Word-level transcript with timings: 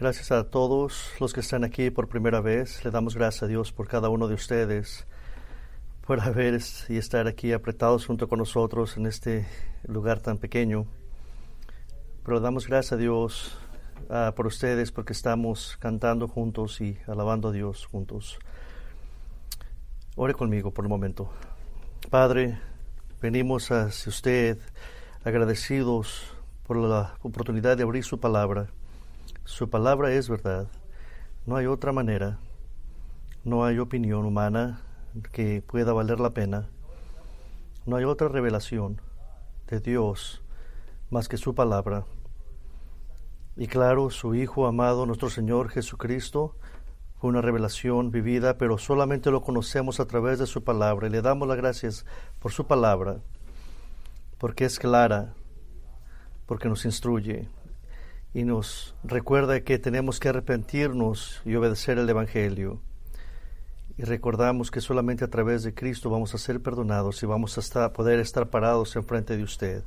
Gracias 0.00 0.32
a 0.32 0.44
todos 0.44 1.12
los 1.20 1.34
que 1.34 1.40
están 1.40 1.62
aquí 1.62 1.90
por 1.90 2.08
primera 2.08 2.40
vez. 2.40 2.82
Le 2.86 2.90
damos 2.90 3.14
gracias 3.14 3.42
a 3.42 3.46
Dios 3.48 3.70
por 3.70 3.86
cada 3.86 4.08
uno 4.08 4.28
de 4.28 4.34
ustedes, 4.34 5.06
por 6.06 6.20
haber 6.22 6.58
y 6.88 6.96
estar 6.96 7.26
aquí 7.26 7.52
apretados 7.52 8.06
junto 8.06 8.26
con 8.26 8.38
nosotros 8.38 8.96
en 8.96 9.04
este 9.04 9.46
lugar 9.86 10.20
tan 10.20 10.38
pequeño. 10.38 10.86
Pero 12.24 12.38
le 12.38 12.42
damos 12.42 12.66
gracias 12.66 12.94
a 12.94 12.96
Dios 12.96 13.58
uh, 14.08 14.34
por 14.34 14.46
ustedes 14.46 14.90
porque 14.90 15.12
estamos 15.12 15.76
cantando 15.78 16.28
juntos 16.28 16.80
y 16.80 16.96
alabando 17.06 17.48
a 17.48 17.52
Dios 17.52 17.84
juntos. 17.84 18.38
Ore 20.16 20.32
conmigo 20.32 20.70
por 20.70 20.86
un 20.86 20.92
momento. 20.92 21.30
Padre, 22.08 22.58
venimos 23.20 23.70
hacia 23.70 24.08
usted 24.08 24.58
agradecidos 25.24 26.32
por 26.66 26.78
la 26.78 27.18
oportunidad 27.20 27.76
de 27.76 27.82
abrir 27.82 28.02
su 28.02 28.18
palabra. 28.18 28.70
Su 29.50 29.68
palabra 29.68 30.12
es 30.12 30.28
verdad. 30.28 30.68
No 31.44 31.56
hay 31.56 31.66
otra 31.66 31.92
manera. 31.92 32.38
No 33.42 33.64
hay 33.64 33.80
opinión 33.80 34.24
humana 34.24 34.80
que 35.32 35.60
pueda 35.60 35.92
valer 35.92 36.20
la 36.20 36.30
pena. 36.30 36.68
No 37.84 37.96
hay 37.96 38.04
otra 38.04 38.28
revelación 38.28 39.00
de 39.66 39.80
Dios 39.80 40.40
más 41.10 41.28
que 41.28 41.36
su 41.36 41.52
palabra. 41.52 42.04
Y 43.56 43.66
claro, 43.66 44.08
su 44.10 44.36
Hijo 44.36 44.66
amado, 44.68 45.04
nuestro 45.04 45.28
Señor 45.28 45.68
Jesucristo, 45.68 46.54
fue 47.18 47.28
una 47.28 47.42
revelación 47.42 48.12
vivida, 48.12 48.56
pero 48.56 48.78
solamente 48.78 49.32
lo 49.32 49.42
conocemos 49.42 49.98
a 49.98 50.06
través 50.06 50.38
de 50.38 50.46
su 50.46 50.62
palabra. 50.62 51.08
Y 51.08 51.10
le 51.10 51.22
damos 51.22 51.48
las 51.48 51.56
gracias 51.56 52.06
por 52.38 52.52
su 52.52 52.68
palabra, 52.68 53.18
porque 54.38 54.64
es 54.64 54.78
clara, 54.78 55.34
porque 56.46 56.68
nos 56.68 56.84
instruye 56.84 57.48
y 58.32 58.44
nos 58.44 58.94
recuerda 59.02 59.60
que 59.62 59.78
tenemos 59.78 60.20
que 60.20 60.28
arrepentirnos 60.28 61.42
y 61.44 61.54
obedecer 61.56 61.98
el 61.98 62.08
Evangelio. 62.08 62.80
Y 63.98 64.04
recordamos 64.04 64.70
que 64.70 64.80
solamente 64.80 65.24
a 65.24 65.28
través 65.30 65.62
de 65.62 65.74
Cristo 65.74 66.10
vamos 66.10 66.34
a 66.34 66.38
ser 66.38 66.62
perdonados 66.62 67.22
y 67.22 67.26
vamos 67.26 67.76
a 67.76 67.92
poder 67.92 68.20
estar 68.20 68.48
parados 68.48 68.96
enfrente 68.96 69.36
de 69.36 69.42
usted. 69.42 69.84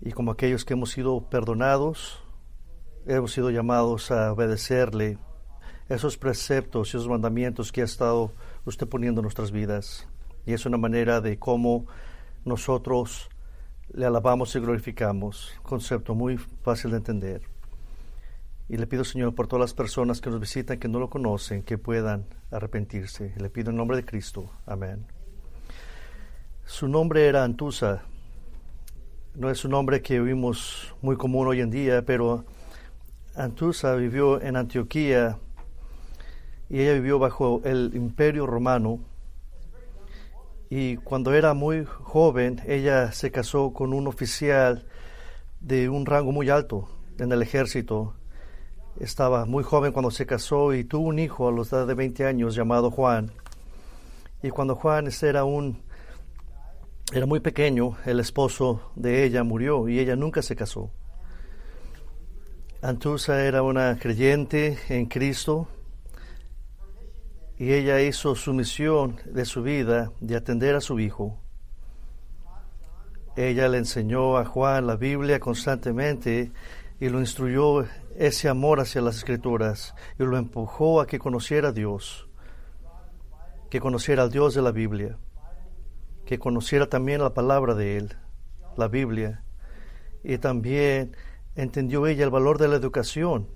Y 0.00 0.12
como 0.12 0.30
aquellos 0.30 0.64
que 0.64 0.74
hemos 0.74 0.90
sido 0.90 1.28
perdonados, 1.28 2.22
hemos 3.06 3.32
sido 3.32 3.50
llamados 3.50 4.10
a 4.10 4.32
obedecerle 4.32 5.18
esos 5.88 6.16
preceptos 6.16 6.94
y 6.94 6.96
esos 6.96 7.08
mandamientos 7.08 7.72
que 7.72 7.82
ha 7.82 7.84
estado 7.84 8.32
usted 8.64 8.88
poniendo 8.88 9.20
en 9.20 9.24
nuestras 9.24 9.50
vidas. 9.50 10.08
Y 10.46 10.52
es 10.52 10.64
una 10.64 10.78
manera 10.78 11.20
de 11.20 11.38
cómo 11.38 11.86
nosotros 12.44 13.28
le 13.92 14.06
alabamos 14.06 14.54
y 14.54 14.60
glorificamos. 14.60 15.52
Concepto 15.62 16.14
muy 16.14 16.38
fácil 16.38 16.92
de 16.92 16.98
entender. 16.98 17.42
Y 18.68 18.76
le 18.76 18.86
pido, 18.86 19.02
Señor, 19.02 19.34
por 19.34 19.48
todas 19.48 19.60
las 19.60 19.74
personas 19.74 20.20
que 20.20 20.30
nos 20.30 20.38
visitan, 20.38 20.78
que 20.78 20.88
no 20.88 21.00
lo 21.00 21.10
conocen, 21.10 21.62
que 21.62 21.76
puedan 21.76 22.26
arrepentirse. 22.52 23.34
Le 23.36 23.50
pido 23.50 23.70
en 23.70 23.76
nombre 23.76 23.96
de 23.96 24.04
Cristo. 24.04 24.50
Amén. 24.64 25.06
Su 26.64 26.86
nombre 26.86 27.26
era 27.26 27.42
Antusa. 27.42 28.02
No 29.34 29.50
es 29.50 29.64
un 29.64 29.72
nombre 29.72 30.02
que 30.02 30.20
vimos 30.20 30.94
muy 31.02 31.16
común 31.16 31.48
hoy 31.48 31.60
en 31.60 31.70
día, 31.70 32.04
pero 32.04 32.44
Antusa 33.34 33.94
vivió 33.96 34.40
en 34.40 34.56
Antioquía 34.56 35.38
y 36.68 36.80
ella 36.80 36.94
vivió 36.94 37.18
bajo 37.18 37.60
el 37.64 37.90
imperio 37.94 38.46
romano 38.46 39.00
y 40.70 40.96
cuando 40.98 41.34
era 41.34 41.52
muy 41.52 41.84
joven 41.84 42.62
ella 42.64 43.10
se 43.10 43.32
casó 43.32 43.72
con 43.72 43.92
un 43.92 44.06
oficial 44.06 44.86
de 45.58 45.88
un 45.88 46.06
rango 46.06 46.30
muy 46.30 46.48
alto 46.48 46.88
en 47.18 47.32
el 47.32 47.42
ejército. 47.42 48.14
Estaba 48.98 49.44
muy 49.46 49.64
joven 49.64 49.92
cuando 49.92 50.12
se 50.12 50.26
casó 50.26 50.72
y 50.72 50.84
tuvo 50.84 51.08
un 51.08 51.18
hijo 51.18 51.48
a 51.48 51.52
los 51.52 51.70
de 51.70 51.92
20 51.92 52.24
años 52.24 52.54
llamado 52.54 52.90
Juan. 52.90 53.32
Y 54.42 54.50
cuando 54.50 54.76
Juan 54.76 55.08
era 55.22 55.44
un 55.44 55.82
era 57.12 57.26
muy 57.26 57.40
pequeño, 57.40 57.96
el 58.06 58.20
esposo 58.20 58.92
de 58.94 59.24
ella 59.24 59.42
murió 59.42 59.88
y 59.88 59.98
ella 59.98 60.14
nunca 60.14 60.42
se 60.42 60.54
casó. 60.54 60.92
Antusa 62.80 63.44
era 63.44 63.64
una 63.64 63.98
creyente 63.98 64.78
en 64.88 65.06
Cristo 65.06 65.66
y 67.60 67.74
ella 67.74 68.00
hizo 68.00 68.34
su 68.36 68.54
misión 68.54 69.20
de 69.26 69.44
su 69.44 69.62
vida 69.62 70.12
de 70.20 70.34
atender 70.34 70.76
a 70.76 70.80
su 70.80 70.98
hijo. 70.98 71.38
Ella 73.36 73.68
le 73.68 73.76
enseñó 73.76 74.38
a 74.38 74.46
Juan 74.46 74.86
la 74.86 74.96
Biblia 74.96 75.40
constantemente 75.40 76.52
y 77.00 77.10
lo 77.10 77.20
instruyó 77.20 77.84
ese 78.16 78.48
amor 78.48 78.80
hacia 78.80 79.02
las 79.02 79.16
escrituras 79.18 79.94
y 80.18 80.22
lo 80.24 80.38
empujó 80.38 81.02
a 81.02 81.06
que 81.06 81.18
conociera 81.18 81.68
a 81.68 81.72
Dios, 81.72 82.30
que 83.68 83.78
conociera 83.78 84.22
al 84.22 84.30
Dios 84.30 84.54
de 84.54 84.62
la 84.62 84.72
Biblia, 84.72 85.18
que 86.24 86.38
conociera 86.38 86.88
también 86.88 87.20
la 87.20 87.34
palabra 87.34 87.74
de 87.74 87.98
Él, 87.98 88.16
la 88.78 88.88
Biblia, 88.88 89.44
y 90.24 90.38
también 90.38 91.14
entendió 91.56 92.06
ella 92.06 92.24
el 92.24 92.30
valor 92.30 92.56
de 92.56 92.68
la 92.68 92.76
educación 92.76 93.48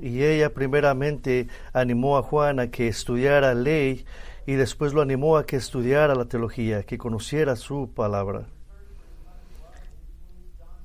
y 0.00 0.22
ella 0.22 0.52
primeramente 0.52 1.48
animó 1.72 2.16
a 2.16 2.22
Juan 2.22 2.60
a 2.60 2.70
que 2.70 2.88
estudiara 2.88 3.54
ley 3.54 4.04
y 4.46 4.54
después 4.54 4.92
lo 4.92 5.02
animó 5.02 5.36
a 5.36 5.46
que 5.46 5.56
estudiara 5.56 6.14
la 6.14 6.26
teología, 6.26 6.84
que 6.84 6.98
conociera 6.98 7.56
su 7.56 7.90
palabra. 7.92 8.46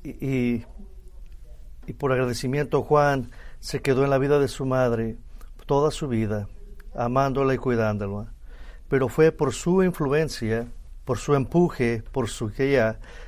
Y, 0.03 0.63
y, 1.85 1.93
por 1.93 2.11
agradecimiento 2.11 2.81
Juan 2.81 3.29
se 3.59 3.81
quedó 3.81 4.03
en 4.03 4.09
la 4.09 4.17
vida 4.17 4.39
de 4.39 4.47
su 4.47 4.65
madre 4.65 5.17
toda 5.67 5.91
su 5.91 6.07
vida, 6.07 6.47
amándola 6.95 7.53
y 7.53 7.57
cuidándola. 7.57 8.33
Pero 8.89 9.09
fue 9.09 9.31
por 9.31 9.53
su 9.53 9.83
influencia, 9.83 10.67
por 11.05 11.19
su 11.19 11.35
empuje, 11.35 12.03
por 12.11 12.29
su, 12.29 12.51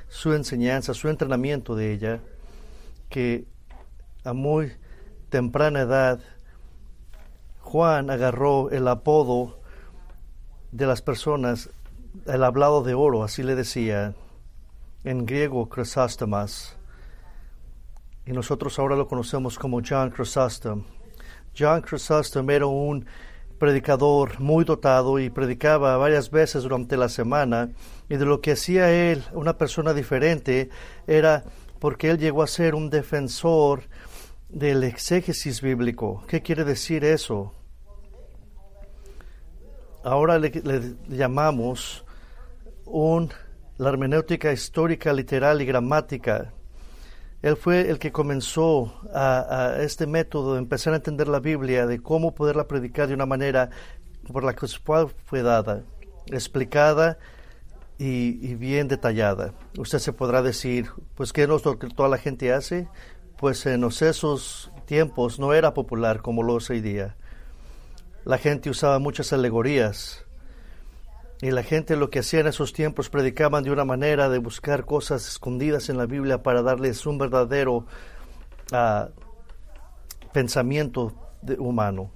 su 0.09 0.33
enseñanza, 0.33 0.93
su 0.95 1.09
entrenamiento 1.09 1.75
de 1.75 1.93
ella, 1.93 2.19
que 3.09 3.45
a 4.23 4.33
muy 4.33 4.71
temprana 5.33 5.79
edad, 5.79 6.19
Juan 7.59 8.11
agarró 8.11 8.69
el 8.69 8.87
apodo 8.87 9.59
de 10.71 10.85
las 10.85 11.01
personas, 11.01 11.71
el 12.27 12.43
hablado 12.43 12.83
de 12.83 12.93
oro, 12.93 13.23
así 13.23 13.41
le 13.41 13.55
decía, 13.55 14.13
en 15.03 15.25
griego 15.25 15.67
Chrysostomos, 15.69 16.77
y 18.27 18.31
nosotros 18.31 18.77
ahora 18.77 18.95
lo 18.95 19.07
conocemos 19.07 19.57
como 19.57 19.81
John 19.83 20.11
Chrysostom. 20.11 20.83
John 21.57 21.81
Chrysostom 21.81 22.47
era 22.51 22.67
un 22.67 23.07
predicador 23.57 24.39
muy 24.39 24.65
dotado 24.65 25.17
y 25.17 25.31
predicaba 25.31 25.97
varias 25.97 26.29
veces 26.29 26.61
durante 26.61 26.95
la 26.95 27.09
semana, 27.09 27.71
y 28.07 28.17
de 28.17 28.25
lo 28.25 28.39
que 28.39 28.51
hacía 28.51 28.91
él, 28.91 29.23
una 29.31 29.57
persona 29.57 29.95
diferente, 29.95 30.69
era 31.07 31.43
porque 31.79 32.11
él 32.11 32.19
llegó 32.19 32.43
a 32.43 32.47
ser 32.47 32.75
un 32.75 32.91
defensor 32.91 33.85
del 34.53 34.83
exégesis 34.83 35.61
bíblico. 35.61 36.23
¿Qué 36.27 36.41
quiere 36.41 36.63
decir 36.63 37.03
eso? 37.03 37.53
Ahora 40.03 40.37
le, 40.37 40.51
llamamos 41.09 42.05
un, 42.85 43.31
la 43.77 43.89
hermenéutica 43.89 44.51
histórica, 44.51 45.11
literal 45.11 45.61
y 45.61 45.65
gramática. 45.65 46.53
Él 47.41 47.57
fue 47.57 47.89
el 47.89 47.97
que 47.99 48.11
comenzó 48.11 48.93
a, 49.13 49.77
este 49.79 50.05
método 50.05 50.53
de 50.53 50.59
empezar 50.59 50.93
a 50.93 50.97
entender 50.97 51.27
la 51.27 51.39
Biblia, 51.39 51.87
de 51.87 52.01
cómo 52.01 52.35
poderla 52.35 52.67
predicar 52.67 53.07
de 53.07 53.15
una 53.15 53.25
manera 53.25 53.69
por 54.31 54.43
la 54.43 54.55
cual 54.85 55.09
fue 55.25 55.41
dada, 55.41 55.83
explicada 56.27 57.17
y, 57.97 58.39
y, 58.41 58.55
bien 58.55 58.87
detallada. 58.87 59.53
Usted 59.77 59.99
se 59.99 60.13
podrá 60.13 60.41
decir, 60.41 60.89
pues, 61.15 61.33
¿qué 61.33 61.43
es 61.43 61.49
lo 61.49 61.79
que 61.79 61.87
toda 61.87 62.07
la 62.07 62.17
gente 62.17 62.53
hace? 62.53 62.87
Pues 63.43 63.65
en 63.65 63.83
esos 63.83 64.71
tiempos 64.85 65.37
no 65.37 65.53
era 65.53 65.73
popular 65.73 66.21
como 66.21 66.43
lo 66.43 66.59
es 66.59 66.69
hoy 66.69 66.79
día. 66.79 67.17
La 68.23 68.37
gente 68.37 68.69
usaba 68.69 68.99
muchas 68.99 69.33
alegorías 69.33 70.23
y 71.41 71.51
la 71.51 71.61
gente 71.61 71.97
lo 71.97 72.09
que 72.09 72.19
hacía 72.19 72.39
en 72.39 72.47
esos 72.47 72.71
tiempos 72.71 73.09
predicaban 73.09 73.65
de 73.65 73.71
una 73.71 73.83
manera 73.83 74.29
de 74.29 74.37
buscar 74.37 74.85
cosas 74.85 75.27
escondidas 75.27 75.89
en 75.89 75.97
la 75.97 76.05
Biblia 76.05 76.41
para 76.41 76.61
darles 76.61 77.05
un 77.05 77.17
verdadero 77.17 77.85
ah, 78.71 79.09
pensamiento 80.31 81.11
humano. 81.57 82.11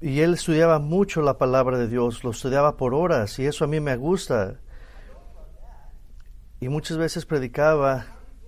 Y 0.00 0.20
él 0.20 0.32
estudiaba 0.32 0.78
mucho 0.78 1.20
la 1.20 1.36
palabra 1.36 1.76
de 1.76 1.86
Dios, 1.86 2.24
lo 2.24 2.30
estudiaba 2.30 2.78
por 2.78 2.94
horas 2.94 3.38
y 3.38 3.44
eso 3.44 3.66
a 3.66 3.68
mí 3.68 3.78
me 3.78 3.96
gusta 3.96 4.58
y 6.60 6.68
muchas 6.68 6.96
veces 6.96 7.26
predicaba 7.26 8.06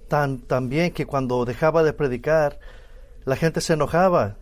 tan, 0.09 0.39
tan 0.41 0.69
bien 0.69 0.93
que 0.93 1.07
cuando 1.07 1.45
dejaba 1.45 1.83
de 1.83 1.93
predicar, 1.93 2.59
la 3.25 3.37
gente 3.37 3.61
se 3.61 3.75
enojaba. 3.75 4.37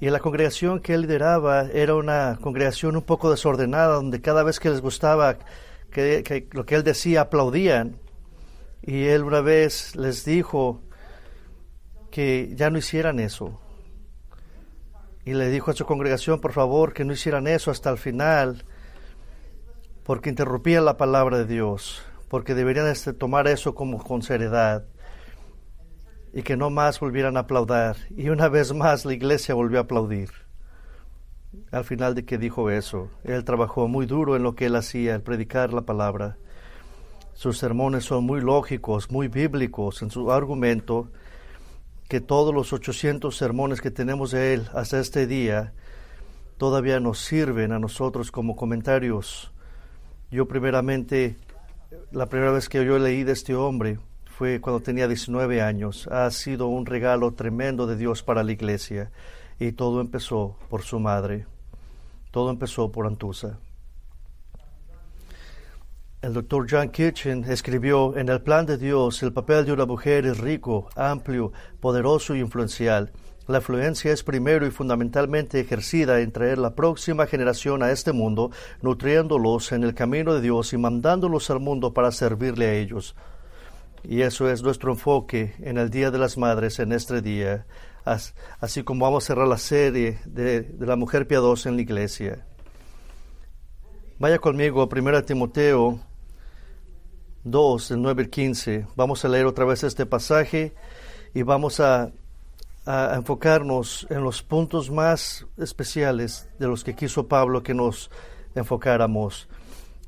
Y 0.00 0.10
la 0.10 0.20
congregación 0.20 0.80
que 0.80 0.94
él 0.94 1.02
lideraba 1.02 1.62
era 1.72 1.94
una 1.94 2.38
congregación 2.40 2.96
un 2.96 3.02
poco 3.02 3.30
desordenada, 3.30 3.94
donde 3.94 4.20
cada 4.20 4.42
vez 4.42 4.58
que 4.58 4.70
les 4.70 4.80
gustaba 4.80 5.38
que, 5.90 6.48
lo 6.52 6.64
que 6.66 6.74
él 6.74 6.82
decía 6.82 7.22
aplaudían. 7.22 7.98
Y 8.82 9.04
él 9.04 9.22
una 9.22 9.40
vez 9.40 9.94
les 9.94 10.24
dijo 10.24 10.80
que 12.10 12.52
ya 12.54 12.70
no 12.70 12.78
hicieran 12.78 13.20
eso. 13.20 13.60
Y 15.24 15.34
le 15.34 15.50
dijo 15.50 15.70
a 15.70 15.74
su 15.74 15.86
congregación, 15.86 16.40
por 16.40 16.52
favor, 16.52 16.92
que 16.92 17.04
no 17.04 17.12
hicieran 17.12 17.46
eso 17.46 17.70
hasta 17.70 17.90
el 17.90 17.98
final, 17.98 18.64
porque 20.02 20.30
interrumpían 20.30 20.84
la 20.84 20.96
palabra 20.96 21.38
de 21.38 21.46
Dios, 21.46 22.02
porque 22.32 22.54
deberían 22.54 22.90
tomar 23.18 23.46
eso 23.46 23.74
como 23.74 24.02
con 24.02 24.22
seriedad 24.22 24.86
y 26.32 26.40
que 26.40 26.56
no 26.56 26.70
más 26.70 26.98
volvieran 26.98 27.36
a 27.36 27.40
aplaudir. 27.40 27.96
Y 28.16 28.30
una 28.30 28.48
vez 28.48 28.72
más 28.72 29.04
la 29.04 29.12
iglesia 29.12 29.54
volvió 29.54 29.76
a 29.76 29.82
aplaudir. 29.82 30.30
Al 31.70 31.84
final 31.84 32.14
de 32.14 32.24
que 32.24 32.38
dijo 32.38 32.70
eso, 32.70 33.10
él 33.22 33.44
trabajó 33.44 33.86
muy 33.86 34.06
duro 34.06 34.34
en 34.34 34.42
lo 34.42 34.54
que 34.54 34.64
él 34.64 34.76
hacía, 34.76 35.14
el 35.14 35.20
predicar 35.20 35.74
la 35.74 35.82
palabra. 35.82 36.38
Sus 37.34 37.58
sermones 37.58 38.04
son 38.04 38.24
muy 38.24 38.40
lógicos, 38.40 39.10
muy 39.10 39.28
bíblicos 39.28 40.00
en 40.00 40.10
su 40.10 40.32
argumento, 40.32 41.10
que 42.08 42.22
todos 42.22 42.54
los 42.54 42.72
800 42.72 43.36
sermones 43.36 43.82
que 43.82 43.90
tenemos 43.90 44.30
de 44.30 44.54
él 44.54 44.70
hasta 44.72 45.00
este 45.00 45.26
día 45.26 45.74
todavía 46.56 46.98
nos 46.98 47.18
sirven 47.18 47.72
a 47.72 47.78
nosotros 47.78 48.30
como 48.30 48.56
comentarios. 48.56 49.52
Yo 50.30 50.48
primeramente, 50.48 51.36
la 52.10 52.26
primera 52.26 52.52
vez 52.52 52.68
que 52.68 52.84
yo 52.84 52.98
leí 52.98 53.24
de 53.24 53.32
este 53.32 53.54
hombre 53.54 53.98
fue 54.26 54.60
cuando 54.60 54.80
tenía 54.80 55.08
19 55.08 55.62
años. 55.62 56.08
Ha 56.08 56.30
sido 56.30 56.68
un 56.68 56.86
regalo 56.86 57.32
tremendo 57.32 57.86
de 57.86 57.96
Dios 57.96 58.22
para 58.22 58.42
la 58.42 58.52
iglesia 58.52 59.10
y 59.58 59.72
todo 59.72 60.00
empezó 60.00 60.56
por 60.68 60.82
su 60.82 60.98
madre. 60.98 61.46
Todo 62.30 62.50
empezó 62.50 62.90
por 62.90 63.06
Antusa. 63.06 63.58
El 66.22 66.34
doctor 66.34 66.66
John 66.70 66.90
Kitchen 66.90 67.44
escribió, 67.44 68.16
en 68.16 68.28
el 68.28 68.40
plan 68.42 68.64
de 68.64 68.78
Dios 68.78 69.22
el 69.22 69.32
papel 69.32 69.66
de 69.66 69.72
una 69.72 69.86
mujer 69.86 70.24
es 70.24 70.38
rico, 70.38 70.88
amplio, 70.94 71.52
poderoso 71.80 72.36
y 72.36 72.40
influencial. 72.40 73.10
La 73.48 73.58
influencia 73.58 74.12
es 74.12 74.22
primero 74.22 74.66
y 74.66 74.70
fundamentalmente 74.70 75.60
ejercida 75.60 76.20
en 76.20 76.32
traer 76.32 76.58
la 76.58 76.74
próxima 76.74 77.26
generación 77.26 77.82
a 77.82 77.90
este 77.90 78.12
mundo, 78.12 78.50
nutriéndolos 78.82 79.72
en 79.72 79.82
el 79.82 79.94
camino 79.94 80.34
de 80.34 80.40
Dios 80.40 80.72
y 80.72 80.78
mandándolos 80.78 81.50
al 81.50 81.60
mundo 81.60 81.92
para 81.92 82.12
servirle 82.12 82.66
a 82.66 82.74
ellos. 82.74 83.16
Y 84.04 84.22
eso 84.22 84.48
es 84.48 84.62
nuestro 84.62 84.92
enfoque 84.92 85.54
en 85.60 85.78
el 85.78 85.90
Día 85.90 86.10
de 86.10 86.18
las 86.18 86.36
Madres, 86.36 86.78
en 86.78 86.92
este 86.92 87.20
día 87.20 87.66
así 88.04 88.82
como 88.82 89.04
vamos 89.04 89.24
a 89.24 89.26
cerrar 89.28 89.48
la 89.48 89.58
serie 89.58 90.18
de, 90.24 90.74
la 90.80 90.96
mujer 90.96 91.26
piadosa 91.26 91.68
en 91.68 91.76
la 91.76 91.82
iglesia. 91.82 92.44
Vaya 94.18 94.38
conmigo 94.38 94.82
a 94.82 94.88
1 94.90 95.24
Timoteo 95.24 96.00
2, 97.44 97.88
del 97.88 98.02
9 98.02 98.22
al 98.22 98.30
15. 98.30 98.86
Vamos 98.96 99.24
a 99.24 99.28
leer 99.28 99.46
otra 99.46 99.64
vez 99.64 99.82
este 99.84 100.06
pasaje 100.06 100.74
y 101.34 101.42
vamos 101.42 101.80
a, 101.80 102.12
a, 102.86 103.14
enfocarnos 103.14 104.06
en 104.10 104.22
los 104.22 104.42
puntos 104.42 104.90
más 104.90 105.46
especiales 105.56 106.48
de 106.58 106.66
los 106.66 106.84
que 106.84 106.94
quiso 106.94 107.28
Pablo 107.28 107.62
que 107.62 107.74
nos 107.74 108.10
enfocáramos, 108.54 109.48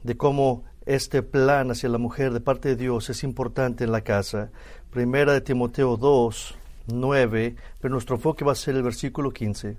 de 0.02 0.16
cómo 0.16 0.64
este 0.86 1.22
plan 1.22 1.70
hacia 1.70 1.88
la 1.88 1.98
mujer 1.98 2.32
de 2.32 2.40
parte 2.40 2.70
de 2.70 2.76
Dios 2.76 3.08
es 3.10 3.24
importante 3.24 3.84
en 3.84 3.92
la 3.92 4.02
casa. 4.02 4.50
Primera 4.90 5.32
de 5.32 5.40
Timoteo 5.40 5.96
2, 5.96 6.54
9, 6.88 7.56
pero 7.80 7.92
nuestro 7.92 8.16
enfoque 8.16 8.44
va 8.44 8.52
a 8.52 8.56
ser 8.56 8.76
el 8.76 8.82
versículo 8.82 9.30
15. 9.32 9.76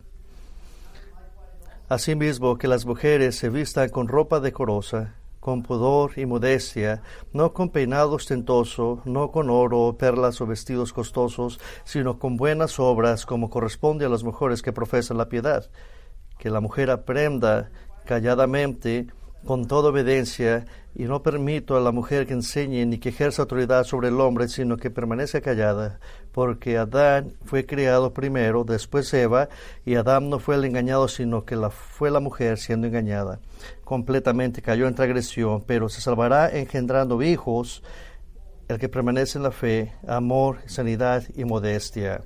Asimismo, 1.88 2.58
que 2.58 2.68
las 2.68 2.86
mujeres 2.86 3.36
se 3.36 3.50
vistan 3.50 3.90
con 3.90 4.08
ropa 4.08 4.40
decorosa, 4.40 5.14
con 5.46 5.62
pudor 5.62 6.18
y 6.18 6.26
modestia, 6.26 7.04
no 7.32 7.54
con 7.54 7.70
peinado 7.70 8.14
ostentoso, 8.14 9.04
no 9.06 9.30
con 9.30 9.52
oro, 9.52 9.96
perlas 9.96 10.42
o 10.42 10.48
vestidos 10.48 10.92
costosos, 10.92 11.60
sino 11.84 12.18
con 12.18 12.36
buenas 12.36 12.80
obras, 12.80 13.28
como 13.28 13.52
corresponde 13.52 14.06
a 14.06 14.10
las 14.10 14.24
mujeres 14.24 14.64
que 14.64 14.74
profesan 14.74 15.20
la 15.20 15.30
piedad. 15.30 15.70
Que 16.40 16.50
la 16.50 16.62
mujer 16.62 16.90
aprenda 16.90 17.70
calladamente, 18.06 19.06
con 19.46 19.68
toda 19.68 19.90
obediencia, 19.90 20.66
y 20.96 21.04
no 21.04 21.22
permito 21.22 21.76
a 21.76 21.82
la 21.82 21.92
mujer 21.92 22.26
que 22.26 22.34
enseñe 22.34 22.86
ni 22.86 22.98
que 22.98 23.10
ejerza 23.10 23.44
autoridad 23.44 23.84
sobre 23.84 24.08
el 24.08 24.20
hombre, 24.22 24.48
sino 24.48 24.78
que 24.78 24.90
permanezca 24.90 25.42
callada, 25.42 26.00
porque 26.32 26.78
Adán 26.78 27.34
fue 27.44 27.66
creado 27.66 28.14
primero, 28.14 28.64
después 28.64 29.14
Eva, 29.14 29.50
y 29.86 29.96
Adán 29.96 30.30
no 30.30 30.40
fue 30.40 30.56
el 30.56 30.66
engañado, 30.66 31.08
sino 31.08 31.46
que 31.46 31.56
fue 31.70 32.10
la 32.10 32.22
mujer 32.22 32.58
siendo 32.58 32.88
engañada. 32.88 33.40
Completamente 33.86 34.62
cayó 34.62 34.88
en 34.88 34.96
transgresión, 34.96 35.64
pero 35.66 35.88
se 35.88 36.02
salvará 36.02 36.50
engendrando 36.50 37.22
hijos 37.22 37.82
el 38.68 38.80
que 38.80 38.90
permanece 38.90 39.38
en 39.38 39.44
la 39.44 39.52
fe, 39.52 39.94
amor, 40.08 40.58
sanidad 40.66 41.24
y 41.36 41.46
modestia. 41.46 42.26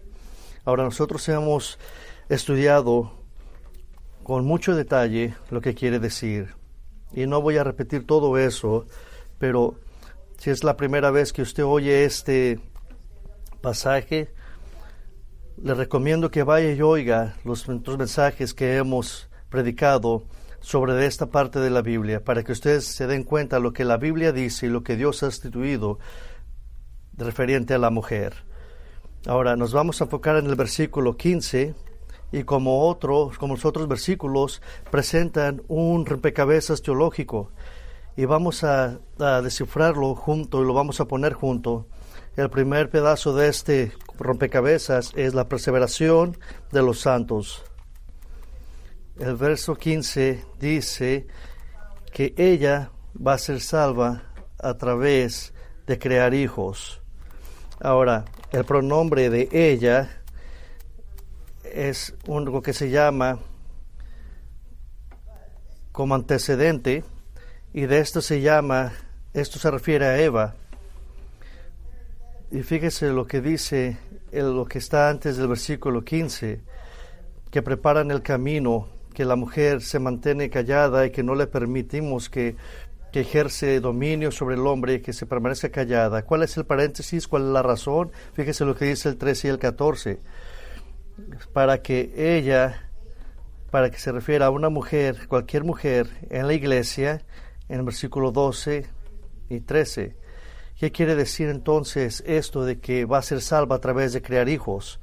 Ahora 0.66 0.84
nosotros 0.84 1.30
hemos 1.30 1.78
estudiado 2.30 3.12
con 4.24 4.46
mucho 4.46 4.76
detalle 4.76 5.36
lo 5.52 5.62
que 5.62 5.76
quiere 5.76 6.00
decir 6.00 6.56
y 7.14 7.26
no 7.26 7.42
voy 7.42 7.58
a 7.58 7.64
repetir 7.64 8.06
todo 8.06 8.38
eso, 8.38 8.86
pero 9.38 9.76
si 10.38 10.50
es 10.50 10.64
la 10.64 10.78
primera 10.78 11.12
vez 11.12 11.34
que 11.34 11.42
usted 11.42 11.64
oye 11.64 12.06
este 12.06 12.60
pasaje, 13.62 14.32
le 15.62 15.74
recomiendo 15.74 16.32
que 16.32 16.44
vaya 16.44 16.72
y 16.72 16.82
oiga 16.82 17.36
los, 17.44 17.68
mensajes 17.68 18.54
que 18.54 18.78
hemos 18.78 19.30
predicado 19.50 20.24
sobre 20.62 21.06
esta 21.06 21.28
parte 21.28 21.60
de 21.60 21.70
la 21.70 21.82
Biblia, 21.82 22.24
para 22.24 22.44
que 22.44 22.52
ustedes 22.52 22.86
se 22.86 23.08
den 23.08 23.24
cuenta 23.24 23.60
lo 23.60 23.74
que 23.74 23.86
la 23.86 23.98
Biblia 23.98 24.32
dice 24.32 24.68
y 24.68 24.70
lo 24.70 24.84
que 24.84 24.96
Dios 24.96 25.24
ha 25.24 25.28
instituido 25.28 26.00
referente 27.18 27.74
a 27.74 27.78
la 27.78 27.90
mujer. 27.90 28.34
Ahora 29.26 29.56
nos 29.56 29.74
vamos 29.74 30.00
a 30.00 30.06
enfocar 30.06 30.38
en 30.38 30.46
el 30.46 30.56
versículo 30.56 31.18
15 31.18 31.76
y 32.32 32.44
como 32.44 32.88
otros, 32.88 33.38
como 33.38 33.56
los 33.56 33.66
otros 33.66 33.88
versículos, 33.88 34.62
presentan 34.92 35.62
un 35.68 36.06
rompecabezas 36.06 36.82
teológico 36.82 37.52
y 38.16 38.26
vamos 38.26 38.64
a, 38.64 39.00
descifrarlo 39.18 40.16
junto 40.16 40.62
y 40.62 40.66
lo 40.66 40.74
vamos 40.74 41.00
a 41.00 41.06
poner 41.06 41.34
junto. 41.34 41.88
El 42.36 42.50
primer 42.50 42.90
pedazo 42.90 43.34
de 43.34 43.48
este 43.50 43.92
rompecabezas 44.18 45.14
es 45.16 45.34
la 45.34 45.48
perseveración 45.48 46.38
de 46.72 46.82
los 46.82 47.00
santos. 47.00 47.64
El 49.20 49.36
verso 49.36 49.76
15 49.76 50.46
dice 50.62 51.28
que 52.14 52.34
ella 52.38 52.90
va 53.16 53.34
a 53.34 53.38
ser 53.38 53.60
salva 53.60 54.24
a 54.58 54.78
través 54.78 55.54
de 55.86 56.00
crear 56.00 56.34
hijos. 56.34 57.02
Ahora, 57.82 58.24
el 58.54 58.64
pronombre 58.64 59.30
de 59.30 59.50
ella 59.52 60.22
es 61.66 62.16
algo 62.30 62.62
que 62.62 62.72
se 62.72 62.90
llama 62.90 63.40
como 65.92 66.16
antecedente 66.16 67.04
y 67.74 67.88
de 67.88 68.00
esto 68.00 68.22
se 68.22 68.40
llama, 68.40 68.94
esto 69.34 69.60
se 69.60 69.70
refiere 69.70 70.06
a 70.06 70.18
Eva. 70.18 70.56
Y 72.52 72.64
fíjese 72.64 73.10
lo 73.10 73.28
que 73.28 73.42
dice, 73.42 73.98
lo 74.32 74.64
que 74.64 74.80
está 74.80 75.10
antes 75.10 75.36
del 75.36 75.50
versículo 75.50 76.06
15, 76.06 76.62
que 77.52 77.62
preparan 77.62 78.12
el 78.12 78.22
camino, 78.22 78.99
que 79.20 79.26
la 79.26 79.36
mujer 79.36 79.82
se 79.82 80.00
mantiene 80.00 80.50
callada 80.50 81.06
y 81.06 81.10
que 81.12 81.24
no 81.24 81.36
le 81.36 81.46
permitimos 81.46 82.30
que, 82.30 82.56
que 83.12 83.20
ejerce 83.20 83.82
dominio 83.82 84.32
sobre 84.32 84.56
el 84.56 84.66
hombre 84.66 84.94
y 84.94 85.00
que 85.02 85.12
se 85.12 85.26
permanezca 85.26 85.68
callada. 85.68 86.22
¿Cuál 86.22 86.44
es 86.44 86.56
el 86.56 86.64
paréntesis? 86.64 87.28
¿Cuál 87.28 87.42
es 87.42 87.50
la 87.50 87.62
razón? 87.62 88.14
Fíjese 88.32 88.64
lo 88.64 88.78
que 88.78 88.86
dice 88.86 89.10
el 89.10 89.18
13 89.18 89.48
y 89.50 89.52
el 89.52 89.60
14 89.60 90.20
para 91.52 91.82
que 91.82 92.38
ella, 92.38 92.90
para 93.72 93.92
que 93.92 94.00
se 94.00 94.14
refiera 94.14 94.46
a 94.46 94.52
una 94.52 94.70
mujer, 94.70 95.28
cualquier 95.28 95.66
mujer 95.66 96.08
en 96.30 96.48
la 96.48 96.54
iglesia, 96.54 97.22
en 97.68 97.80
el 97.80 97.84
versículo 97.84 98.32
12 98.32 98.86
y 99.50 99.60
13. 99.60 100.16
¿Qué 100.80 100.94
quiere 100.94 101.16
decir 101.16 101.50
entonces 101.50 102.24
esto 102.26 102.64
de 102.64 102.80
que 102.80 103.04
va 103.04 103.18
a 103.18 103.22
ser 103.22 103.42
salva 103.42 103.76
a 103.76 103.82
través 103.82 104.14
de 104.14 104.22
crear 104.22 104.48
hijos? 104.48 105.02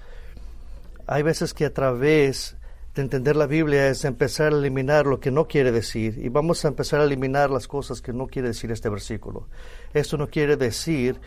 Hay 1.06 1.23
veces 1.23 1.52
que 1.52 1.66
a 1.66 1.75
través 1.75 2.55
de 2.97 3.03
entender 3.03 3.37
la 3.37 3.47
Biblia 3.47 3.88
es 3.88 4.05
empezar 4.05 4.53
a 4.53 4.57
eliminar 4.57 5.07
lo 5.07 5.21
que 5.21 5.31
no 5.31 5.47
quiere 5.47 5.71
decir 5.71 6.19
y 6.19 6.31
vamos 6.31 6.65
a 6.65 6.69
empezar 6.69 7.00
a 7.00 7.05
eliminar 7.05 7.50
las 7.50 7.69
cosas 7.69 8.00
que 8.00 8.12
no 8.12 8.26
quiere 8.26 8.49
decir 8.49 8.73
este 8.73 8.88
versículo. 8.88 9.49
Esto 9.95 10.17
no 10.17 10.29
quiere 10.29 10.57
decir 10.57 11.21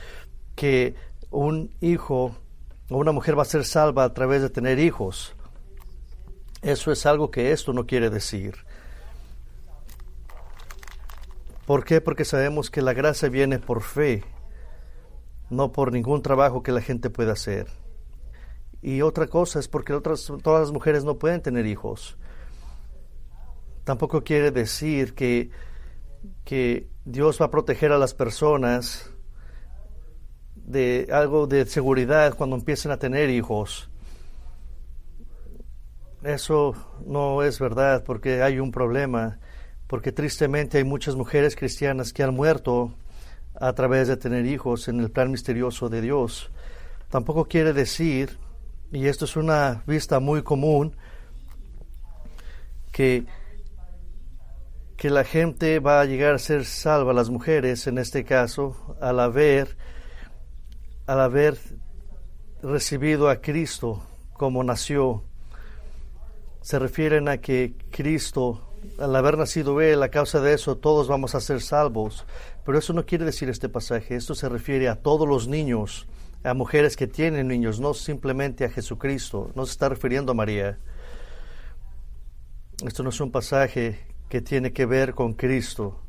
que 0.56 0.96
un 1.30 1.72
hijo 1.80 2.36
una 2.90 3.12
mujer 3.12 3.38
va 3.38 3.44
a 3.44 3.46
ser 3.46 3.66
salva 3.66 4.04
a 4.04 4.14
través 4.14 4.42
de 4.42 4.50
tener 4.50 4.80
hijos. 4.80 5.36
Eso 6.62 6.92
es 6.92 7.06
algo 7.06 7.30
que 7.30 7.52
esto 7.52 7.72
no 7.72 7.86
quiere 7.86 8.10
decir. 8.10 8.56
¿Por 11.68 11.86
qué? 11.86 12.02
Porque 12.02 12.26
sabemos 12.26 12.72
que 12.72 12.82
la 12.82 12.94
gracia 12.94 13.30
viene 13.30 13.60
por 13.60 13.84
fe, 13.84 14.24
no 15.52 15.72
por 15.72 15.92
ningún 15.92 16.24
trabajo 16.24 16.64
que 16.64 16.72
la 16.72 16.82
gente 16.82 17.12
pueda 17.12 17.34
hacer. 17.34 17.68
Y 18.82 19.02
otra 19.02 19.28
cosa 19.28 19.60
es 19.60 19.68
porque 19.68 19.94
otras, 19.94 20.32
todas 20.42 20.62
las 20.62 20.72
mujeres 20.72 21.04
no 21.04 21.18
pueden 21.18 21.42
tener 21.42 21.66
hijos. 21.66 22.18
Tampoco 23.84 24.24
quiere 24.24 24.52
decir 24.52 25.16
que, 25.16 25.50
que 26.46 26.88
Dios 27.06 27.42
va 27.42 27.48
a 27.48 27.52
proteger 27.52 27.92
a 27.92 27.98
las 27.98 28.14
personas 28.14 29.12
de 30.56 31.08
algo 31.12 31.48
de 31.48 31.66
seguridad 31.66 32.36
cuando 32.36 32.56
empiecen 32.56 32.92
a 32.92 32.98
tener 32.98 33.30
hijos. 33.30 33.90
Eso 36.24 36.76
no 37.06 37.44
es 37.44 37.60
verdad 37.60 38.04
porque 38.06 38.44
hay 38.44 38.60
un 38.60 38.72
problema, 38.72 39.40
porque 39.88 40.12
tristemente 40.12 40.78
hay 40.78 40.84
muchas 40.84 41.16
mujeres 41.16 41.56
cristianas 41.56 42.14
que 42.14 42.24
han 42.24 42.36
muerto 42.36 42.94
a 43.56 43.74
través 43.74 44.08
de 44.08 44.18
tener 44.18 44.46
hijos 44.46 44.88
en 44.88 45.00
el 45.00 45.12
plan 45.12 45.32
misterioso 45.32 45.90
de 45.90 46.02
Dios. 46.02 46.52
Tampoco 47.10 47.46
quiere 47.46 47.74
decir, 47.74 48.38
y 48.92 49.08
esto 49.08 49.26
es 49.26 49.36
una 49.36 49.84
vista 49.86 50.20
muy 50.20 50.44
común, 50.44 50.96
que, 52.92 53.26
que 54.98 55.10
la 55.10 55.24
gente 55.24 55.80
va 55.80 56.02
a 56.02 56.06
llegar 56.06 56.36
a 56.36 56.40
ser 56.40 56.66
salva, 56.66 57.14
las 57.14 57.30
mujeres 57.30 57.88
en 57.88 57.98
este 57.98 58.24
caso, 58.26 58.98
al 59.00 59.20
haber, 59.20 59.78
al 61.06 61.22
haber 61.22 61.58
recibido 62.62 63.30
a 63.30 63.42
Cristo 63.42 64.04
como 64.34 64.64
nació. 64.64 65.24
Se 66.62 66.78
refieren 66.78 67.30
a 67.30 67.38
que 67.38 67.76
Cristo 67.92 68.70
al 68.98 69.16
haber 69.16 69.38
nacido 69.38 69.82
Él, 69.82 70.02
a 70.04 70.10
causa 70.10 70.42
de 70.42 70.54
eso, 70.54 70.78
todos 70.78 71.08
vamos 71.08 71.36
a 71.36 71.42
ser 71.42 71.62
salvos. 71.62 72.26
Pero 72.66 72.78
eso 72.78 72.94
no 72.94 73.06
quiere 73.06 73.26
decir 73.26 73.50
este 73.50 73.70
pasaje. 73.70 74.16
Esto 74.16 74.36
se 74.36 74.50
refiere 74.50 74.90
a 74.90 74.96
todos 74.96 75.28
los 75.28 75.48
niños, 75.48 76.08
a 76.44 76.54
mujeres 76.54 76.96
que 76.96 77.08
tienen 77.08 77.48
niños, 77.48 77.80
no 77.80 77.94
simplemente 77.94 78.66
a 78.66 78.70
Jesucristo. 78.70 79.52
No 79.56 79.66
se 79.66 79.74
está 79.74 79.90
refiriendo 79.90 80.32
a 80.32 80.36
María. 80.36 80.80
Esto 82.86 83.04
no 83.04 83.10
es 83.10 83.20
un 83.20 83.32
pasaje 83.32 84.00
que 84.30 84.42
tiene 84.42 84.72
que 84.72 84.86
ver 84.86 85.14
con 85.14 85.34
Cristo. 85.34 86.02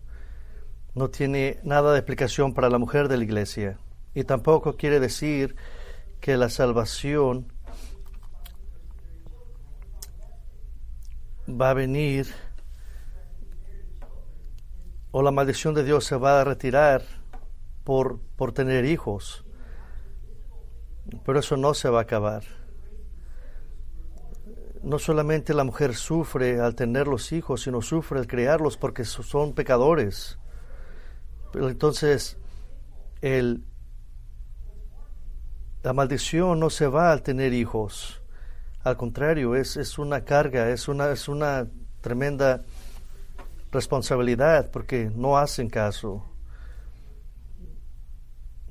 No 0.95 1.11
tiene 1.11 1.59
nada 1.65 1.93
de 1.93 1.99
explicación 1.99 2.55
para 2.55 2.69
la 2.69 2.79
mujer 2.79 3.09
de 3.09 3.17
la 3.17 3.25
iglesia. 3.25 3.79
Y 4.15 4.25
tampoco 4.25 4.77
quiere 4.77 5.01
decir 5.01 5.57
que 6.21 6.37
la 6.37 6.49
salvación 6.49 7.53
va 11.49 11.71
a 11.71 11.75
venir 11.75 12.29
o 15.11 15.23
la 15.23 15.33
maldición 15.33 15.75
de 15.75 15.83
Dios 15.83 16.05
se 16.05 16.17
va 16.17 16.41
a 16.41 16.45
retirar 16.45 17.03
por, 17.83 18.21
por 18.37 18.53
tener 18.53 18.85
hijos. 18.85 19.45
Pero 21.25 21.39
eso 21.39 21.57
no 21.57 21.75
se 21.75 21.89
va 21.89 22.01
a 22.01 22.03
acabar. 22.03 22.43
No 24.83 24.99
solamente 24.99 25.53
la 25.53 25.65
mujer 25.65 25.95
sufre 25.95 26.61
al 26.61 26.75
tener 26.75 27.07
los 27.07 27.33
hijos, 27.33 27.63
sino 27.63 27.83
sufre 27.83 28.19
al 28.19 28.27
criarlos 28.27 28.77
porque 28.77 29.05
son 29.05 29.53
pecadores. 29.53 30.39
Pero 31.53 31.69
entonces, 31.69 32.39
el, 33.21 33.65
la 35.83 35.93
maldición 35.93 36.61
no 36.61 36.71
se 36.71 36.87
va 36.87 37.13
al 37.13 37.23
tener 37.23 37.53
hijos. 37.53 38.23
Al 38.83 38.97
contrario, 38.97 39.55
es, 39.55 39.77
es 39.77 39.99
una 39.99 40.25
carga, 40.25 40.71
es 40.71 40.89
una, 40.89 41.11
es 41.11 41.29
una 41.29 41.67
tremenda 42.01 42.63
responsabilidad 43.71 44.71
porque 44.71 45.11
no 45.15 45.37
hacen 45.37 45.69
caso. 45.69 46.30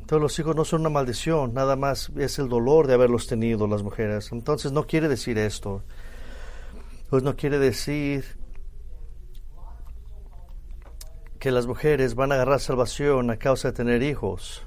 Todos 0.09 0.23
los 0.23 0.39
hijos 0.39 0.55
no 0.55 0.65
son 0.65 0.81
una 0.81 0.89
maldición, 0.89 1.53
nada 1.53 1.75
más 1.75 2.09
es 2.17 2.39
el 2.39 2.49
dolor 2.49 2.87
de 2.87 2.95
haberlos 2.95 3.27
tenido 3.27 3.67
las 3.67 3.83
mujeres. 3.83 4.31
Entonces 4.31 4.71
no 4.71 4.87
quiere 4.87 5.07
decir 5.07 5.37
esto. 5.37 5.83
Pues 7.11 7.21
no 7.21 7.35
quiere 7.35 7.59
decir 7.59 8.25
que 11.37 11.51
las 11.51 11.67
mujeres 11.67 12.15
van 12.15 12.31
a 12.31 12.35
agarrar 12.35 12.59
salvación 12.59 13.29
a 13.29 13.37
causa 13.37 13.67
de 13.67 13.75
tener 13.75 14.01
hijos. 14.01 14.63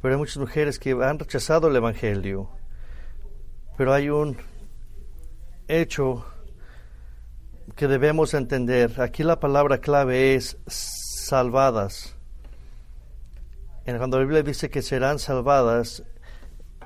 Pero 0.00 0.14
hay 0.14 0.18
muchas 0.18 0.38
mujeres 0.38 0.78
que 0.78 0.92
han 0.92 1.18
rechazado 1.18 1.68
el 1.68 1.76
Evangelio. 1.76 2.48
Pero 3.76 3.92
hay 3.92 4.08
un 4.08 4.38
hecho 5.68 6.24
que 7.76 7.86
debemos 7.86 8.32
entender. 8.32 8.98
Aquí 9.02 9.24
la 9.24 9.40
palabra 9.40 9.76
clave 9.76 10.36
es 10.36 10.56
salvadas. 10.66 12.16
Cuando 13.84 14.18
la 14.18 14.24
Biblia 14.24 14.42
dice 14.42 14.70
que 14.70 14.82
serán 14.82 15.18
salvadas, 15.18 16.04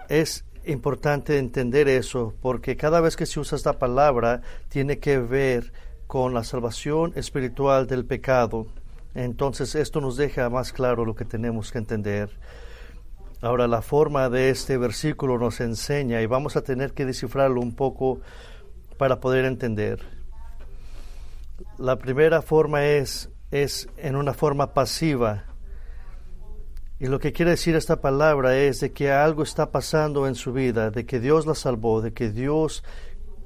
es 0.08 0.44
importante 0.64 1.38
entender 1.38 1.88
eso, 1.88 2.34
porque 2.40 2.76
cada 2.76 3.00
vez 3.00 3.16
que 3.16 3.26
se 3.26 3.40
usa 3.40 3.56
esta 3.56 3.78
palabra 3.78 4.40
tiene 4.68 4.98
que 4.98 5.18
ver 5.18 5.72
con 6.06 6.34
la 6.34 6.44
salvación 6.44 7.12
espiritual 7.16 7.86
del 7.86 8.04
pecado. 8.04 8.66
Entonces 9.14 9.74
esto 9.74 10.00
nos 10.00 10.16
deja 10.16 10.48
más 10.50 10.72
claro 10.72 11.04
lo 11.04 11.14
que 11.14 11.24
tenemos 11.24 11.70
que 11.70 11.78
entender. 11.78 12.30
Ahora 13.40 13.68
la 13.68 13.82
forma 13.82 14.30
de 14.30 14.50
este 14.50 14.78
versículo 14.78 15.38
nos 15.38 15.60
enseña 15.60 16.22
y 16.22 16.26
vamos 16.26 16.56
a 16.56 16.62
tener 16.62 16.94
que 16.94 17.04
descifrarlo 17.04 17.60
un 17.60 17.74
poco 17.74 18.20
para 18.96 19.20
poder 19.20 19.44
entender. 19.44 20.00
La 21.78 21.96
primera 21.96 22.42
forma 22.42 22.86
es, 22.86 23.30
es 23.50 23.88
en 23.96 24.16
una 24.16 24.32
forma 24.32 24.72
pasiva. 24.72 25.44
Y 27.04 27.06
lo 27.06 27.20
que 27.20 27.34
quiere 27.34 27.50
decir 27.50 27.76
esta 27.76 28.00
palabra 28.00 28.56
es 28.56 28.80
de 28.80 28.92
que 28.92 29.12
algo 29.12 29.42
está 29.42 29.70
pasando 29.70 30.26
en 30.26 30.34
su 30.34 30.54
vida, 30.54 30.90
de 30.90 31.04
que 31.04 31.20
Dios 31.20 31.44
la 31.44 31.54
salvó, 31.54 32.00
de 32.00 32.14
que 32.14 32.30
Dios 32.30 32.82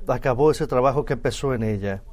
acabó 0.06 0.52
ese 0.52 0.68
trabajo 0.68 1.04
que 1.04 1.14
empezó 1.14 1.52
en 1.52 1.64
ella. 1.64 2.04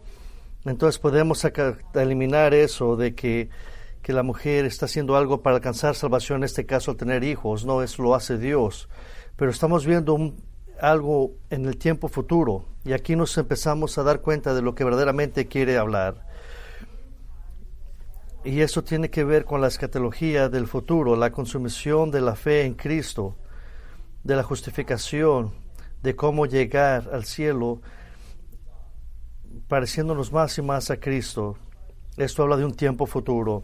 Entonces 0.66 0.98
podemos 0.98 1.46
eliminar 1.94 2.56
eso 2.56 2.96
de 2.96 3.14
que, 3.14 3.50
que, 4.02 4.12
la 4.12 4.24
mujer 4.24 4.66
está 4.66 4.88
haciendo 4.88 5.16
algo 5.16 5.44
para 5.44 5.58
alcanzar 5.58 5.94
salvación, 5.94 6.38
en 6.40 6.46
este 6.46 6.66
caso 6.66 6.90
al 6.90 6.98
tener 6.98 7.24
hijos. 7.24 7.64
No, 7.64 7.84
eso 7.84 8.02
lo 8.02 8.16
hace 8.16 8.40
Dios. 8.40 8.90
Pero 9.36 9.52
estamos 9.52 9.86
viendo 9.86 10.34
algo 10.82 11.34
en 11.52 11.68
el 11.68 11.78
tiempo 11.78 12.08
futuro 12.08 12.66
y 12.84 12.94
aquí 12.94 13.16
nos 13.16 13.38
empezamos 13.38 14.00
a 14.00 14.04
dar 14.04 14.22
cuenta 14.22 14.56
de 14.56 14.64
lo 14.64 14.74
que 14.74 14.84
verdaderamente 14.84 15.46
quiere 15.46 15.78
hablar. 15.78 16.26
Y 18.46 18.62
eso 18.62 18.84
tiene 18.84 19.10
que 19.10 19.24
ver 19.24 19.44
con 19.44 19.60
la 19.60 19.68
escatología 19.68 20.50
del 20.50 20.68
futuro, 20.68 21.16
la 21.16 21.32
consumición 21.32 22.12
de 22.12 22.22
la 22.22 22.36
fe 22.36 22.64
en 22.64 22.76
Cristo, 22.76 23.36
de 24.24 24.36
la 24.36 24.44
justificación, 24.44 25.54
de 26.02 26.16
cómo 26.16 26.46
llegar 26.46 27.10
al 27.12 27.26
cielo 27.26 27.82
pareciéndonos 29.68 30.32
más 30.32 30.58
y 30.58 30.62
más 30.62 30.92
a 30.92 31.00
Cristo. 31.00 31.58
Esto 32.18 32.44
habla 32.44 32.58
de 32.58 32.66
un 32.66 32.76
tiempo 32.76 33.08
futuro. 33.08 33.64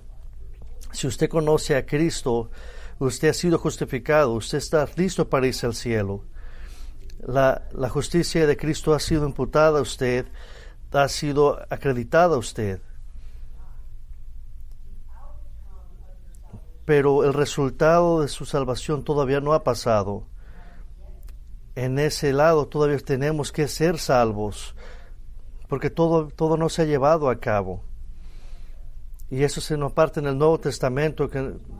Si 0.92 1.08
usted 1.08 1.30
conoce 1.30 1.78
a 1.78 1.86
Cristo, 1.86 2.50
usted 2.98 3.30
ha 3.30 3.34
sido 3.34 3.60
justificado, 3.60 4.34
usted 4.34 4.58
está 4.58 4.86
listo 4.98 5.30
para 5.30 5.48
irse 5.48 5.68
al 5.68 5.76
cielo 5.76 6.26
la 7.28 7.90
justicia 7.90 8.48
de 8.48 8.58
Cristo 8.58 8.94
ha 8.94 9.00
sido 9.00 9.26
imputada 9.26 9.80
a 9.80 9.82
usted, 9.82 10.26
ha 10.92 11.08
sido 11.08 11.60
acreditada 11.70 12.36
a 12.36 12.40
usted. 12.40 12.82
Pero 16.92 17.24
el 17.24 17.34
resultado 17.34 18.20
de 18.20 18.28
su 18.28 18.46
salvación 18.46 19.06
todavía 19.06 19.40
no 19.40 19.54
ha 19.54 19.64
pasado. 19.64 20.28
En 21.74 21.98
ese 21.98 22.34
lado 22.34 22.68
todavía 22.68 22.98
tenemos 22.98 23.54
que 23.54 23.70
ser 23.70 23.98
salvos, 23.98 24.76
porque 25.70 25.90
todo, 25.90 26.28
todo 26.28 26.58
no 26.58 26.68
se 26.68 26.82
ha 26.82 26.86
llevado 26.86 27.30
a 27.30 27.40
cabo. 27.40 27.82
Y 29.30 29.44
eso 29.44 29.62
se 29.62 29.78
nos 29.78 29.94
parte 29.94 30.20
en 30.20 30.28
el 30.28 30.38
Nuevo 30.38 30.60
Testamento, 30.60 31.30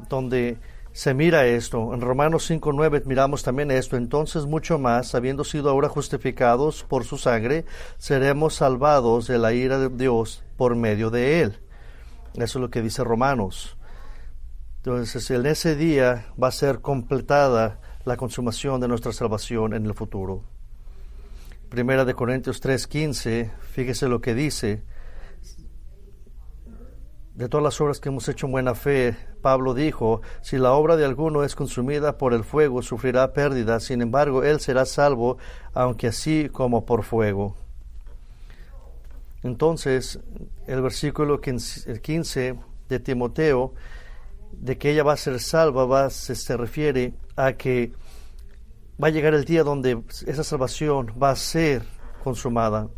donde 0.08 0.58
se 0.94 1.14
mira 1.14 1.46
esto. 1.46 1.94
En 1.94 2.00
Romanos 2.00 2.50
5.9 2.50 3.04
miramos 3.04 3.44
también 3.44 3.70
esto. 3.70 3.98
Entonces 3.98 4.46
mucho 4.46 4.80
más, 4.80 5.14
habiendo 5.14 5.44
sido 5.44 5.70
ahora 5.70 5.90
justificados 5.90 6.86
por 6.86 7.04
su 7.04 7.18
sangre, 7.18 7.66
seremos 7.98 8.54
salvados 8.54 9.28
de 9.28 9.40
la 9.40 9.52
ira 9.52 9.78
de 9.78 9.90
Dios 9.90 10.42
por 10.56 10.78
medio 10.78 11.10
de 11.10 11.42
él. 11.42 11.60
Eso 12.36 12.60
es 12.60 12.62
lo 12.62 12.70
que 12.70 12.82
dice 12.82 13.04
Romanos. 13.04 13.76
Entonces 14.82 15.30
en 15.30 15.46
ese 15.46 15.76
día 15.76 16.26
va 16.42 16.48
a 16.48 16.52
ser 16.52 16.82
completada 16.82 17.80
la 18.04 18.18
consumación 18.18 18.82
de 18.82 18.88
nuestra 18.88 19.14
salvación 19.14 19.74
en 19.74 19.86
el 19.86 19.94
futuro. 19.94 20.44
Primera 21.70 22.04
de 22.04 22.16
Corintios 22.16 22.62
3.15, 22.62 23.52
fíjese 23.62 24.10
lo 24.10 24.22
que 24.22 24.34
dice 24.34 24.84
de 27.42 27.50
todas 27.50 27.64
las 27.64 27.82
obras 27.82 28.00
que 28.00 28.10
hemos 28.10 28.28
hecho 28.28 28.46
en 28.46 28.52
buena 28.52 28.76
fe, 28.76 29.16
Pablo 29.42 29.74
dijo, 29.74 30.22
si 30.42 30.58
la 30.58 30.74
obra 30.74 30.96
de 30.96 31.06
alguno 31.06 31.44
es 31.44 31.56
consumida 31.56 32.18
por 32.18 32.34
el 32.34 32.44
fuego, 32.44 32.82
sufrirá 32.82 33.34
pérdida, 33.34 33.80
sin 33.80 34.02
embargo, 34.02 34.44
él 34.44 34.60
será 34.60 34.86
salvo, 34.86 35.38
aunque 35.74 36.08
así 36.08 36.50
como 36.50 36.86
por 36.86 37.04
fuego. 37.04 37.56
Entonces, 39.44 40.20
el 40.68 40.82
versículo 40.82 41.42
15 41.42 42.60
de 42.90 43.00
Timoteo, 43.00 43.74
de 44.54 44.78
que 44.78 44.92
ella 44.92 45.04
va 45.04 45.14
a 45.14 45.18
ser 45.18 45.40
salva, 45.40 45.86
va, 45.86 46.10
se, 46.10 46.36
se 46.36 46.58
refiere 46.58 47.14
a 47.36 47.54
que 47.54 47.94
va 49.02 49.08
a 49.08 49.12
llegar 49.12 49.34
el 49.34 49.46
día 49.46 49.64
donde 49.64 50.04
esa 50.28 50.44
salvación 50.44 51.14
va 51.22 51.32
a 51.32 51.36
ser 51.36 51.84
consumada. 52.24 52.90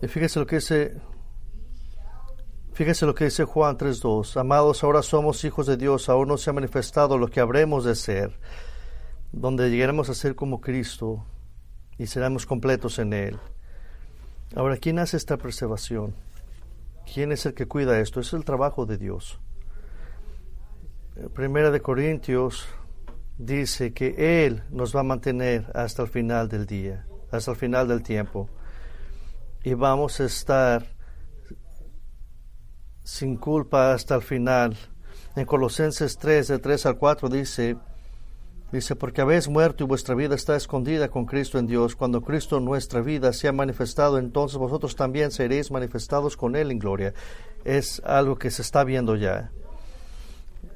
Y 0.00 0.08
fíjese 0.08 0.40
lo 0.40 0.46
que 0.46 0.56
dice 0.56 1.00
Fíjese 2.72 3.04
lo 3.04 3.14
que 3.14 3.24
dice 3.24 3.44
Juan 3.44 3.76
3.2. 3.76 4.40
Amados, 4.40 4.82
ahora 4.82 5.02
somos 5.02 5.44
hijos 5.44 5.66
de 5.66 5.76
Dios, 5.76 6.08
aún 6.08 6.28
no 6.28 6.38
se 6.38 6.48
ha 6.48 6.54
manifestado 6.54 7.18
lo 7.18 7.28
que 7.28 7.40
habremos 7.40 7.84
de 7.84 7.94
ser, 7.94 8.38
donde 9.30 9.68
llegaremos 9.68 10.08
a 10.08 10.14
ser 10.14 10.34
como 10.34 10.62
Cristo 10.62 11.26
y 11.98 12.06
seremos 12.06 12.46
completos 12.46 12.98
en 12.98 13.12
Él. 13.12 13.38
Ahora, 14.56 14.78
¿quién 14.78 14.98
hace 14.98 15.18
esta 15.18 15.36
preservación? 15.36 16.14
¿Quién 17.10 17.32
es 17.32 17.46
el 17.46 17.54
que 17.54 17.66
cuida 17.66 17.98
esto? 18.00 18.20
Es 18.20 18.32
el 18.32 18.44
trabajo 18.44 18.86
de 18.86 18.98
Dios. 18.98 19.40
Primera 21.34 21.70
de 21.70 21.80
Corintios 21.80 22.66
dice 23.36 23.92
que 23.92 24.46
Él 24.46 24.62
nos 24.70 24.94
va 24.94 25.00
a 25.00 25.04
mantener 25.04 25.70
hasta 25.74 26.02
el 26.02 26.08
final 26.08 26.48
del 26.48 26.66
día, 26.66 27.06
hasta 27.30 27.50
el 27.52 27.56
final 27.56 27.88
del 27.88 28.02
tiempo. 28.02 28.48
Y 29.62 29.74
vamos 29.74 30.20
a 30.20 30.24
estar 30.24 30.86
sin 33.02 33.36
culpa 33.36 33.92
hasta 33.92 34.14
el 34.14 34.22
final. 34.22 34.76
En 35.36 35.44
Colosenses 35.46 36.16
3, 36.18 36.48
de 36.48 36.58
3 36.58 36.86
al 36.86 36.98
4 36.98 37.28
dice, 37.28 37.76
dice, 38.72 38.96
porque 38.96 39.20
habéis 39.20 39.48
muerto 39.48 39.84
y 39.84 39.86
vuestra 39.86 40.14
vida 40.14 40.34
está 40.34 40.56
escondida 40.56 41.08
con 41.08 41.26
Cristo 41.26 41.58
en 41.58 41.66
Dios. 41.66 41.94
Cuando 41.94 42.22
Cristo 42.22 42.58
nuestra 42.58 43.02
vida 43.02 43.32
se 43.32 43.46
ha 43.46 43.52
manifestado, 43.52 44.18
entonces 44.18 44.58
vosotros 44.58 44.96
también 44.96 45.30
seréis 45.30 45.70
manifestados 45.70 46.36
con 46.36 46.56
Él 46.56 46.70
en 46.70 46.78
gloria. 46.78 47.12
Es 47.64 48.02
algo 48.04 48.36
que 48.36 48.50
se 48.50 48.62
está 48.62 48.82
viendo 48.82 49.14
ya. 49.14 49.52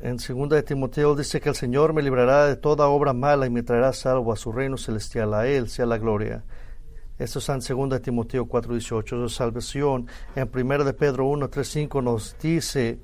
En 0.03 0.19
2 0.19 0.49
de 0.51 0.63
Timoteo 0.63 1.15
dice 1.15 1.41
que 1.41 1.49
el 1.49 1.55
Señor 1.55 1.95
me 1.95 2.03
librará 2.03 2.47
de 2.47 2.57
toda 2.57 2.87
obra 2.89 3.15
mala 3.15 3.47
y 3.47 3.51
me 3.51 3.63
traerá 3.63 3.93
salvo 3.95 4.33
a 4.33 4.37
su 4.37 4.53
reino 4.53 4.77
celestial. 4.77 5.33
A 5.33 5.47
Él 5.47 5.71
sea 5.71 5.87
la 5.87 5.97
gloria. 5.97 6.45
Esto 7.19 7.39
está 7.39 7.55
en 7.55 7.61
2 7.61 8.03
Timoteo 8.03 8.47
4:18. 8.47 9.17
La 9.17 9.29
salvación 9.31 10.07
en 10.35 10.51
1 10.53 10.85
de 10.85 10.93
Pedro 10.93 11.27
1, 11.29 11.49
3, 11.49 11.67
5 11.67 12.03
nos 12.03 12.37
dice 12.39 12.99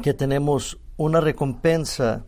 que 0.00 0.14
tenemos 0.14 0.78
una 0.98 1.22
recompensa 1.22 2.26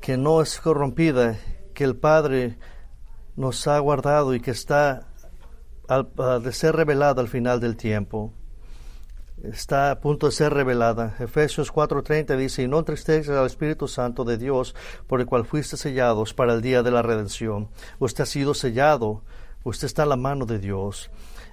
que 0.00 0.16
no 0.16 0.40
es 0.40 0.60
corrompida, 0.60 1.36
que 1.74 1.82
el 1.82 1.96
Padre 1.96 2.58
nos 3.34 3.66
ha 3.66 3.80
guardado 3.80 4.34
y 4.34 4.40
que 4.40 4.52
está 4.52 5.08
de 5.88 6.52
ser 6.52 6.76
revelada 6.76 7.20
al 7.20 7.28
final 7.28 7.58
del 7.58 7.76
tiempo 7.76 8.32
está 9.42 9.90
a 9.90 10.00
punto 10.00 10.26
de 10.26 10.32
ser 10.32 10.52
revelada. 10.52 11.14
Efesios 11.18 11.72
4:30 11.72 12.36
dice, 12.36 12.62
y 12.62 12.68
no 12.68 12.78
entristezca 12.78 13.38
al 13.38 13.46
Espíritu 13.46 13.88
Santo 13.88 14.24
de 14.24 14.38
Dios, 14.38 14.74
por 15.06 15.20
el 15.20 15.26
cual 15.26 15.44
fuiste 15.44 15.76
sellados 15.76 16.34
para 16.34 16.54
el 16.54 16.62
día 16.62 16.82
de 16.82 16.90
la 16.90 17.02
redención. 17.02 17.68
Usted 17.98 18.22
ha 18.22 18.26
sido 18.26 18.54
sellado, 18.54 19.22
usted 19.64 19.86
está 19.86 20.04
en 20.04 20.10
la 20.10 20.16
mano 20.16 20.46
de 20.46 20.58
Dios. 20.58 21.10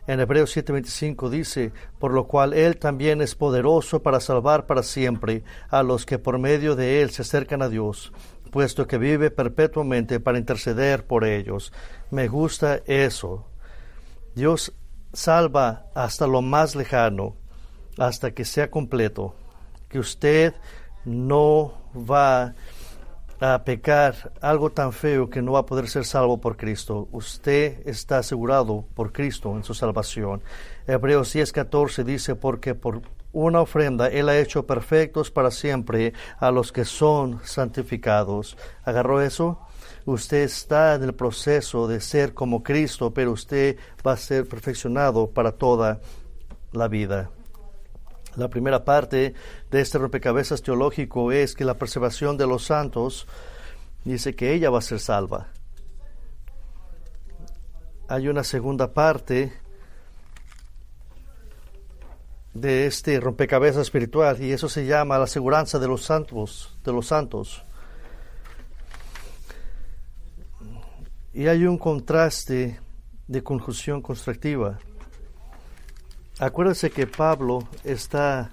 En 0.08 0.20
Hebreos 0.20 0.56
7:25 0.56 1.30
dice, 1.30 1.72
por 2.00 2.12
lo 2.12 2.28
cual 2.28 2.54
Él 2.54 2.78
también 2.78 3.22
es 3.22 3.36
poderoso 3.36 4.04
para 4.04 4.20
salvar 4.20 4.68
para 4.68 4.84
siempre 4.84 5.44
a 5.70 5.82
los 5.82 6.06
que 6.06 6.20
por 6.20 6.38
medio 6.38 6.76
de 6.76 7.02
Él 7.02 7.10
se 7.10 7.24
acercan 7.24 7.62
a 7.62 7.70
Dios, 7.70 8.14
puesto 8.52 8.88
que 8.88 8.98
vive 8.98 9.32
perpetuamente 9.32 10.20
para 10.20 10.38
interceder 10.38 11.06
por 11.06 11.26
ellos. 11.26 11.74
Me 12.12 12.28
gusta 12.28 12.82
eso. 12.86 13.48
Dios 14.36 14.74
salva 15.14 15.88
hasta 15.96 16.28
lo 16.28 16.42
más 16.42 16.76
lejano 16.76 17.36
hasta 17.98 18.32
que 18.32 18.46
sea 18.46 18.70
completo, 18.70 19.34
que 19.90 20.00
usted 20.00 20.54
no 21.06 21.74
va 21.96 22.44
a 22.44 22.56
pecar 23.66 24.34
algo 24.42 24.72
tan 24.72 24.92
feo 24.92 25.30
que 25.30 25.42
no 25.42 25.54
va 25.54 25.60
a 25.60 25.66
poder 25.66 25.88
ser 25.88 26.06
salvo 26.06 26.40
por 26.40 26.58
Cristo. 26.58 27.08
Usted 27.12 27.88
está 27.88 28.20
asegurado 28.20 28.86
por 28.96 29.12
Cristo 29.12 29.56
en 29.56 29.64
su 29.64 29.74
salvación. 29.74 30.42
Hebreos 30.88 31.36
10:14 31.36 32.04
dice, 32.04 32.36
porque 32.36 32.76
por 32.76 33.02
una 33.34 33.62
ofrenda 33.62 34.08
Él 34.08 34.30
ha 34.30 34.40
hecho 34.40 34.66
perfectos 34.66 35.30
para 35.30 35.52
siempre 35.52 36.14
a 36.40 36.52
los 36.52 36.72
que 36.72 36.86
son 36.86 37.42
santificados. 37.44 38.58
¿Agarró 38.84 39.22
eso? 39.22 39.60
Usted 40.06 40.44
está 40.44 40.96
en 40.96 41.04
el 41.04 41.14
proceso 41.14 41.88
de 41.88 42.00
ser 42.00 42.34
como 42.34 42.64
Cristo, 42.64 43.14
pero 43.14 43.32
usted 43.32 43.78
va 44.06 44.14
a 44.14 44.18
ser 44.18 44.48
perfeccionado 44.48 45.30
para 45.30 45.52
toda 45.52 46.00
la 46.72 46.88
vida. 46.88 47.30
La 48.36 48.50
primera 48.50 48.84
parte 48.84 49.34
de 49.72 49.82
este 49.82 49.98
rompecabezas 49.98 50.62
teológico 50.62 51.32
es 51.32 51.56
que 51.56 51.64
la 51.64 51.76
preservación 51.76 52.36
de 52.38 52.48
los 52.48 52.66
santos 52.66 53.28
dice 54.04 54.36
que 54.36 54.54
ella 54.54 54.70
va 54.70 54.80
a 54.80 54.82
ser 54.82 55.00
salva. 55.00 55.48
Hay 58.08 58.28
una 58.28 58.44
segunda 58.44 58.94
parte 58.94 59.54
de 62.54 62.88
este 62.88 63.20
rompecabezas 63.20 63.84
espiritual 63.84 64.42
y 64.42 64.52
eso 64.52 64.70
se 64.70 64.86
llama 64.86 65.18
la 65.18 65.26
aseguranza 65.26 65.80
de 65.80 65.88
los 65.88 66.04
santos, 66.04 66.78
de 66.84 66.92
los 66.92 67.08
santos. 67.08 67.64
Y 71.34 71.48
hay 71.48 71.66
un 71.66 71.78
contraste 71.78 72.80
de 73.28 73.44
conjunción 73.44 74.02
constructiva. 74.02 74.80
Acuérdese 76.40 76.92
que 76.92 77.08
Pablo 77.08 77.66
está 77.86 78.52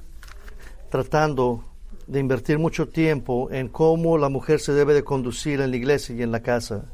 tratando 0.88 1.64
de 2.06 2.20
invertir 2.20 2.58
mucho 2.58 2.88
tiempo 2.88 3.48
en 3.50 3.68
cómo 3.68 4.18
la 4.18 4.28
mujer 4.28 4.60
se 4.60 4.72
debe 4.72 4.94
de 4.94 5.02
conducir 5.02 5.60
en 5.60 5.72
la 5.72 5.76
iglesia 5.76 6.14
y 6.14 6.22
en 6.22 6.30
la 6.30 6.40
casa. 6.40 6.84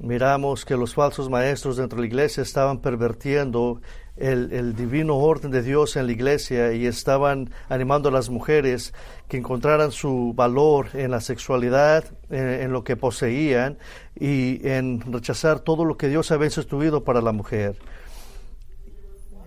Miramos 0.00 0.64
que 0.64 0.76
los 0.76 0.94
falsos 0.94 1.28
maestros 1.28 1.76
dentro 1.76 1.96
de 1.96 2.02
la 2.02 2.06
iglesia 2.06 2.42
estaban 2.42 2.78
pervertiendo 2.78 3.80
el, 4.16 4.76
divino 4.76 5.16
orden 5.16 5.50
de 5.50 5.62
Dios 5.62 5.96
en 5.96 6.06
la 6.06 6.12
iglesia 6.12 6.72
y 6.72 6.86
estaban 6.86 7.50
animando 7.68 8.10
a 8.10 8.12
las 8.12 8.30
mujeres 8.30 8.94
que 9.26 9.38
encontraran 9.38 9.90
su 9.90 10.34
valor 10.36 10.88
en 10.94 11.10
la 11.10 11.20
sexualidad, 11.20 12.04
en, 12.30 12.72
lo 12.72 12.84
que 12.84 12.96
poseían 12.96 13.78
y 14.14 14.66
en 14.68 15.00
rechazar 15.12 15.58
todo 15.60 15.84
lo 15.84 15.96
que 15.96 16.08
Dios 16.08 16.30
había 16.30 16.46
instituido 16.46 17.02
para 17.02 17.20
la 17.20 17.32
mujer. 17.32 17.76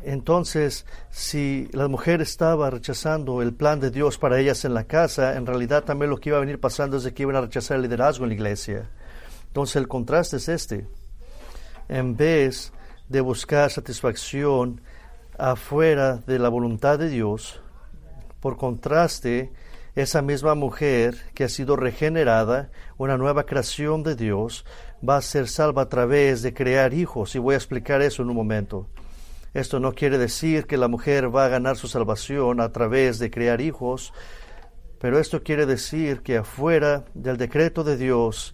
Entonces, 0.07 0.85
si 1.09 1.67
la 1.73 1.89
mujer 1.89 2.21
estaba 2.21 2.69
rechazando 2.69 3.41
el 3.41 3.53
plan 3.53 3.81
de 3.81 3.91
Dios 3.91 4.17
para 4.17 4.39
ellas 4.39 4.63
en 4.63 4.73
la 4.73 4.85
casa, 4.85 5.35
en 5.35 5.45
realidad 5.45 5.83
también 5.83 6.09
lo 6.09 6.15
que 6.15 6.29
iba 6.29 6.37
a 6.37 6.39
venir 6.39 6.61
pasando 6.61 6.95
es 6.95 7.11
que 7.11 7.23
iban 7.23 7.35
a 7.35 7.41
rechazar 7.41 7.75
el 7.75 7.83
liderazgo 7.83 8.23
en 8.23 8.29
la 8.29 8.35
iglesia. 8.35 8.89
Entonces, 9.47 9.75
el 9.75 9.89
contraste 9.89 10.37
es 10.37 10.47
este. 10.47 10.87
En 11.89 12.15
vez 12.15 12.71
de 13.09 13.19
buscar 13.19 13.69
satisfacción 13.69 14.79
afuera 15.37 16.21
de 16.25 16.39
la 16.39 16.47
voluntad 16.47 16.97
de 16.97 17.09
Dios, 17.09 17.59
por 18.39 18.55
contraste, 18.55 19.51
esa 19.93 20.21
misma 20.21 20.55
mujer 20.55 21.17
que 21.33 21.43
ha 21.43 21.49
sido 21.49 21.75
regenerada, 21.75 22.69
una 22.97 23.17
nueva 23.17 23.45
creación 23.45 24.03
de 24.03 24.15
Dios, 24.15 24.63
va 25.07 25.17
a 25.17 25.21
ser 25.21 25.49
salva 25.49 25.81
a 25.81 25.89
través 25.89 26.43
de 26.43 26.53
crear 26.53 26.93
hijos. 26.93 27.35
Y 27.35 27.39
voy 27.39 27.55
a 27.55 27.57
explicar 27.57 28.01
eso 28.01 28.21
en 28.21 28.29
un 28.29 28.37
momento. 28.37 28.87
Esto 29.53 29.79
no 29.79 29.93
quiere 29.93 30.17
decir 30.17 30.65
que 30.65 30.77
la 30.77 30.87
mujer 30.87 31.33
va 31.35 31.45
a 31.45 31.49
ganar 31.49 31.77
su 31.77 31.87
salvación 31.87 32.61
a 32.61 32.71
través 32.71 33.19
de 33.19 33.31
crear 33.31 33.61
hijos, 33.61 34.13
pero 34.99 35.19
esto 35.19 35.43
quiere 35.43 35.65
decir 35.65 36.21
que 36.21 36.37
afuera 36.37 37.05
del 37.13 37.37
decreto 37.37 37.83
de 37.83 37.97
Dios, 37.97 38.53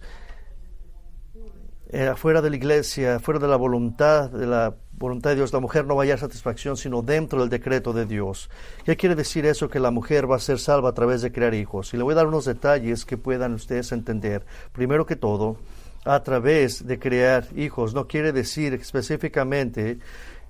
eh, 1.90 2.08
afuera 2.08 2.42
de 2.42 2.50
la 2.50 2.56
iglesia, 2.56 3.16
afuera 3.16 3.40
de 3.40 3.48
la 3.48 3.56
voluntad 3.56 4.30
de 4.30 4.46
la 4.46 4.74
voluntad 4.96 5.30
de 5.30 5.36
Dios, 5.36 5.52
la 5.52 5.60
mujer 5.60 5.84
no 5.84 5.96
va 5.96 6.02
a 6.02 6.04
hallar 6.04 6.18
satisfacción, 6.18 6.76
sino 6.76 7.02
dentro 7.02 7.40
del 7.40 7.48
decreto 7.48 7.92
de 7.92 8.06
Dios. 8.06 8.50
¿Qué 8.84 8.96
quiere 8.96 9.14
decir 9.14 9.44
eso? 9.46 9.68
Que 9.68 9.80
la 9.80 9.90
mujer 9.90 10.30
va 10.30 10.36
a 10.36 10.40
ser 10.40 10.58
salva 10.58 10.90
a 10.90 10.94
través 10.94 11.22
de 11.22 11.32
crear 11.32 11.54
hijos. 11.54 11.92
Y 11.92 11.96
le 11.96 12.02
voy 12.02 12.12
a 12.12 12.16
dar 12.16 12.26
unos 12.26 12.44
detalles 12.44 13.04
que 13.04 13.16
puedan 13.16 13.54
ustedes 13.54 13.92
entender. 13.92 14.44
Primero 14.72 15.04
que 15.04 15.16
todo, 15.16 15.58
a 16.04 16.22
través 16.22 16.86
de 16.86 16.98
crear 16.98 17.46
hijos 17.56 17.94
no 17.94 18.06
quiere 18.06 18.32
decir 18.32 18.74
específicamente 18.74 19.98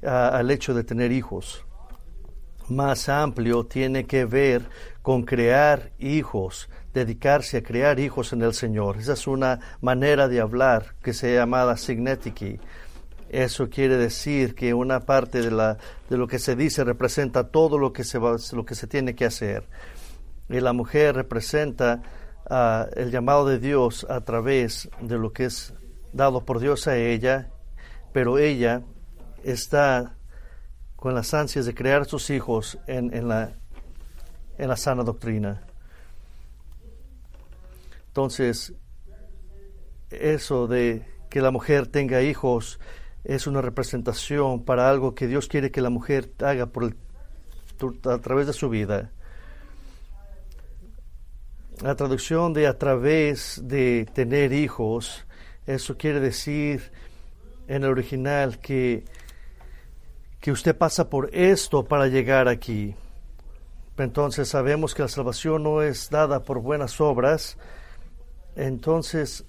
al 0.04 0.50
hecho 0.50 0.74
de 0.74 0.84
tener 0.84 1.12
hijos. 1.12 1.64
Más 2.68 3.08
amplio 3.08 3.64
tiene 3.64 4.06
que 4.06 4.24
ver 4.24 4.62
con 5.02 5.24
crear 5.24 5.92
hijos, 5.98 6.70
dedicarse 6.94 7.58
a 7.58 7.62
crear 7.62 8.00
hijos 8.00 8.32
en 8.32 8.42
el 8.42 8.54
Señor. 8.54 8.96
Esa 8.96 9.12
es 9.12 9.26
una 9.26 9.60
manera 9.82 10.28
de 10.28 10.40
hablar 10.40 10.94
que 11.02 11.12
se 11.12 11.34
llama 11.34 11.76
signetiki. 11.76 12.58
Eso 13.28 13.68
quiere 13.68 13.96
decir 13.96 14.54
que 14.54 14.72
una 14.72 15.00
parte 15.00 15.42
de, 15.42 15.50
la, 15.50 15.76
de 16.08 16.16
lo 16.16 16.26
que 16.26 16.38
se 16.38 16.56
dice 16.56 16.84
representa 16.84 17.48
todo 17.48 17.78
lo 17.78 17.92
que 17.92 18.04
se, 18.04 18.18
lo 18.18 18.64
que 18.64 18.74
se 18.74 18.86
tiene 18.86 19.14
que 19.14 19.26
hacer. 19.26 19.66
Y 20.48 20.60
la 20.60 20.72
mujer 20.72 21.16
representa 21.16 22.00
uh, 22.48 22.88
el 22.98 23.10
llamado 23.10 23.46
de 23.46 23.58
Dios 23.58 24.06
a 24.08 24.20
través 24.22 24.88
de 25.00 25.18
lo 25.18 25.32
que 25.32 25.46
es 25.46 25.74
dado 26.12 26.44
por 26.44 26.60
Dios 26.60 26.86
a 26.86 26.96
ella, 26.96 27.50
pero 28.12 28.38
ella 28.38 28.82
está 29.44 30.16
con 30.96 31.14
las 31.14 31.34
ansias 31.34 31.66
de 31.66 31.74
crear 31.74 32.06
sus 32.06 32.30
hijos 32.30 32.78
en, 32.86 33.28
la, 33.28 33.52
en 34.58 34.68
la 34.68 34.76
sana 34.76 35.02
doctrina. 35.02 35.62
Entonces, 38.08 38.72
eso 40.10 40.66
de 40.66 41.04
que 41.28 41.40
la 41.40 41.50
mujer 41.50 41.88
tenga 41.88 42.22
hijos 42.22 42.78
es 43.24 43.46
una 43.46 43.60
representación 43.60 44.64
para 44.64 44.88
algo 44.88 45.14
que 45.14 45.26
Dios 45.26 45.48
quiere 45.48 45.70
que 45.70 45.80
la 45.80 45.90
mujer 45.90 46.30
haga 46.40 46.66
por 46.66 46.94
a 48.04 48.18
través 48.18 48.46
de 48.46 48.52
su 48.52 48.68
vida. 48.68 49.10
La 51.82 51.96
traducción 51.96 52.52
de 52.52 52.66
a 52.66 52.78
través 52.78 53.60
de 53.64 54.06
tener 54.14 54.52
hijos, 54.52 55.26
eso 55.66 55.96
quiere 55.96 56.20
decir 56.20 56.92
en 57.66 57.82
el 57.82 57.90
original 57.90 58.58
que, 58.58 59.04
que 60.44 60.52
usted 60.52 60.76
pasa 60.76 61.08
por 61.08 61.30
esto 61.34 61.86
para 61.86 62.06
llegar 62.06 62.48
aquí. 62.48 62.94
Entonces 63.96 64.46
sabemos 64.46 64.94
que 64.94 65.00
la 65.00 65.08
salvación 65.08 65.62
no 65.62 65.80
es 65.80 66.10
dada 66.10 66.42
por 66.42 66.60
buenas 66.60 67.00
obras. 67.00 67.56
Entonces 68.54 69.46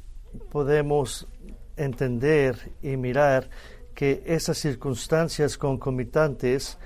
podemos 0.53 1.27
entender 1.75 2.71
y 2.81 2.95
mirar 2.95 3.49
que 3.93 4.23
esas 4.25 4.57
circunstancias 4.57 5.57
concomitantes 5.57 6.77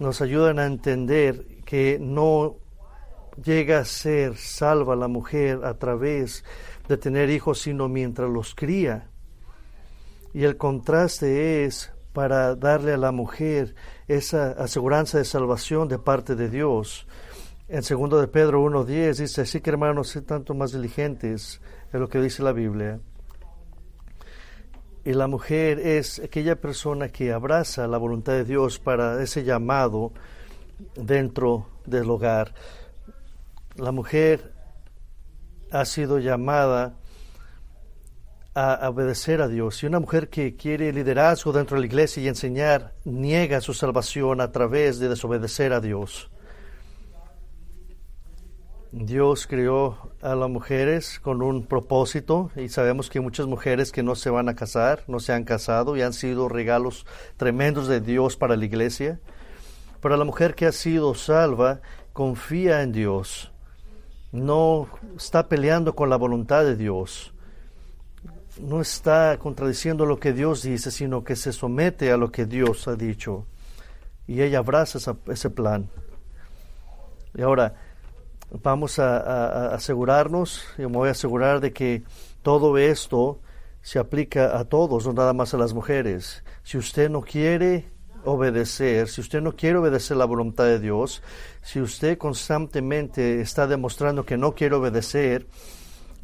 nos 0.00 0.22
ayudan 0.22 0.58
a 0.58 0.64
entender 0.64 1.44
que 1.66 1.98
no 2.00 2.56
llega 3.44 3.80
a 3.80 3.84
ser 3.84 4.38
salva 4.38 4.96
la 4.96 5.08
mujer 5.08 5.62
a 5.62 5.74
través 5.74 6.42
de 6.88 6.96
tener 6.96 7.28
hijos, 7.28 7.60
sino 7.60 7.86
mientras 7.86 8.30
los 8.30 8.54
cría. 8.54 9.10
Y 10.32 10.44
el 10.44 10.56
contraste 10.56 11.66
es 11.66 11.92
para 12.12 12.54
darle 12.54 12.92
a 12.92 12.98
la 12.98 13.12
mujer 13.12 13.74
esa 14.08 14.52
aseguranza 14.52 15.18
de 15.18 15.24
salvación 15.24 15.88
de 15.88 15.98
parte 15.98 16.34
de 16.34 16.48
Dios. 16.48 17.06
En 17.68 17.82
segundo 17.82 18.20
de 18.20 18.28
Pedro 18.28 18.62
1.10 18.64 19.16
dice, 19.16 19.40
así 19.40 19.60
que 19.60 19.70
hermanos, 19.70 20.08
sé 20.08 20.22
tanto 20.22 20.54
más 20.54 20.72
diligentes 20.72 21.60
en 21.92 22.00
lo 22.00 22.08
que 22.08 22.20
dice 22.20 22.42
la 22.42 22.52
Biblia. 22.52 23.00
Y 25.04 25.14
la 25.14 25.26
mujer 25.26 25.80
es 25.80 26.20
aquella 26.20 26.60
persona 26.60 27.08
que 27.08 27.32
abraza 27.32 27.88
la 27.88 27.98
voluntad 27.98 28.34
de 28.34 28.44
Dios 28.44 28.78
para 28.78 29.20
ese 29.22 29.42
llamado 29.42 30.12
dentro 30.94 31.66
del 31.86 32.08
hogar. 32.10 32.54
La 33.76 33.90
mujer 33.90 34.52
ha 35.70 35.84
sido 35.86 36.18
llamada 36.18 36.94
a 38.54 38.88
obedecer 38.88 39.40
a 39.40 39.48
Dios. 39.48 39.82
Y 39.82 39.86
una 39.86 40.00
mujer 40.00 40.28
que 40.28 40.56
quiere 40.56 40.92
liderazgo 40.92 41.52
dentro 41.52 41.76
de 41.76 41.82
la 41.82 41.86
iglesia 41.86 42.22
y 42.22 42.28
enseñar, 42.28 42.94
niega 43.04 43.60
su 43.60 43.74
salvación 43.74 44.40
a 44.40 44.52
través 44.52 44.98
de 44.98 45.08
desobedecer 45.08 45.72
a 45.72 45.80
Dios. 45.80 46.30
Dios 48.94 49.46
creó 49.46 50.12
a 50.20 50.34
las 50.34 50.50
mujeres 50.50 51.18
con 51.18 51.40
un 51.40 51.64
propósito 51.64 52.50
y 52.54 52.68
sabemos 52.68 53.08
que 53.08 53.20
muchas 53.20 53.46
mujeres 53.46 53.90
que 53.90 54.02
no 54.02 54.14
se 54.14 54.28
van 54.28 54.50
a 54.50 54.54
casar, 54.54 55.04
no 55.06 55.18
se 55.18 55.32
han 55.32 55.44
casado 55.44 55.96
y 55.96 56.02
han 56.02 56.12
sido 56.12 56.50
regalos 56.50 57.06
tremendos 57.38 57.88
de 57.88 58.02
Dios 58.02 58.36
para 58.36 58.54
la 58.54 58.66
iglesia. 58.66 59.18
Pero 60.02 60.18
la 60.18 60.26
mujer 60.26 60.54
que 60.54 60.66
ha 60.66 60.72
sido 60.72 61.14
salva 61.14 61.80
confía 62.12 62.82
en 62.82 62.92
Dios, 62.92 63.50
no 64.30 64.88
está 65.16 65.48
peleando 65.48 65.94
con 65.94 66.10
la 66.10 66.16
voluntad 66.16 66.64
de 66.64 66.76
Dios 66.76 67.31
no 68.62 68.80
está 68.80 69.36
contradiciendo 69.38 70.06
lo 70.06 70.18
que 70.18 70.32
Dios 70.32 70.62
dice, 70.62 70.90
sino 70.90 71.24
que 71.24 71.36
se 71.36 71.52
somete 71.52 72.12
a 72.12 72.16
lo 72.16 72.30
que 72.30 72.46
Dios 72.46 72.86
ha 72.86 72.94
dicho. 72.94 73.46
Y 74.26 74.40
ella 74.40 74.60
abraza 74.60 75.16
ese 75.26 75.50
plan. 75.50 75.90
Y 77.34 77.42
ahora 77.42 77.74
vamos 78.62 78.98
a, 78.98 79.74
asegurarnos, 79.74 80.64
y 80.78 80.82
me 80.82 80.88
voy 80.88 81.08
a 81.08 81.12
asegurar 81.12 81.60
de 81.60 81.72
que 81.72 82.02
todo 82.42 82.78
esto 82.78 83.40
se 83.80 83.98
aplica 83.98 84.58
a 84.58 84.64
todos, 84.64 85.06
no 85.06 85.12
nada 85.12 85.32
más 85.32 85.54
a 85.54 85.58
las 85.58 85.74
mujeres. 85.74 86.44
Si 86.62 86.78
usted 86.78 87.10
no 87.10 87.22
quiere 87.22 87.90
obedecer, 88.24 89.08
si 89.08 89.20
usted 89.20 89.40
no 89.40 89.56
quiere 89.56 89.78
obedecer 89.78 90.16
la 90.16 90.24
voluntad 90.24 90.64
de 90.64 90.78
Dios, 90.78 91.22
si 91.62 91.80
usted 91.80 92.16
constantemente 92.16 93.40
está 93.40 93.66
demostrando 93.66 94.24
que 94.24 94.36
no 94.36 94.54
quiere 94.54 94.76
obedecer, 94.76 95.48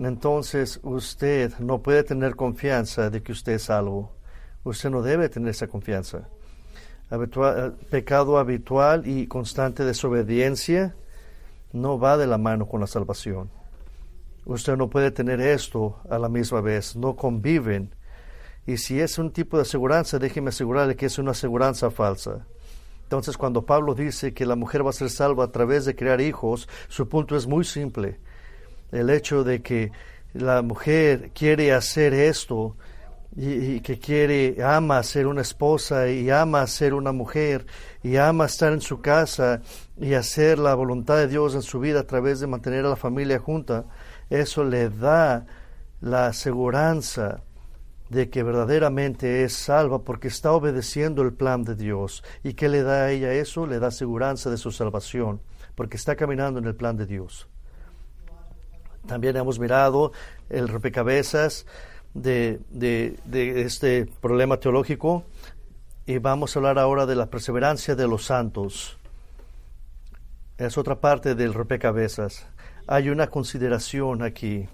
entonces 0.07 0.79
usted 0.85 1.59
no 1.59 1.83
puede 1.83 2.05
tener 2.05 2.37
confianza 2.37 3.11
de 3.11 3.23
que 3.23 3.33
usted 3.33 3.53
es 3.55 3.65
salvo. 3.65 4.13
Usted 4.63 4.91
no 4.91 5.03
debe 5.03 5.29
tener 5.29 5.51
esa 5.51 5.67
confianza. 5.67 6.29
Eh, 7.11 7.71
pecado 7.91 8.39
habitual 8.39 9.07
y 9.07 9.27
constante 9.27 9.85
desobediencia 9.85 10.95
no 11.73 11.99
va 11.99 12.17
de 12.17 12.27
la 12.27 12.39
mano 12.39 12.69
con 12.69 12.81
la 12.81 12.87
salvación. 12.87 13.51
Usted 14.45 14.77
no 14.77 14.89
puede 14.89 15.11
tener 15.11 15.41
esto 15.41 15.99
a 16.09 16.19
la 16.19 16.29
misma 16.29 16.61
vez, 16.61 16.95
no 16.95 17.17
conviven. 17.17 17.95
Y 18.67 18.77
si 18.77 19.01
es 19.01 19.19
un 19.19 19.33
tipo 19.33 19.57
de 19.57 19.63
aseguranza, 19.63 20.19
déjeme 20.19 20.51
asegurarle 20.51 20.97
que 20.97 21.07
es 21.07 21.19
una 21.19 21.33
aseguranza 21.33 21.91
falsa. 21.91 22.47
Entonces, 23.03 23.37
cuando 23.37 23.65
Pablo 23.65 23.95
dice 23.95 24.33
que 24.33 24.47
la 24.47 24.55
mujer 24.55 24.85
va 24.85 24.91
a 24.91 24.93
ser 24.93 25.11
salva 25.11 25.45
a 25.45 25.53
través 25.53 25.87
de 25.87 25.97
crear 25.97 26.21
hijos, 26.21 26.69
su 26.89 27.09
punto 27.09 27.37
es 27.37 27.47
muy 27.47 27.65
simple 27.65 28.21
el 28.93 29.11
hecho 29.11 29.45
de 29.45 29.63
que 29.63 29.93
la 30.35 30.63
mujer 30.63 31.31
quiere 31.35 31.73
hacer 31.73 32.15
esto 32.15 32.77
y, 33.37 33.81
que 33.81 33.99
quiere, 33.99 34.63
ama 34.63 35.03
ser 35.03 35.27
una 35.27 35.43
esposa 35.43 36.09
y 36.09 36.29
ama 36.31 36.67
ser 36.67 36.95
una 36.95 37.13
mujer 37.13 37.67
y 38.03 38.17
ama 38.17 38.47
estar 38.47 38.73
en 38.73 38.81
su 38.81 39.01
casa 39.01 39.61
y 39.97 40.15
hacer 40.15 40.59
la 40.59 40.75
voluntad 40.75 41.17
de 41.17 41.29
Dios 41.29 41.55
en 41.55 41.63
su 41.63 41.79
vida 41.79 42.01
a 42.01 42.07
través 42.07 42.41
de 42.41 42.47
mantener 42.47 42.85
a 42.85 42.91
la 42.91 42.97
familia 42.97 43.39
junta, 43.39 43.85
eso 44.29 44.65
le 44.65 44.89
da 44.91 45.47
la 46.01 46.27
aseguranza 46.27 47.43
de 48.09 48.31
que 48.31 48.43
verdaderamente 48.43 49.45
es 49.45 49.53
salva 49.53 50.03
porque 50.03 50.29
está 50.29 50.53
obedeciendo 50.53 51.23
el 51.23 51.35
plan 51.35 51.63
de 51.63 51.75
Dios. 51.75 52.25
¿Y 52.43 52.55
qué 52.55 52.69
le 52.69 52.83
da 52.83 53.05
a 53.05 53.11
ella 53.11 53.33
eso? 53.33 53.67
Le 53.67 53.79
da 53.79 53.89
aseguranza 53.89 54.51
de 54.51 54.57
su 54.57 54.73
salvación, 54.73 55.43
porque 55.75 55.97
está 55.97 56.17
caminando 56.17 56.59
en 56.59 56.67
el 56.67 56.75
plan 56.75 56.97
de 56.97 57.07
Dios. 57.07 57.49
También 59.09 59.37
hemos 59.39 59.59
mirado 59.59 60.13
el 60.51 60.69
rompecabezas 60.69 61.65
de, 62.13 62.61
este 63.65 64.07
problema 64.21 64.61
teológico 64.61 65.25
y 66.05 66.19
vamos 66.19 66.55
a 66.55 66.59
hablar 66.59 66.79
ahora 66.79 67.07
de 67.07 67.17
la 67.17 67.27
perseverancia 67.27 67.97
de 67.97 68.07
los 68.07 68.27
santos. 68.27 68.99
Es 70.59 70.77
otra 70.77 71.01
parte 71.01 71.35
del 71.35 71.55
rompecabezas. 71.55 72.47
Hay 72.87 73.09
una 73.09 73.29
consideración 73.29 74.23
aquí 74.23 74.69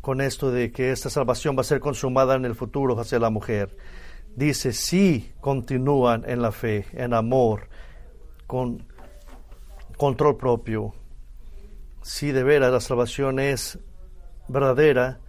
con 0.00 0.20
esto 0.20 0.50
de 0.50 0.72
que 0.72 0.90
esta 0.90 1.10
salvación 1.10 1.56
va 1.56 1.60
a 1.60 1.64
ser 1.64 1.78
consumada 1.78 2.34
en 2.34 2.44
el 2.44 2.56
futuro 2.56 2.98
hacia 2.98 3.20
la 3.20 3.30
mujer. 3.30 3.76
Dice, 4.34 4.72
si 4.72 5.32
continúan 5.40 6.24
en 6.26 6.42
la 6.42 6.50
fe, 6.50 6.86
en 6.92 7.14
amor, 7.14 7.68
con 8.48 8.84
control 9.96 10.36
propio, 10.36 10.92
si 12.04 12.32
de 12.32 12.42
veras 12.42 12.70
la 12.70 12.80
salvación 12.80 13.38
es 13.38 13.78
verdadera, 14.46 15.20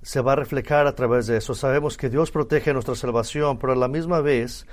se 0.00 0.22
va 0.22 0.32
a 0.32 0.36
reflejar 0.36 0.86
a 0.86 0.94
través 0.94 1.26
de 1.26 1.36
eso. 1.36 1.54
Sabemos 1.54 1.98
que 1.98 2.08
Dios 2.08 2.30
protege 2.30 2.72
nuestra 2.72 2.94
salvación, 2.94 3.58
pero 3.58 3.74
a 3.74 3.76
la 3.76 3.88
misma 3.88 4.22
vez 4.22 4.66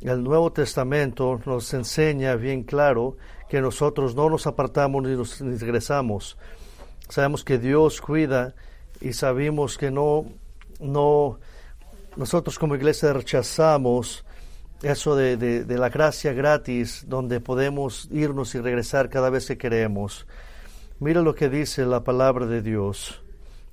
el 0.00 0.22
Nuevo 0.22 0.52
Testamento 0.52 1.40
nos 1.44 1.74
enseña 1.74 2.36
bien 2.36 2.62
claro 2.62 3.16
que 3.48 3.60
nosotros 3.60 4.14
no 4.14 4.30
nos 4.30 4.46
apartamos 4.46 5.02
ni 5.02 5.16
nos 5.16 5.40
regresamos. 5.40 6.38
Sabemos 7.08 7.42
que 7.42 7.58
Dios 7.58 8.00
cuida 8.00 8.54
y 9.00 9.12
sabemos 9.12 9.76
que 9.76 9.90
no, 9.90 10.26
no, 10.78 11.40
nosotros 12.14 12.60
como 12.60 12.76
iglesia 12.76 13.12
rechazamos 13.12 14.24
eso 14.82 15.16
de, 15.16 15.36
de 15.36 15.78
la 15.78 15.88
gracia 15.88 16.32
gratis, 16.32 17.06
donde 17.08 17.40
podemos 17.40 18.08
irnos 18.12 18.54
y 18.54 18.60
regresar 18.60 19.10
cada 19.10 19.30
vez 19.30 19.46
que 19.48 19.58
queremos. 19.58 20.28
Mira 21.02 21.22
lo 21.22 21.34
que 21.34 21.48
dice 21.48 21.86
la 21.86 22.04
palabra 22.04 22.44
de 22.44 22.60
Dios 22.60 23.22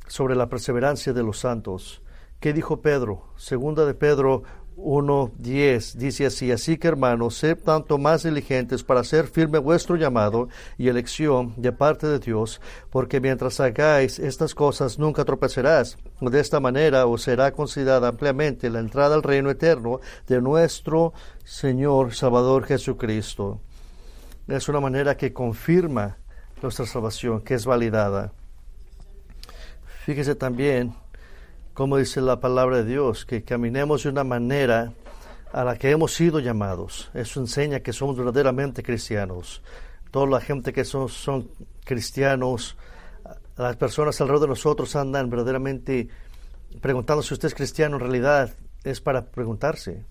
sobre 0.07 0.33
la 0.33 0.47
perseverancia 0.47 1.11
de 1.11 1.23
los 1.23 1.39
santos. 1.39 2.01
¿Qué 2.39 2.53
dijo 2.53 2.81
Pedro? 2.81 3.33
Segunda 3.35 3.85
de 3.85 3.93
Pedro 3.95 4.43
1.10 4.77 5.95
dice 5.95 6.27
así, 6.27 6.53
así 6.53 6.77
que 6.77 6.87
hermanos, 6.87 7.35
sed 7.35 7.57
tanto 7.57 7.97
más 7.97 8.23
diligentes 8.23 8.81
para 8.81 9.01
hacer 9.01 9.27
firme 9.27 9.57
vuestro 9.57 9.97
llamado 9.97 10.47
y 10.77 10.87
elección 10.87 11.53
de 11.57 11.73
parte 11.73 12.07
de 12.07 12.19
Dios, 12.19 12.61
porque 12.91 13.19
mientras 13.19 13.59
hagáis 13.59 14.19
estas 14.19 14.55
cosas 14.55 14.97
nunca 14.97 15.25
tropezarás. 15.25 15.97
De 16.21 16.39
esta 16.39 16.61
manera 16.61 17.07
os 17.07 17.23
será 17.23 17.51
considerada 17.51 18.07
ampliamente 18.07 18.69
la 18.69 18.79
entrada 18.79 19.15
al 19.15 19.23
reino 19.23 19.49
eterno 19.49 19.99
de 20.27 20.39
nuestro 20.39 21.11
Señor 21.43 22.13
Salvador 22.13 22.63
Jesucristo. 22.63 23.59
Es 24.47 24.69
una 24.69 24.79
manera 24.79 25.17
que 25.17 25.33
confirma 25.33 26.19
nuestra 26.61 26.85
salvación, 26.85 27.41
que 27.41 27.53
es 27.53 27.65
validada. 27.65 28.31
Fíjese 30.05 30.35
también 30.35 30.95
como 31.77 31.97
dice 31.97 32.21
la 32.21 32.39
palabra 32.39 32.77
de 32.77 32.85
Dios, 32.85 33.23
que 33.23 33.43
caminemos 33.43 34.01
de 34.01 34.09
una 34.09 34.23
manera 34.23 34.93
a 35.53 35.63
la 35.63 35.77
que 35.77 35.91
hemos 35.91 36.11
sido 36.11 36.39
llamados. 36.39 37.11
Eso 37.13 37.39
enseña 37.39 37.81
que 37.81 37.93
somos 37.93 38.17
verdaderamente 38.17 38.81
cristianos. 38.81 39.61
Toda 40.09 40.25
la 40.25 40.41
gente 40.41 40.73
que 40.73 40.83
son, 40.83 41.07
son 41.07 41.51
cristianos, 41.85 42.75
las 43.57 43.75
personas 43.75 44.19
alrededor 44.19 44.41
de 44.41 44.47
nosotros 44.47 44.95
andan 44.95 45.29
verdaderamente 45.29 46.07
preguntando 46.81 47.21
si 47.21 47.35
usted 47.35 47.49
es 47.49 47.53
cristiano, 47.53 47.97
en 47.97 48.01
realidad 48.01 48.55
es 48.83 48.99
para 48.99 49.27
preguntarse. 49.27 50.03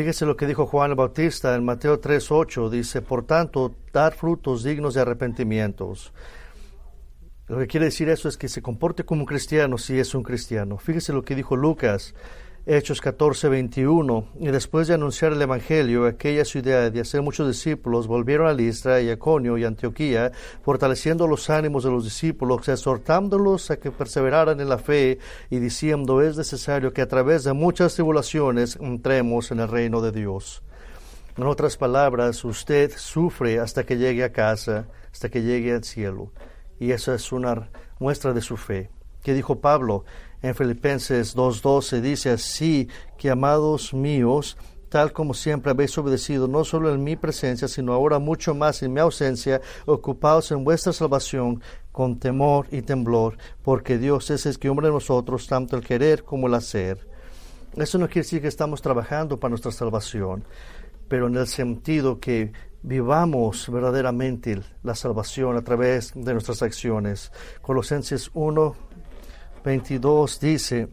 Fíjese 0.00 0.24
lo 0.24 0.34
que 0.34 0.46
dijo 0.46 0.64
Juan 0.64 0.92
el 0.92 0.96
Bautista 0.96 1.54
en 1.54 1.62
Mateo 1.62 2.00
3:8. 2.00 2.70
Dice, 2.70 3.02
por 3.02 3.26
tanto, 3.26 3.74
dar 3.92 4.14
frutos 4.14 4.64
dignos 4.64 4.94
de 4.94 5.02
arrepentimientos. 5.02 6.14
Lo 7.48 7.58
que 7.58 7.66
quiere 7.66 7.84
decir 7.84 8.08
eso 8.08 8.26
es 8.26 8.38
que 8.38 8.48
se 8.48 8.62
comporte 8.62 9.04
como 9.04 9.20
un 9.20 9.26
cristiano 9.26 9.76
si 9.76 9.98
es 9.98 10.14
un 10.14 10.22
cristiano. 10.22 10.78
Fíjese 10.78 11.12
lo 11.12 11.22
que 11.22 11.34
dijo 11.34 11.54
Lucas 11.54 12.14
Hechos 12.66 13.00
14, 13.00 13.48
21. 13.48 14.28
Y 14.38 14.48
después 14.48 14.86
de 14.86 14.94
anunciar 14.94 15.32
el 15.32 15.40
Evangelio, 15.40 16.06
aquella 16.06 16.44
ciudad 16.44 16.92
de 16.92 17.00
hacer 17.00 17.22
muchos 17.22 17.48
discípulos, 17.48 18.06
volvieron 18.06 18.46
a 18.48 18.52
Listra 18.52 19.00
y 19.00 19.08
Aconio 19.08 19.56
y 19.56 19.64
Antioquía, 19.64 20.30
fortaleciendo 20.62 21.26
los 21.26 21.48
ánimos 21.48 21.84
de 21.84 21.90
los 21.90 22.04
discípulos, 22.04 22.68
exhortándolos 22.68 23.70
a 23.70 23.78
que 23.78 23.90
perseveraran 23.90 24.60
en 24.60 24.68
la 24.68 24.76
fe 24.76 25.18
y 25.48 25.58
diciendo, 25.58 26.20
es 26.20 26.36
necesario 26.36 26.92
que 26.92 27.00
a 27.00 27.08
través 27.08 27.44
de 27.44 27.54
muchas 27.54 27.94
tribulaciones 27.94 28.76
entremos 28.76 29.50
en 29.50 29.60
el 29.60 29.68
reino 29.68 30.02
de 30.02 30.12
Dios. 30.12 30.62
En 31.38 31.44
otras 31.44 31.78
palabras, 31.78 32.44
usted 32.44 32.92
sufre 32.94 33.58
hasta 33.58 33.84
que 33.84 33.96
llegue 33.96 34.22
a 34.22 34.32
casa, 34.32 34.86
hasta 35.10 35.30
que 35.30 35.42
llegue 35.42 35.72
al 35.72 35.84
cielo. 35.84 36.30
Y 36.78 36.92
esa 36.92 37.14
es 37.14 37.32
una 37.32 37.70
muestra 37.98 38.34
de 38.34 38.42
su 38.42 38.58
fe. 38.58 38.90
¿Qué 39.22 39.34
dijo 39.34 39.60
Pablo? 39.60 40.04
En 40.42 40.54
Filipenses 40.54 41.36
2.12 41.36 42.00
dice 42.00 42.30
así 42.30 42.88
que, 43.18 43.30
amados 43.30 43.92
míos, 43.92 44.56
tal 44.88 45.12
como 45.12 45.34
siempre 45.34 45.70
habéis 45.70 45.96
obedecido, 45.98 46.48
no 46.48 46.64
solo 46.64 46.92
en 46.92 47.04
mi 47.04 47.16
presencia, 47.16 47.68
sino 47.68 47.92
ahora 47.92 48.18
mucho 48.18 48.54
más 48.54 48.82
en 48.82 48.92
mi 48.92 49.00
ausencia, 49.00 49.60
ocupados 49.86 50.50
en 50.50 50.64
vuestra 50.64 50.92
salvación 50.92 51.62
con 51.92 52.18
temor 52.18 52.66
y 52.70 52.82
temblor, 52.82 53.36
porque 53.62 53.98
Dios 53.98 54.30
es 54.30 54.46
el 54.46 54.58
que 54.58 54.70
hombre 54.70 54.88
en 54.88 54.94
nosotros, 54.94 55.46
tanto 55.46 55.76
el 55.76 55.84
querer 55.84 56.24
como 56.24 56.46
el 56.46 56.54
hacer. 56.54 57.06
Eso 57.76 57.98
no 57.98 58.06
quiere 58.06 58.22
decir 58.22 58.42
que 58.42 58.48
estamos 58.48 58.82
trabajando 58.82 59.38
para 59.38 59.50
nuestra 59.50 59.70
salvación, 59.70 60.44
pero 61.08 61.28
en 61.28 61.36
el 61.36 61.46
sentido 61.46 62.18
que 62.18 62.52
vivamos 62.82 63.70
verdaderamente 63.70 64.60
la 64.82 64.94
salvación 64.94 65.56
a 65.56 65.62
través 65.62 66.12
de 66.14 66.32
nuestras 66.32 66.62
acciones. 66.62 67.30
Colosenses 67.60 68.30
1, 68.34 68.74
22 69.64 70.40
dice, 70.40 70.88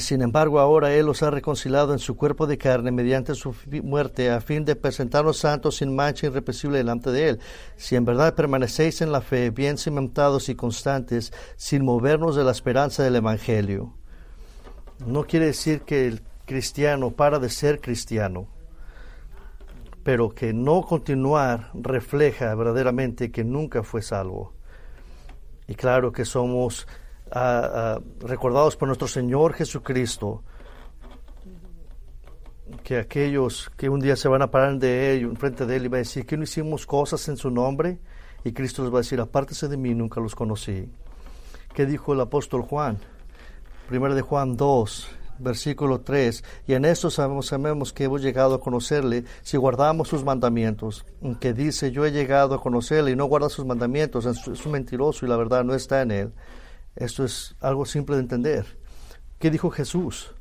sin 0.00 0.20
embargo, 0.20 0.58
ahora 0.58 0.92
Él 0.92 1.06
los 1.06 1.22
ha 1.22 1.30
reconciliado 1.30 1.92
en 1.92 2.00
su 2.00 2.16
cuerpo 2.16 2.48
de 2.48 2.58
carne 2.58 2.90
mediante 2.90 3.36
su 3.36 3.54
muerte, 3.84 4.30
a 4.30 4.40
fin 4.40 4.64
de 4.64 4.74
presentarnos 4.74 5.38
santos 5.38 5.76
sin 5.76 5.94
mancha 5.94 6.26
irrepresible 6.26 6.78
delante 6.78 7.12
de 7.12 7.28
Él. 7.28 7.40
Si 7.76 7.94
en 7.94 8.04
verdad 8.04 8.34
permanecéis 8.34 9.00
en 9.00 9.12
la 9.12 9.20
fe, 9.20 9.50
bien 9.50 9.78
cimentados 9.78 10.48
y 10.48 10.56
constantes, 10.56 11.32
sin 11.56 11.84
movernos 11.84 12.34
de 12.34 12.42
la 12.42 12.50
esperanza 12.50 13.04
del 13.04 13.14
Evangelio. 13.14 13.94
No 15.06 15.24
quiere 15.24 15.46
decir 15.46 15.82
que 15.82 16.08
el 16.08 16.22
cristiano 16.46 17.12
para 17.12 17.38
de 17.38 17.48
ser 17.48 17.80
cristiano, 17.80 18.48
pero 20.02 20.30
que 20.30 20.52
no 20.52 20.82
continuar 20.82 21.70
refleja 21.74 22.52
verdaderamente 22.56 23.30
que 23.30 23.44
nunca 23.44 23.84
fue 23.84 24.02
salvo. 24.02 24.55
Y 25.68 25.74
claro 25.74 26.12
que 26.12 26.24
somos 26.24 26.86
ah, 27.30 27.96
ah, 27.96 28.00
recordados 28.20 28.76
por 28.76 28.88
nuestro 28.88 29.08
Señor 29.08 29.54
Jesucristo, 29.54 30.42
que 32.82 32.98
aquellos 32.98 33.70
que 33.76 33.88
un 33.88 34.00
día 34.00 34.16
se 34.16 34.28
van 34.28 34.42
a 34.42 34.50
parar 34.50 34.78
de 34.78 35.14
él, 35.14 35.22
enfrente 35.22 35.66
de 35.66 35.76
él 35.76 35.84
y 35.84 35.88
van 35.88 35.98
a 35.98 35.98
decir 35.98 36.26
que 36.26 36.36
no 36.36 36.44
hicimos 36.44 36.86
cosas 36.86 37.28
en 37.28 37.36
su 37.36 37.50
nombre, 37.50 37.98
y 38.44 38.52
Cristo 38.52 38.82
les 38.82 38.92
va 38.92 38.98
a 38.98 39.02
decir, 39.02 39.20
apártese 39.20 39.68
de 39.68 39.76
mí, 39.76 39.94
nunca 39.94 40.20
los 40.20 40.34
conocí. 40.34 40.88
¿Qué 41.74 41.84
dijo 41.84 42.12
el 42.12 42.20
apóstol 42.20 42.62
Juan? 42.62 42.98
Primero 43.88 44.14
de 44.14 44.22
Juan 44.22 44.56
2, 44.56 45.08
versículo 45.38 46.00
3, 46.00 46.44
y 46.66 46.74
en 46.74 46.84
esto 46.84 47.10
sabemos, 47.10 47.46
sabemos, 47.46 47.92
que 47.92 48.04
hemos 48.04 48.22
llegado 48.22 48.54
a 48.54 48.60
conocerle 48.60 49.24
si 49.42 49.56
guardamos 49.56 50.08
sus 50.08 50.24
mandamientos, 50.24 51.04
que 51.40 51.52
dice 51.52 51.90
yo 51.90 52.04
he 52.04 52.12
llegado 52.12 52.54
a 52.54 52.60
conocerle 52.60 53.10
y 53.12 53.16
no 53.16 53.26
guarda 53.26 53.48
sus 53.48 53.64
mandamientos, 53.64 54.26
es 54.26 54.66
un 54.66 54.72
mentiroso 54.72 55.26
y 55.26 55.28
la 55.28 55.36
verdad 55.36 55.64
no 55.64 55.74
está 55.74 56.02
en 56.02 56.10
él. 56.10 56.32
Esto 56.96 57.24
es 57.24 57.54
algo 57.60 57.84
simple 57.84 58.16
de 58.16 58.22
entender. 58.22 58.78
¿Qué 59.38 59.50
dijo 59.50 59.70
Jesús? 59.70 60.32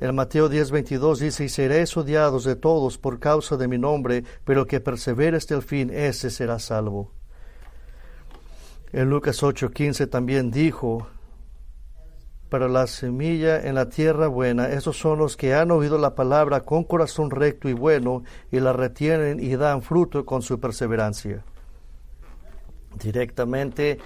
En 0.00 0.14
Mateo 0.14 0.48
10, 0.48 0.70
22 0.70 1.18
dice, 1.18 1.44
y 1.44 1.48
seréis 1.48 1.96
odiados 1.96 2.44
de 2.44 2.54
todos 2.54 2.98
por 2.98 3.18
causa 3.18 3.56
de 3.56 3.66
mi 3.66 3.78
nombre, 3.78 4.22
pero 4.44 4.66
que 4.66 4.78
persevere 4.78 5.36
hasta 5.36 5.56
el 5.56 5.62
fin, 5.62 5.90
ese 5.92 6.30
será 6.30 6.60
salvo. 6.60 7.12
En 8.92 9.10
Lucas 9.10 9.42
8, 9.42 9.70
15 9.70 10.06
también 10.06 10.52
dijo, 10.52 11.08
para 12.48 12.68
la 12.68 12.86
semilla 12.86 13.60
en 13.60 13.74
la 13.74 13.88
tierra 13.88 14.26
buena, 14.28 14.68
esos 14.68 14.96
son 14.96 15.18
los 15.18 15.36
que 15.36 15.54
han 15.54 15.70
oído 15.70 15.98
la 15.98 16.14
palabra 16.14 16.60
con 16.60 16.84
corazón 16.84 17.30
recto 17.30 17.68
y 17.68 17.74
bueno 17.74 18.22
y 18.50 18.60
la 18.60 18.72
retienen 18.72 19.40
y 19.40 19.56
dan 19.56 19.82
fruto 19.82 20.24
con 20.24 20.42
su 20.42 20.58
perseverancia. 20.58 21.44
Directamente 23.02 23.98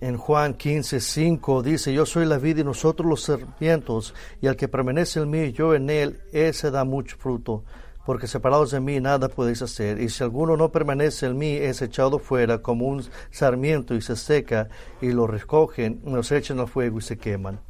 en 0.00 0.16
Juan 0.16 0.54
15, 0.54 1.00
5 1.00 1.62
dice, 1.62 1.92
yo 1.92 2.06
soy 2.06 2.26
la 2.26 2.38
vida 2.38 2.60
y 2.60 2.64
nosotros 2.64 3.08
los 3.08 3.22
sarmientos, 3.22 4.14
y 4.40 4.46
al 4.46 4.56
que 4.56 4.68
permanece 4.68 5.20
en 5.20 5.30
mí, 5.30 5.52
yo 5.52 5.74
en 5.74 5.90
él, 5.90 6.20
ese 6.32 6.70
da 6.70 6.84
mucho 6.84 7.16
fruto, 7.18 7.64
porque 8.06 8.28
separados 8.28 8.70
de 8.70 8.80
mí 8.80 9.00
nada 9.00 9.28
podéis 9.28 9.60
hacer, 9.62 10.00
y 10.00 10.08
si 10.08 10.22
alguno 10.22 10.56
no 10.56 10.70
permanece 10.70 11.26
en 11.26 11.36
mí, 11.36 11.56
es 11.56 11.82
echado 11.82 12.20
fuera 12.20 12.58
como 12.58 12.86
un 12.86 13.04
sarmiento 13.30 13.94
y 13.94 14.00
se 14.00 14.14
seca, 14.14 14.68
y 15.00 15.10
lo 15.10 15.26
recogen, 15.26 16.00
los 16.04 16.30
echan 16.30 16.60
al 16.60 16.68
fuego 16.68 16.98
y 16.98 17.02
se 17.02 17.18
queman. 17.18 17.67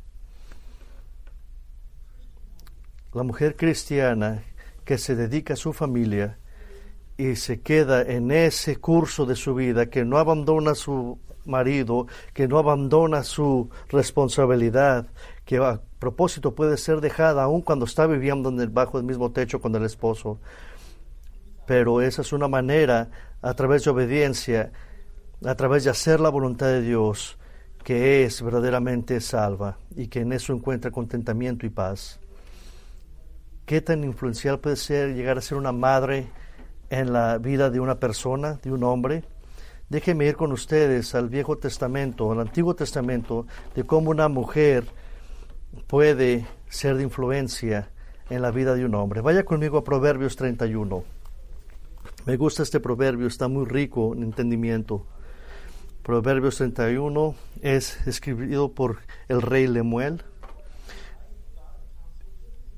La 3.13 3.23
mujer 3.23 3.57
cristiana 3.57 4.43
que 4.85 4.99
se 4.99 5.17
dedica 5.17 5.55
a 5.55 5.57
su 5.57 5.73
familia 5.73 6.39
y 7.17 7.37
se 7.37 7.61
queda 7.61 8.03
en 8.03 8.31
ese 8.31 8.77
curso 8.77 9.27
de 9.27 9.35
su 9.35 9.55
vida, 9.55 9.87
que 9.87 10.05
no 10.05 10.19
abandona 10.19 10.73
a 10.73 10.75
su 10.75 11.19
marido, 11.45 12.07
que 12.33 12.47
no 12.47 12.59
abandona 12.59 13.25
su 13.25 13.71
responsabilidad, 13.89 15.09
que 15.45 15.57
a 15.57 15.81
propósito 15.99 16.55
puede 16.55 16.77
ser 16.77 17.01
dejada 17.01 17.43
aun 17.43 17.63
cuando 17.63 17.87
está 17.87 18.07
viviendo 18.07 18.51
en 18.51 18.61
el, 18.61 18.69
bajo 18.69 18.99
el 18.99 19.05
mismo 19.05 19.33
techo 19.33 19.61
con 19.61 19.75
el 19.75 19.85
esposo. 19.85 20.39
Pero 21.67 22.01
esa 22.01 22.23
es 22.23 22.33
una 22.33 22.49
manera, 22.49 23.11
a 23.43 23.55
través 23.55 23.85
de 23.85 23.91
obediencia, 23.91 24.73
a 25.45 25.55
través 25.55 25.85
de 25.85 25.91
hacer 25.91 26.21
la 26.21 26.29
voluntad 26.29 26.67
de 26.67 26.83
Dios, 26.83 27.39
que 27.83 28.25
es 28.25 28.43
verdaderamente 28.43 29.21
salva 29.21 29.79
y 29.97 30.09
que 30.09 30.21
en 30.21 30.33
eso 30.33 30.53
encuentra 30.53 30.91
contentamiento 30.91 31.67
y 31.67 31.71
paz 31.71 32.21
qué 33.69 33.83
tan 33.83 34.03
influencial 34.03 34.61
puede 34.61 34.77
ser 34.77 35.15
llegar 35.15 35.37
a 35.37 35.43
ser 35.43 35.59
una 35.59 35.73
madre 35.73 36.27
en 36.89 37.13
la 37.13 37.37
vida 37.37 37.69
de 37.69 37.81
una 37.81 38.01
persona, 38.01 38.55
de 38.63 38.73
un 38.73 38.83
hombre. 38.83 39.25
Déjenme 39.91 40.25
ir 40.25 40.37
con 40.37 40.53
ustedes 40.53 41.15
al 41.15 41.29
Viejo 41.29 41.59
Testamento, 41.59 42.33
al 42.33 42.41
Antiguo 42.41 42.75
Testamento, 42.75 43.47
de 43.75 43.85
cómo 43.85 44.09
una 44.09 44.29
mujer 44.29 44.87
puede 45.87 46.47
ser 46.71 46.97
de 46.97 47.03
influencia 47.03 47.91
en 48.31 48.41
la 48.41 48.51
vida 48.53 48.75
de 48.75 48.87
un 48.87 48.95
hombre. 48.95 49.21
Vaya 49.21 49.45
conmigo 49.45 49.77
a 49.77 49.85
Proverbios 49.85 50.35
31. 50.37 51.05
Me 52.25 52.37
gusta 52.39 52.63
este 52.63 52.81
proverbio, 52.81 53.27
está 53.27 53.49
muy 53.49 53.67
rico 53.67 54.15
en 54.15 54.23
entendimiento. 54.23 55.05
Proverbios 56.03 56.57
31 56.57 57.35
es 57.61 58.07
escrito 58.07 58.73
por 58.73 59.01
el 59.29 59.43
rey 59.43 59.67
Lemuel 59.67 60.23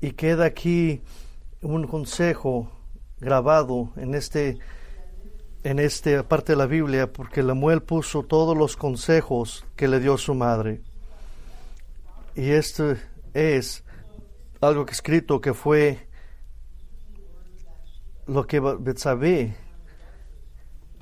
y 0.01 0.11
queda 0.13 0.45
aquí 0.45 1.01
un 1.61 1.85
consejo 1.87 2.69
grabado 3.19 3.93
en 3.95 4.15
este 4.15 4.57
en 5.63 5.77
esta 5.77 6.23
parte 6.23 6.53
de 6.53 6.57
la 6.57 6.65
Biblia 6.65 7.13
porque 7.13 7.43
Lemuel 7.43 7.83
puso 7.83 8.23
todos 8.23 8.57
los 8.57 8.75
consejos 8.75 9.63
que 9.75 9.87
le 9.87 9.99
dio 9.99 10.17
su 10.17 10.33
madre. 10.33 10.81
Y 12.35 12.49
esto 12.49 12.95
es 13.35 13.83
algo 14.59 14.87
que 14.87 14.93
escrito 14.93 15.39
que 15.39 15.53
fue 15.53 16.07
lo 18.25 18.47
que 18.47 18.59
Betsabé 18.59 19.55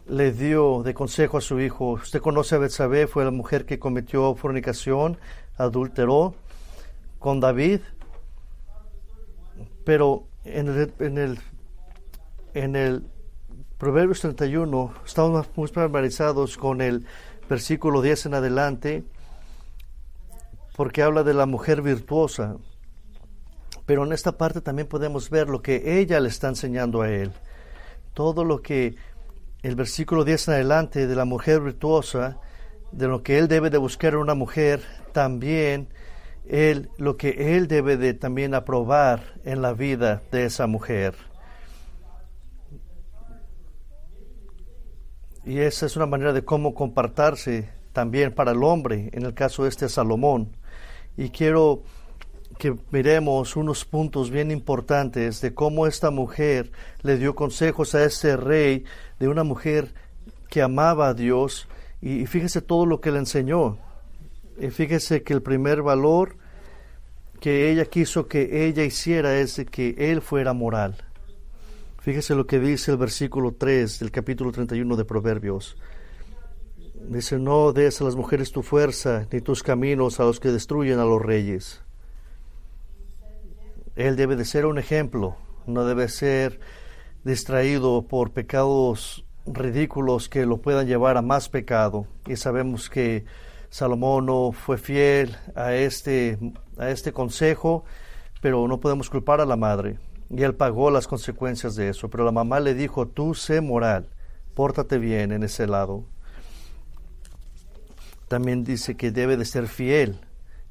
le 0.07 0.31
dio 0.33 0.83
de 0.83 0.93
consejo 0.93 1.37
a 1.37 1.41
su 1.41 1.61
hijo. 1.61 1.91
Usted 1.91 2.19
conoce 2.19 2.55
a 2.55 2.57
Betsabé, 2.57 3.07
fue 3.07 3.23
la 3.23 3.31
mujer 3.31 3.65
que 3.65 3.79
cometió 3.79 4.35
fornicación, 4.35 5.17
adulteró 5.55 6.35
con 7.19 7.39
David 7.39 7.79
pero 9.89 10.27
en 10.45 10.67
el, 10.67 10.93
en 10.99 11.17
el, 11.17 11.39
en 12.53 12.75
el 12.75 13.07
Proverbios 13.79 14.19
31 14.19 14.93
estamos 15.03 15.47
muy 15.55 15.67
familiarizados 15.67 16.57
con 16.57 16.81
el 16.81 17.07
versículo 17.49 18.03
10 18.03 18.27
en 18.27 18.33
adelante, 18.35 19.03
porque 20.77 21.01
habla 21.01 21.23
de 21.23 21.33
la 21.33 21.47
mujer 21.47 21.81
virtuosa. 21.81 22.57
Pero 23.87 24.05
en 24.05 24.13
esta 24.13 24.37
parte 24.37 24.61
también 24.61 24.87
podemos 24.87 25.31
ver 25.31 25.49
lo 25.49 25.63
que 25.63 25.99
ella 25.99 26.19
le 26.19 26.29
está 26.29 26.49
enseñando 26.49 27.01
a 27.01 27.09
él. 27.09 27.31
Todo 28.13 28.43
lo 28.43 28.61
que 28.61 28.95
el 29.63 29.73
versículo 29.73 30.23
10 30.23 30.49
en 30.49 30.53
adelante 30.53 31.07
de 31.07 31.15
la 31.15 31.25
mujer 31.25 31.61
virtuosa 31.61 32.37
de 32.91 33.07
lo 33.07 33.23
que 33.23 33.39
él 33.39 33.47
debe 33.47 33.71
de 33.71 33.79
buscar 33.79 34.13
en 34.13 34.19
una 34.19 34.35
mujer, 34.35 34.83
también 35.13 35.89
lo 36.97 37.15
que 37.15 37.55
él 37.55 37.67
debe 37.67 37.95
de 37.97 38.13
también 38.13 38.55
aprobar 38.55 39.35
en 39.45 39.61
la 39.61 39.73
vida 39.73 40.23
de 40.31 40.45
esa 40.45 40.65
mujer. 40.65 41.13
Y 45.45 45.59
esa 45.59 45.85
es 45.85 45.95
una 45.95 46.05
manera 46.05 46.33
de 46.33 46.43
cómo 46.43 46.73
compartirse 46.73 47.69
también 47.93 48.33
para 48.33 48.51
el 48.51 48.63
hombre, 48.63 49.09
en 49.13 49.25
el 49.25 49.33
caso 49.33 49.63
de 49.63 49.69
este 49.69 49.89
Salomón. 49.89 50.55
Y 51.17 51.29
quiero 51.29 51.83
que 52.57 52.75
miremos 52.91 53.55
unos 53.55 53.85
puntos 53.85 54.31
bien 54.31 54.51
importantes 54.51 55.41
de 55.41 55.53
cómo 55.53 55.87
esta 55.87 56.11
mujer 56.11 56.71
le 57.03 57.17
dio 57.17 57.35
consejos 57.35 57.95
a 57.95 58.03
este 58.03 58.35
rey 58.35 58.85
de 59.19 59.27
una 59.27 59.43
mujer 59.43 59.93
que 60.49 60.61
amaba 60.61 61.09
a 61.09 61.13
Dios 61.13 61.67
y, 62.01 62.25
fíjese 62.25 62.61
todo 62.61 62.85
lo 62.85 63.01
que 63.01 63.11
le 63.11 63.19
enseñó. 63.19 63.77
Y 64.59 64.69
fíjese 64.69 65.23
que 65.23 65.33
el 65.33 65.41
primer 65.41 65.81
valor 65.81 66.35
que 67.39 67.71
ella 67.71 67.85
quiso 67.85 68.27
que 68.27 68.67
ella 68.67 68.83
hiciera 68.83 69.37
es 69.39 69.61
que 69.71 69.95
él 69.97 70.21
fuera 70.21 70.53
moral. 70.53 70.97
Fíjese 71.99 72.35
lo 72.35 72.45
que 72.45 72.59
dice 72.59 72.91
el 72.91 72.97
versículo 72.97 73.53
3 73.53 73.99
del 73.99 74.11
capítulo 74.11 74.51
31 74.51 74.95
de 74.95 75.05
Proverbios. 75.05 75.77
Dice, 77.07 77.39
no 77.39 77.71
des 77.71 78.01
a 78.01 78.03
las 78.03 78.15
mujeres 78.15 78.51
tu 78.51 78.61
fuerza, 78.61 79.25
ni 79.31 79.39
tus 79.39 79.63
caminos 79.63 80.19
a 80.19 80.23
los 80.23 80.39
que 80.39 80.51
destruyen 80.51 80.99
a 80.99 81.05
los 81.05 81.21
reyes. 81.21 81.81
Él 83.95 84.15
debe 84.17 84.35
de 84.35 84.45
ser 84.45 84.65
un 84.65 84.77
ejemplo, 84.77 85.37
no 85.65 85.85
debe 85.85 86.09
ser 86.09 86.59
distraído 87.23 88.01
por 88.01 88.31
pecados 88.31 89.25
ridículos 89.45 90.27
que 90.29 90.45
lo 90.45 90.57
puedan 90.57 90.87
llevar 90.87 91.15
a 91.15 91.21
más 91.21 91.47
pecado. 91.47 92.05
Y 92.27 92.35
sabemos 92.35 92.89
que 92.89 93.25
Salomón 93.69 94.25
no 94.25 94.51
fue 94.51 94.77
fiel 94.77 95.37
a 95.55 95.73
este, 95.73 96.39
a 96.77 96.89
este 96.89 97.13
consejo, 97.13 97.85
pero 98.41 98.67
no 98.67 98.79
podemos 98.79 99.09
culpar 99.09 99.41
a 99.41 99.45
la 99.45 99.55
madre. 99.55 99.99
Y 100.29 100.43
él 100.43 100.55
pagó 100.55 100.91
las 100.91 101.07
consecuencias 101.07 101.75
de 101.75 101.89
eso. 101.89 102.09
Pero 102.09 102.23
la 102.23 102.31
mamá 102.31 102.59
le 102.59 102.73
dijo, 102.73 103.07
tú 103.07 103.33
sé 103.33 103.61
moral, 103.61 104.09
pórtate 104.53 104.97
bien 104.97 105.31
en 105.31 105.43
ese 105.43 105.67
lado. 105.67 106.05
También 108.27 108.63
dice 108.63 108.95
que 108.95 109.11
debe 109.11 109.37
de 109.37 109.45
ser 109.45 109.67
fiel. 109.67 110.19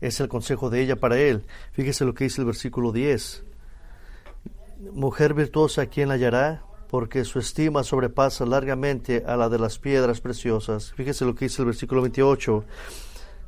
Es 0.00 0.20
el 0.20 0.28
consejo 0.28 0.70
de 0.70 0.80
ella 0.80 0.96
para 0.96 1.18
él. 1.18 1.44
Fíjese 1.72 2.04
lo 2.04 2.14
que 2.14 2.24
dice 2.24 2.40
el 2.40 2.46
versículo 2.46 2.92
10. 2.92 3.44
Mujer 4.92 5.34
virtuosa, 5.34 5.87
¿quién 5.87 6.11
hallará? 6.11 6.62
Porque 6.88 7.24
su 7.24 7.38
estima 7.38 7.83
sobrepasa 7.85 8.46
largamente 8.46 9.24
a 9.27 9.37
la 9.37 9.48
de 9.48 9.59
las 9.59 9.79
piedras 9.79 10.20
preciosas. 10.20 10.92
Fíjese 10.92 11.24
lo 11.24 11.35
que 11.35 11.44
dice 11.44 11.62
el 11.62 11.66
versículo 11.66 12.03
28. 12.03 12.64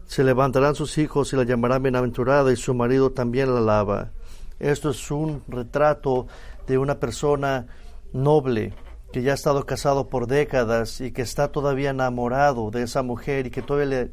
Se 0.06 0.24
levantarán 0.24 0.74
sus 0.74 0.98
hijos 0.98 1.32
y 1.32 1.36
la 1.36 1.44
llamarán 1.44 1.82
bienaventurada 1.82 2.52
y 2.52 2.56
su 2.56 2.74
marido 2.74 3.12
también 3.12 3.52
la 3.52 3.60
alaba. 3.60 4.10
Esto 4.58 4.90
es 4.90 5.10
un 5.10 5.42
retrato 5.48 6.26
de 6.66 6.76
una 6.76 7.00
persona 7.00 7.66
noble 8.12 8.74
que 9.12 9.22
ya 9.22 9.32
ha 9.32 9.34
estado 9.34 9.64
casado 9.64 10.08
por 10.08 10.26
décadas 10.26 11.00
y 11.00 11.10
que 11.10 11.22
está 11.22 11.50
todavía 11.50 11.90
enamorado 11.90 12.70
de 12.70 12.82
esa 12.82 13.02
mujer 13.02 13.46
y 13.46 13.50
que 13.50 13.62
todavía 13.62 14.08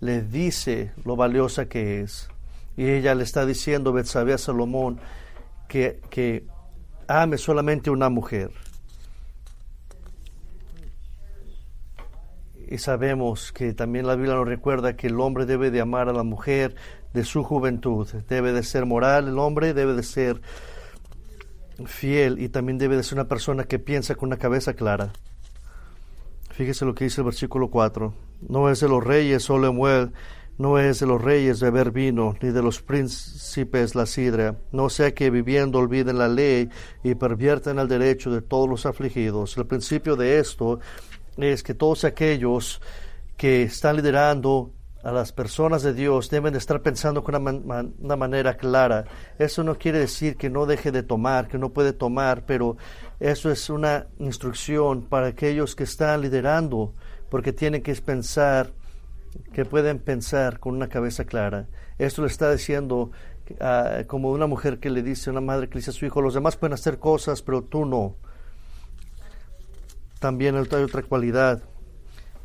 le, 0.00 0.22
dice 0.22 0.92
lo 1.04 1.14
valiosa 1.14 1.66
que 1.66 2.00
es. 2.00 2.28
Y 2.76 2.88
ella 2.88 3.14
le 3.14 3.22
está 3.22 3.46
diciendo, 3.46 3.92
Betsabé 3.92 4.32
a 4.32 4.38
Salomón, 4.38 4.98
que, 5.68 6.00
que 6.10 6.44
ame 7.10 7.38
solamente 7.38 7.90
una 7.90 8.08
mujer. 8.08 8.52
Y 12.68 12.78
sabemos 12.78 13.50
que 13.50 13.74
también 13.74 14.06
la 14.06 14.14
Biblia 14.14 14.36
nos 14.36 14.46
recuerda 14.46 14.96
que 14.96 15.08
el 15.08 15.18
hombre 15.18 15.44
debe 15.44 15.72
de 15.72 15.80
amar 15.80 16.08
a 16.08 16.12
la 16.12 16.22
mujer 16.22 16.76
de 17.12 17.24
su 17.24 17.42
juventud, 17.42 18.06
debe 18.28 18.52
de 18.52 18.62
ser 18.62 18.86
moral, 18.86 19.26
el 19.26 19.38
hombre 19.40 19.74
debe 19.74 19.94
de 19.94 20.04
ser 20.04 20.40
fiel 21.84 22.40
y 22.40 22.48
también 22.48 22.78
debe 22.78 22.96
de 22.96 23.02
ser 23.02 23.18
una 23.18 23.26
persona 23.26 23.64
que 23.64 23.80
piensa 23.80 24.14
con 24.14 24.28
una 24.28 24.36
cabeza 24.36 24.74
clara. 24.74 25.12
Fíjese 26.50 26.84
lo 26.84 26.94
que 26.94 27.04
dice 27.04 27.22
el 27.22 27.24
versículo 27.24 27.70
4. 27.70 28.14
No 28.48 28.70
es 28.70 28.78
de 28.78 28.88
los 28.88 29.02
reyes 29.02 29.42
solo 29.42 29.66
Lemuel 29.66 30.12
no 30.60 30.78
es 30.78 31.00
de 31.00 31.06
los 31.06 31.22
reyes 31.22 31.58
beber 31.58 31.90
vino, 31.90 32.34
ni 32.42 32.50
de 32.50 32.60
los 32.62 32.82
príncipes 32.82 33.94
la 33.94 34.04
sidra, 34.04 34.56
no 34.72 34.90
sea 34.90 35.14
que 35.14 35.30
viviendo 35.30 35.78
olviden 35.78 36.18
la 36.18 36.28
ley 36.28 36.68
y 37.02 37.14
perviertan 37.14 37.78
el 37.78 37.88
derecho 37.88 38.30
de 38.30 38.42
todos 38.42 38.68
los 38.68 38.84
afligidos. 38.84 39.56
El 39.56 39.66
principio 39.66 40.16
de 40.16 40.38
esto 40.38 40.78
es 41.38 41.62
que 41.62 41.72
todos 41.72 42.04
aquellos 42.04 42.82
que 43.38 43.62
están 43.62 43.96
liderando 43.96 44.70
a 45.02 45.10
las 45.12 45.32
personas 45.32 45.82
de 45.82 45.94
Dios 45.94 46.28
deben 46.28 46.52
de 46.52 46.58
estar 46.58 46.82
pensando 46.82 47.24
con 47.24 47.36
una, 47.36 47.88
una, 47.98 48.16
manera 48.16 48.58
clara. 48.58 49.06
Eso 49.38 49.64
no 49.64 49.78
quiere 49.78 50.00
decir 50.00 50.36
que 50.36 50.50
no 50.50 50.66
deje 50.66 50.92
de 50.92 51.02
tomar, 51.02 51.48
que 51.48 51.56
no 51.56 51.70
puede 51.70 51.94
tomar, 51.94 52.44
pero 52.44 52.76
eso 53.18 53.50
es 53.50 53.70
una 53.70 54.08
instrucción 54.18 55.04
para 55.04 55.28
aquellos 55.28 55.74
que 55.74 55.84
están 55.84 56.20
liderando, 56.20 56.92
porque 57.30 57.54
tienen 57.54 57.82
que 57.82 57.94
pensar 57.94 58.74
que 59.52 59.64
pueden 59.64 59.98
pensar 59.98 60.58
con 60.58 60.74
una 60.74 60.88
cabeza 60.88 61.24
clara. 61.24 61.68
Esto 61.98 62.22
le 62.22 62.28
está 62.28 62.50
diciendo 62.52 63.10
uh, 63.50 64.06
como 64.06 64.30
una 64.30 64.46
mujer 64.46 64.78
que 64.78 64.90
le 64.90 65.02
dice, 65.02 65.30
una 65.30 65.40
madre 65.40 65.68
que 65.68 65.74
le 65.74 65.80
dice 65.80 65.90
a 65.90 65.94
su 65.94 66.06
hijo, 66.06 66.20
los 66.20 66.34
demás 66.34 66.56
pueden 66.56 66.74
hacer 66.74 66.98
cosas, 66.98 67.42
pero 67.42 67.62
tú 67.62 67.84
no. 67.84 68.16
También 70.18 70.56
hay 70.56 70.62
otra 70.62 71.02
cualidad 71.02 71.62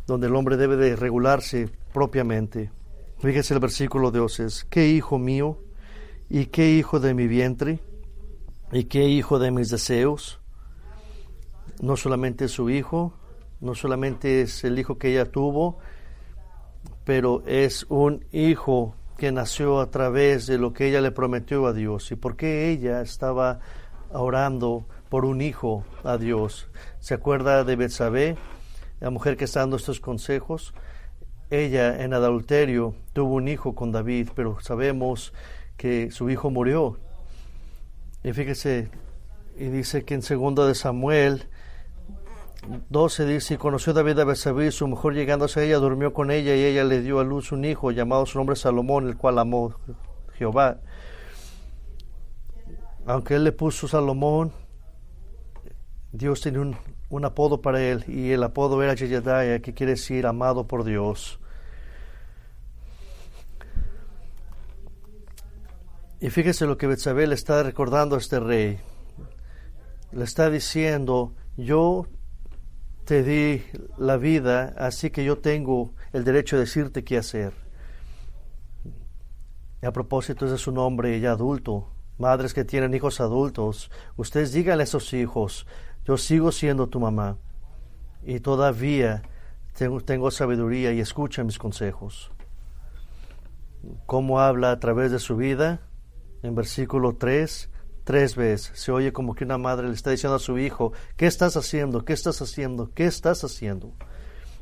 donde 0.07 0.27
el 0.27 0.35
hombre 0.35 0.57
debe 0.57 0.77
de 0.77 0.95
regularse 0.95 1.69
propiamente. 1.93 2.71
Fíjese 3.19 3.53
el 3.53 3.59
versículo 3.59 4.11
de 4.11 4.19
Oses, 4.19 4.65
¿qué 4.69 4.87
hijo 4.87 5.17
mío? 5.17 5.59
¿Y 6.29 6.47
qué 6.47 6.71
hijo 6.71 6.99
de 6.99 7.13
mi 7.13 7.27
vientre? 7.27 7.79
¿Y 8.71 8.85
qué 8.85 9.07
hijo 9.07 9.39
de 9.39 9.51
mis 9.51 9.69
deseos? 9.69 10.39
No 11.81 11.97
solamente 11.97 12.45
es 12.45 12.51
su 12.51 12.69
hijo, 12.69 13.13
no 13.61 13.75
solamente 13.75 14.41
es 14.41 14.63
el 14.63 14.79
hijo 14.79 14.97
que 14.97 15.11
ella 15.11 15.31
tuvo, 15.31 15.79
pero 17.05 17.43
es 17.45 17.85
un 17.87 18.25
hijo 18.31 18.95
que 19.17 19.31
nació 19.31 19.79
a 19.79 19.91
través 19.91 20.47
de 20.47 20.57
lo 20.57 20.73
que 20.73 20.89
ella 20.89 20.99
le 20.99 21.11
prometió 21.11 21.67
a 21.67 21.73
Dios. 21.73 22.11
¿Y 22.11 22.15
por 22.15 22.35
qué 22.35 22.69
ella 22.69 23.01
estaba 23.01 23.59
orando 24.11 24.85
por 25.09 25.23
un 25.23 25.39
hijo 25.41 25.85
a 26.03 26.17
Dios? 26.17 26.67
¿Se 26.99 27.13
acuerda 27.13 27.63
de 27.63 27.75
Betsabé, 27.75 28.35
la 28.99 29.11
mujer 29.11 29.37
que 29.37 29.45
está 29.45 29.61
dando 29.61 29.77
estos 29.77 30.01
consejos? 30.01 30.73
Ella 31.49 32.03
en 32.03 32.13
adulterio 32.13 32.95
tuvo 33.13 33.35
un 33.35 33.47
hijo 33.47 33.75
con 33.75 33.91
David, 33.91 34.29
pero 34.35 34.59
sabemos 34.59 35.31
que 35.77 36.11
su 36.11 36.29
hijo 36.29 36.49
murió. 36.49 36.97
Y 38.23 38.33
fíjese, 38.33 38.89
y 39.55 39.65
dice 39.65 40.03
que 40.03 40.15
en 40.15 40.23
segunda 40.23 40.65
de 40.65 40.75
Samuel 40.75 41.47
12 42.89 43.25
dice, 43.25 43.53
y 43.53 43.57
conoció 43.57 43.93
David 43.93 44.19
a 44.19 44.25
Betsabé, 44.25 44.71
su 44.71 44.87
mujer 44.87 45.13
llegándose 45.13 45.59
a 45.59 45.63
ella, 45.63 45.77
durmió 45.77 46.13
con 46.13 46.31
ella 46.31 46.55
y 46.55 46.63
ella 46.63 46.83
le 46.83 47.01
dio 47.01 47.19
a 47.19 47.23
luz 47.23 47.51
un 47.51 47.65
hijo 47.65 47.91
llamado 47.91 48.25
su 48.25 48.37
nombre 48.37 48.55
Salomón, 48.55 49.07
el 49.07 49.17
cual 49.17 49.39
amó 49.39 49.75
Jehová. 50.33 50.79
Aunque 53.05 53.35
él 53.35 53.43
le 53.43 53.51
puso 53.51 53.87
Salomón, 53.87 54.51
Dios 56.11 56.41
tiene 56.41 56.59
un, 56.59 56.75
un 57.09 57.25
apodo 57.25 57.61
para 57.61 57.81
él 57.81 58.03
y 58.07 58.31
el 58.31 58.43
apodo 58.43 58.81
era 58.81 58.93
Yedaya, 58.93 59.59
que 59.59 59.73
quiere 59.73 59.91
decir 59.91 60.25
amado 60.25 60.67
por 60.67 60.83
Dios. 60.83 61.39
Y 66.19 66.29
fíjese 66.29 66.65
lo 66.65 66.77
que 66.77 66.87
Betsabé 66.87 67.27
le 67.27 67.35
está 67.35 67.61
recordando 67.61 68.15
a 68.15 68.19
este 68.19 68.39
rey. 68.39 68.79
Le 70.11 70.23
está 70.23 70.49
diciendo, 70.49 71.33
yo 71.57 72.07
te 73.05 73.23
di 73.23 73.63
la 73.97 74.17
vida, 74.17 74.73
así 74.77 75.11
que 75.11 75.23
yo 75.23 75.37
tengo 75.37 75.93
el 76.11 76.23
derecho 76.23 76.55
de 76.55 76.61
decirte 76.61 77.03
qué 77.03 77.17
hacer. 77.17 77.53
Y 79.81 79.85
a 79.85 79.91
propósito 79.91 80.49
de 80.49 80.57
su 80.57 80.71
nombre 80.71 81.19
ya 81.19 81.31
adulto, 81.31 81.91
madres 82.17 82.53
que 82.53 82.65
tienen 82.65 82.95
hijos 82.95 83.21
adultos, 83.21 83.91
ustedes 84.17 84.53
díganle 84.53 84.83
a 84.83 84.85
esos 84.85 85.13
hijos, 85.13 85.67
yo 86.03 86.17
sigo 86.17 86.51
siendo 86.51 86.87
tu 86.87 86.99
mamá 86.99 87.37
y 88.23 88.39
todavía 88.39 89.21
tengo, 89.77 90.01
tengo 90.01 90.31
sabiduría 90.31 90.91
y 90.91 90.99
escucha 90.99 91.43
mis 91.43 91.59
consejos. 91.59 92.31
¿Cómo 94.07 94.39
habla 94.39 94.71
a 94.71 94.79
través 94.79 95.11
de 95.11 95.19
su 95.19 95.35
vida? 95.35 95.81
En 96.41 96.55
versículo 96.55 97.15
3, 97.17 97.69
tres 98.05 98.37
veces. 98.37 98.71
Se 98.79 98.93
oye 98.93 99.11
como 99.11 99.35
que 99.35 99.43
una 99.43 99.57
madre 99.57 99.89
le 99.89 99.93
está 99.93 100.11
diciendo 100.11 100.37
a 100.37 100.39
su 100.39 100.57
hijo, 100.57 100.93
¿qué 101.17 101.25
estás 101.27 101.57
haciendo? 101.57 102.05
¿Qué 102.05 102.13
estás 102.13 102.41
haciendo? 102.41 102.91
¿Qué 102.93 103.05
estás 103.05 103.43
haciendo? 103.43 103.91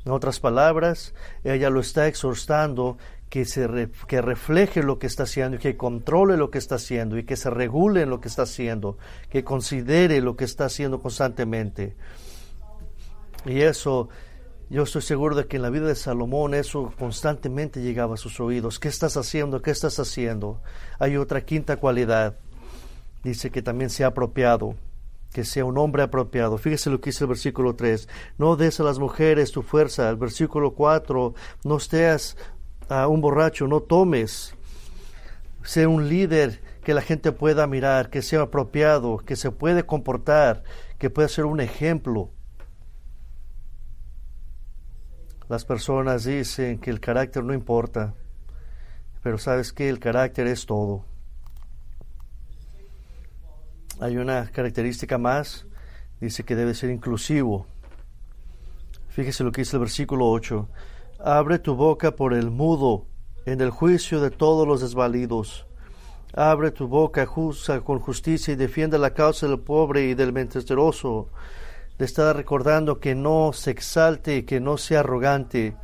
En 0.05 0.11
otras 0.11 0.39
palabras, 0.39 1.13
ella 1.43 1.69
lo 1.69 1.79
está 1.79 2.07
exhortando 2.07 2.97
que, 3.29 3.45
se 3.45 3.89
que 4.07 4.21
refleje 4.21 4.83
lo 4.83 4.99
que 4.99 5.07
está 5.07 5.23
haciendo 5.23 5.57
y 5.57 5.59
que 5.59 5.77
controle 5.77 6.37
lo 6.37 6.51
que 6.51 6.57
está 6.57 6.75
haciendo 6.75 7.17
y 7.17 7.23
que 7.23 7.35
se 7.35 7.49
regule 7.49 8.05
lo 8.05 8.19
que 8.19 8.27
está 8.27 8.41
haciendo, 8.43 8.97
que 9.29 9.43
considere 9.43 10.19
lo 10.21 10.35
que 10.35 10.43
está 10.45 10.65
haciendo 10.65 10.99
constantemente. 11.01 11.95
Y 13.45 13.61
eso 13.61 14.09
Yo 14.69 14.83
estoy 14.83 15.03
seguro 15.03 15.35
de 15.35 15.45
que 15.45 15.57
en 15.57 15.61
la 15.61 15.69
vida 15.69 15.85
de 15.85 15.95
Salomón 15.95 16.53
eso 16.53 16.93
constantemente 16.97 17.81
llegaba 17.81 18.15
a 18.15 18.17
sus 18.17 18.39
oídos. 18.39 18.79
¿Qué 18.79 18.87
estás 18.87 19.17
haciendo? 19.17 19.61
¿Qué 19.61 19.71
estás 19.71 19.99
haciendo? 19.99 20.61
Hay 20.99 21.15
otra 21.15 21.45
quinta 21.45 21.77
cualidad. 21.77 22.39
Dice 23.23 23.51
que 23.51 23.61
también 23.61 23.89
sea 23.89 24.07
apropiado, 24.07 24.75
que 25.31 25.45
sea 25.45 25.65
un 25.65 25.77
hombre 25.77 26.03
apropiado. 26.03 26.57
Fíjese 26.57 26.89
lo 26.89 26.99
que 26.99 27.09
dice 27.09 27.23
el 27.23 27.29
versículo 27.29 27.75
3. 27.75 28.09
No 28.37 28.55
des 28.55 28.79
a 28.79 28.83
las 28.83 28.99
mujeres 28.99 29.51
tu 29.51 29.61
fuerza. 29.61 30.09
El 30.09 30.17
versículo 30.17 30.73
4. 30.73 31.33
No 31.63 31.79
seas 31.79 32.37
a 32.89 33.07
un 33.07 33.21
borracho, 33.21 33.67
no 33.67 33.79
tomes. 33.79 34.55
Sea 35.63 35.87
un 35.87 36.09
líder 36.09 36.61
que 36.83 36.93
la 36.93 37.01
gente 37.01 37.31
pueda 37.31 37.65
mirar, 37.65 38.09
que 38.09 38.21
sea 38.21 38.41
apropiado, 38.41 39.17
que 39.17 39.37
se 39.37 39.51
puede 39.51 39.85
comportar, 39.85 40.63
que 40.97 41.09
pueda 41.09 41.29
ser 41.29 41.45
un 41.45 41.61
ejemplo. 41.61 42.29
Las 45.47 45.65
personas 45.65 46.25
dicen 46.25 46.79
que 46.79 46.89
el 46.89 46.99
carácter 46.99 47.43
no 47.43 47.53
importa, 47.53 48.13
pero 49.21 49.37
sabes 49.37 49.71
que 49.71 49.87
el 49.87 49.99
carácter 49.99 50.47
es 50.47 50.65
todo. 50.65 51.05
Hay 53.99 54.17
una 54.17 54.49
característica 54.51 55.17
más, 55.17 55.65
dice 56.19 56.43
que 56.43 56.55
debe 56.55 56.73
ser 56.73 56.89
inclusivo. 56.89 57.67
Fíjese 59.09 59.43
lo 59.43 59.51
que 59.51 59.61
dice 59.61 59.75
el 59.75 59.81
versículo 59.81 60.29
8. 60.29 60.67
Abre 61.19 61.59
tu 61.59 61.75
boca 61.75 62.15
por 62.15 62.33
el 62.33 62.49
mudo 62.49 63.05
en 63.45 63.61
el 63.61 63.69
juicio 63.69 64.19
de 64.21 64.31
todos 64.31 64.67
los 64.67 64.81
desvalidos. 64.81 65.67
Abre 66.33 66.71
tu 66.71 66.87
boca, 66.87 67.25
juzga 67.25 67.81
con 67.81 67.99
justicia 67.99 68.53
y 68.53 68.57
defiende 68.57 68.97
la 68.97 69.13
causa 69.13 69.47
del 69.47 69.59
pobre 69.59 70.05
y 70.05 70.15
del 70.15 70.33
menesteroso 70.33 71.29
le 71.97 72.05
está 72.05 72.33
recordando 72.33 72.99
que 72.99 73.15
no 73.15 73.51
se 73.53 73.71
exalte, 73.71 74.45
que 74.45 74.59
no 74.59 74.77
sea 74.77 75.01
arrogante, 75.01 75.75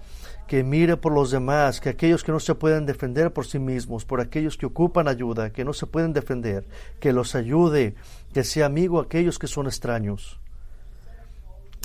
que 0.50 0.64
mire 0.64 0.98
por 0.98 1.14
los 1.14 1.30
demás, 1.30 1.80
que 1.80 1.90
aquellos 1.90 2.24
que 2.24 2.32
no 2.32 2.40
se 2.40 2.56
pueden 2.56 2.88
defender 2.88 3.32
por 3.32 3.46
sí 3.46 3.60
mismos, 3.60 4.04
por 4.04 4.20
aquellos 4.20 4.58
que 4.58 4.66
ocupan 4.66 5.08
ayuda, 5.08 5.52
que 5.52 5.64
no 5.64 5.74
se 5.74 5.86
pueden 5.86 6.12
defender, 6.12 6.66
que 7.00 7.14
los 7.14 7.36
ayude, 7.36 7.94
que 8.34 8.44
sea 8.44 8.66
amigo 8.66 9.00
a 9.00 9.04
aquellos 9.04 9.38
que 9.38 9.46
son 9.46 9.68
extraños. 9.68 10.40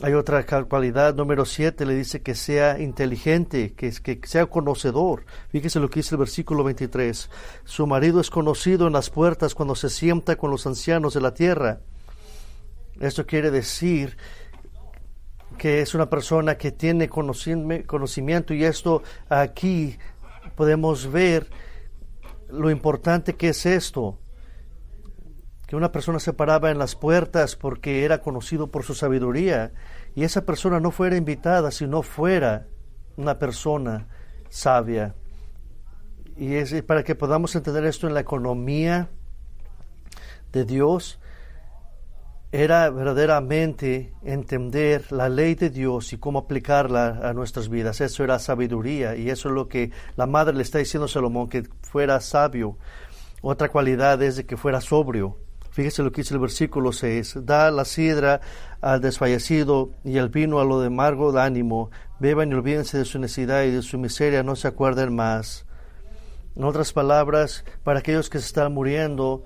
Hay 0.03 0.15
otra 0.15 0.47
cualidad, 0.65 1.15
número 1.15 1.45
siete, 1.45 1.85
le 1.85 1.95
dice 1.95 2.23
que 2.23 2.35
sea 2.35 2.81
inteligente, 2.81 3.75
que, 3.75 3.91
que 3.91 4.21
sea 4.27 4.47
conocedor. 4.47 5.27
Fíjese 5.51 5.79
lo 5.79 5.91
que 5.91 6.01
dice 6.01 6.15
el 6.15 6.21
versículo 6.21 6.65
23. 6.65 7.29
Su 7.67 7.87
marido 7.87 8.19
es 8.19 8.31
conocido 8.31 8.87
en 8.87 8.95
las 8.95 9.11
puertas 9.11 9.55
cuando 9.55 9.75
se 9.75 9.91
sienta 9.91 10.37
con 10.37 10.51
los 10.51 10.67
ancianos 10.67 11.13
de 11.13 11.21
la 11.21 11.35
tierra. 11.35 11.81
Esto 12.99 13.27
quiere 13.27 13.51
decir 13.51 14.17
que 15.59 15.81
es 15.81 15.95
una 15.95 16.11
persona 16.11 16.57
que 16.57 16.73
tiene 16.73 17.09
conocimiento 17.09 18.55
y 18.55 18.65
esto 18.65 19.03
aquí 19.29 19.97
podemos 20.55 21.11
ver 21.11 21.49
lo 22.49 22.71
importante 22.71 23.35
que 23.35 23.49
es 23.49 23.67
esto. 23.67 24.19
Que 25.67 25.77
una 25.77 25.93
persona 25.93 26.19
se 26.19 26.33
paraba 26.33 26.71
en 26.71 26.79
las 26.79 26.95
puertas 26.95 27.57
porque 27.57 28.05
era 28.05 28.21
conocido 28.21 28.71
por 28.71 28.85
su 28.85 28.95
sabiduría 28.95 29.73
y 30.15 30.25
esa 30.25 30.45
persona 30.45 30.79
no 30.81 30.91
fuera 30.91 31.17
invitada 31.17 31.71
si 31.71 31.87
no 31.87 32.03
fuera 32.03 32.67
una 33.17 33.39
persona 33.39 34.09
sabia. 34.51 35.15
Y 36.37 36.55
es 36.55 36.83
para 36.83 37.03
que 37.05 37.15
podamos 37.15 37.55
entender 37.55 37.85
esto 37.85 38.07
en 38.07 38.15
la 38.15 38.21
economía 38.21 39.09
de 40.53 40.65
Dios, 40.65 41.19
era 42.55 42.89
verdaderamente 42.89 44.13
entender 44.23 45.11
la 45.11 45.29
ley 45.29 45.57
de 45.57 45.71
Dios 45.71 46.13
y 46.13 46.19
cómo 46.19 46.39
aplicarla 46.39 47.19
a 47.29 47.33
nuestras 47.33 47.69
vidas. 47.69 48.01
Eso 48.01 48.23
era 48.23 48.39
sabiduría 48.39 49.17
y 49.17 49.29
eso 49.29 49.49
es 49.49 49.55
lo 49.57 49.67
que 49.67 49.91
la 50.15 50.29
madre 50.29 50.55
le 50.55 50.63
está 50.63 50.79
diciendo 50.79 51.07
a 51.07 51.09
Salomón, 51.09 51.49
que 51.49 51.65
fuera 51.83 52.21
sabio. 52.21 52.79
Otra 53.43 53.71
cualidad 53.71 54.23
es 54.23 54.37
de 54.37 54.47
que 54.47 54.57
fuera 54.57 54.81
sobrio. 54.81 55.37
Fíjese 55.73 56.05
lo 56.05 56.13
que 56.13 56.21
dice 56.21 56.35
el 56.35 56.39
versículo 56.39 56.93
6. 56.93 57.39
Da 57.41 57.73
la 57.73 57.85
sidra 57.85 58.41
al 58.81 59.01
desfallecido 59.01 59.91
y 60.05 60.19
el 60.19 60.29
vino 60.29 60.61
a 60.61 60.65
lo 60.65 60.81
de 60.81 60.87
amargo 60.87 61.33
de 61.33 61.43
ánimo. 61.43 61.91
Beban 62.21 62.53
y 62.53 62.55
olvídense 62.55 62.99
de 62.99 63.05
su 63.05 63.19
necesidad 63.19 63.65
y 63.65 63.73
de 63.73 63.83
su 63.83 63.99
miseria, 63.99 64.45
no 64.45 64.55
se 64.55 64.69
acuerden 64.69 65.17
más. 65.17 65.67
En 66.55 66.63
otras 66.63 66.93
palabras, 66.93 67.65
para 67.83 67.99
aquellos 67.99 68.31
que 68.31 68.39
se 68.39 68.47
están 68.47 68.73
muriendo, 68.73 69.43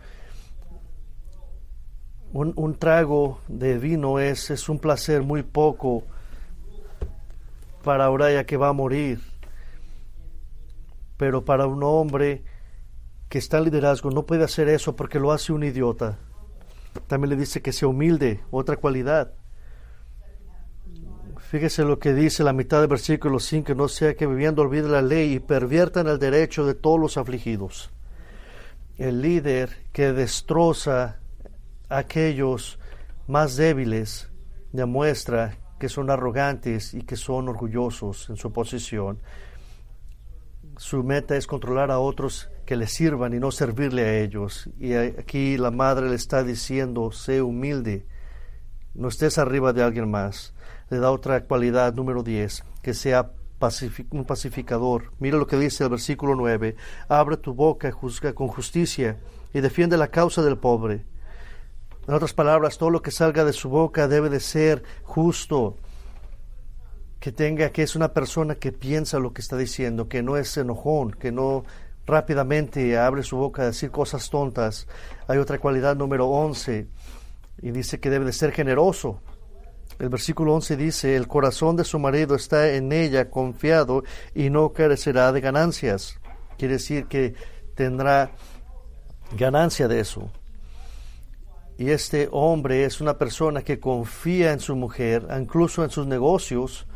un, 2.32 2.74
trago 2.78 3.40
de 3.48 3.78
vino 3.78 4.18
es, 4.18 4.50
es 4.50 4.68
un 4.68 4.78
placer 4.78 5.22
muy 5.22 5.42
poco 5.42 6.04
para 7.82 8.10
Uraya 8.10 8.44
que 8.44 8.56
va 8.56 8.68
a 8.68 8.72
morir. 8.72 9.20
Pero 11.16 11.44
para 11.44 11.66
un 11.66 11.82
hombre 11.82 12.42
que 13.28 13.38
está 13.38 13.58
en 13.58 13.64
liderazgo 13.64 14.10
no 14.10 14.24
puede 14.24 14.44
hacer 14.44 14.68
eso 14.68 14.94
porque 14.94 15.18
lo 15.18 15.32
hace 15.32 15.52
un 15.52 15.64
idiota. 15.64 16.18
También 17.06 17.30
le 17.30 17.36
dice 17.36 17.62
que 17.62 17.72
sea 17.72 17.88
humilde, 17.88 18.40
otra 18.50 18.76
cualidad. 18.76 19.32
Fíjese 21.50 21.84
lo 21.84 21.98
que 21.98 22.12
dice 22.12 22.44
la 22.44 22.52
mitad 22.52 22.80
del 22.80 22.88
versículo 22.88 23.38
5, 23.38 23.74
no 23.74 23.88
sea 23.88 24.14
que 24.14 24.26
viviendo 24.26 24.60
olvide 24.60 24.88
la 24.88 25.00
ley 25.00 25.34
y 25.34 25.40
perviertan 25.40 26.06
el 26.06 26.18
derecho 26.18 26.66
de 26.66 26.74
todos 26.74 27.00
los 27.00 27.16
afligidos. 27.16 27.90
El 28.98 29.22
líder 29.22 29.70
que 29.92 30.12
destroza 30.12 31.20
aquellos 31.88 32.78
más 33.26 33.56
débiles 33.56 34.30
demuestra 34.72 35.58
que 35.78 35.88
son 35.88 36.10
arrogantes 36.10 36.94
y 36.94 37.02
que 37.02 37.16
son 37.16 37.48
orgullosos 37.48 38.28
en 38.30 38.36
su 38.36 38.52
posición. 38.52 39.20
Su 40.76 41.02
meta 41.02 41.36
es 41.36 41.46
controlar 41.46 41.90
a 41.90 41.98
otros 41.98 42.50
que 42.66 42.76
le 42.76 42.86
sirvan 42.86 43.32
y 43.34 43.38
no 43.38 43.50
servirle 43.50 44.04
a 44.04 44.18
ellos. 44.18 44.68
Y 44.78 44.94
aquí 44.94 45.56
la 45.56 45.70
madre 45.70 46.08
le 46.08 46.16
está 46.16 46.42
diciendo, 46.42 47.10
sé 47.12 47.42
humilde, 47.42 48.06
no 48.94 49.08
estés 49.08 49.38
arriba 49.38 49.72
de 49.72 49.82
alguien 49.82 50.10
más. 50.10 50.54
Le 50.90 50.98
da 50.98 51.10
otra 51.10 51.44
cualidad, 51.44 51.94
número 51.94 52.22
10, 52.22 52.64
que 52.82 52.94
sea 52.94 53.32
un 54.10 54.24
pacificador. 54.24 55.12
Mira 55.18 55.36
lo 55.36 55.46
que 55.46 55.58
dice 55.58 55.84
el 55.84 55.90
versículo 55.90 56.34
9, 56.36 56.76
abre 57.08 57.36
tu 57.36 57.54
boca, 57.54 57.90
juzga 57.90 58.32
con 58.32 58.48
justicia 58.48 59.18
y 59.52 59.60
defiende 59.60 59.96
la 59.96 60.08
causa 60.08 60.42
del 60.42 60.58
pobre 60.58 61.04
en 62.08 62.14
otras 62.14 62.32
palabras, 62.32 62.78
todo 62.78 62.88
lo 62.88 63.02
que 63.02 63.10
salga 63.10 63.44
de 63.44 63.52
su 63.52 63.68
boca 63.68 64.08
debe 64.08 64.30
de 64.30 64.40
ser 64.40 64.82
justo, 65.04 65.76
que 67.20 67.32
tenga 67.32 67.68
que 67.68 67.82
es 67.82 67.96
una 67.96 68.14
persona 68.14 68.54
que 68.54 68.72
piensa 68.72 69.18
lo 69.18 69.34
que 69.34 69.42
está 69.42 69.58
diciendo, 69.58 70.08
que 70.08 70.22
no 70.22 70.38
es 70.38 70.56
enojón, 70.56 71.10
que 71.10 71.30
no 71.30 71.64
rápidamente 72.06 72.96
abre 72.96 73.22
su 73.22 73.36
boca 73.36 73.60
a 73.60 73.66
decir 73.66 73.90
cosas 73.90 74.30
tontas. 74.30 74.88
Hay 75.26 75.36
otra 75.36 75.58
cualidad 75.58 75.96
número 75.96 76.28
11 76.28 76.88
y 77.60 77.70
dice 77.72 78.00
que 78.00 78.08
debe 78.08 78.24
de 78.24 78.32
ser 78.32 78.52
generoso. 78.52 79.20
El 79.98 80.08
versículo 80.08 80.54
11 80.54 80.78
dice, 80.78 81.14
el 81.14 81.28
corazón 81.28 81.76
de 81.76 81.84
su 81.84 81.98
marido 81.98 82.36
está 82.36 82.72
en 82.72 82.90
ella 82.90 83.28
confiado 83.28 84.02
y 84.34 84.48
no 84.48 84.72
carecerá 84.72 85.30
de 85.30 85.42
ganancias. 85.42 86.18
Quiere 86.56 86.74
decir 86.74 87.04
que 87.04 87.34
tendrá 87.74 88.30
ganancia 89.36 89.88
de 89.88 90.00
eso. 90.00 90.30
Y 91.78 91.90
este 91.90 92.28
hombre 92.32 92.84
es 92.84 93.00
una 93.00 93.16
persona 93.18 93.62
que 93.62 93.78
confía 93.78 94.52
en 94.52 94.58
su 94.58 94.74
mujer, 94.74 95.28
incluso 95.40 95.84
en 95.84 95.90
sus 95.90 96.08
negocios. 96.08 96.88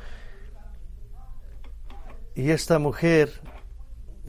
Y 2.35 2.51
esta 2.51 2.81
mujer, 2.81 3.31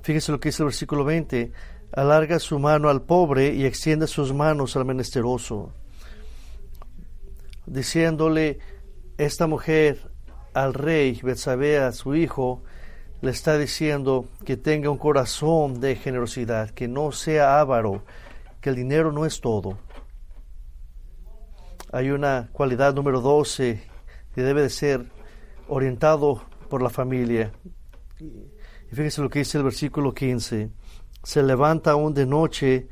fíjese 0.04 0.32
lo 0.32 0.40
que 0.40 0.50
dice 0.50 0.62
el 0.62 0.68
versículo 0.68 1.06
20, 1.06 1.52
alarga 1.92 2.38
su 2.38 2.60
mano 2.60 2.90
al 2.90 3.02
pobre 3.02 3.52
y 3.56 3.66
extiende 3.66 4.06
sus 4.06 4.32
manos 4.32 4.76
al 4.76 4.86
menesteroso. 4.86 5.74
Diciéndole, 7.66 8.60
esta 9.18 9.48
mujer 9.48 10.12
al 10.54 10.76
rey 10.76 11.20
Betsabé, 11.24 11.80
a 11.80 11.92
su 11.94 12.14
hijo, 12.14 12.62
le 13.22 13.32
está 13.32 13.58
diciendo 13.58 14.28
que 14.46 14.56
tenga 14.56 14.92
un 14.92 15.00
corazón 15.00 15.80
de 15.80 15.96
generosidad, 15.96 16.70
que 16.70 16.88
no 16.88 17.12
sea 17.12 17.60
avaro, 17.60 18.04
que 18.62 18.70
el 18.70 18.76
dinero 18.76 19.12
no 19.12 19.26
es 19.26 19.42
todo 19.42 19.80
hay 21.94 22.10
una 22.10 22.50
cualidad 22.52 22.96
número 22.96 23.22
12 23.22 23.80
que 24.34 24.42
debe 24.42 24.64
de 24.64 24.72
ser 24.72 25.06
orientado 25.68 26.44
por 26.68 26.82
la 26.82 26.90
familia. 26.90 27.54
Y 28.20 28.96
fíjese 28.96 29.22
lo 29.22 29.30
que 29.30 29.40
dice 29.40 29.60
el 29.60 29.64
versículo 29.64 30.12
15. 30.12 30.72
Se 31.22 31.44
levanta 31.44 31.92
aún 31.92 32.16
de 32.16 32.26
noche 32.26 32.88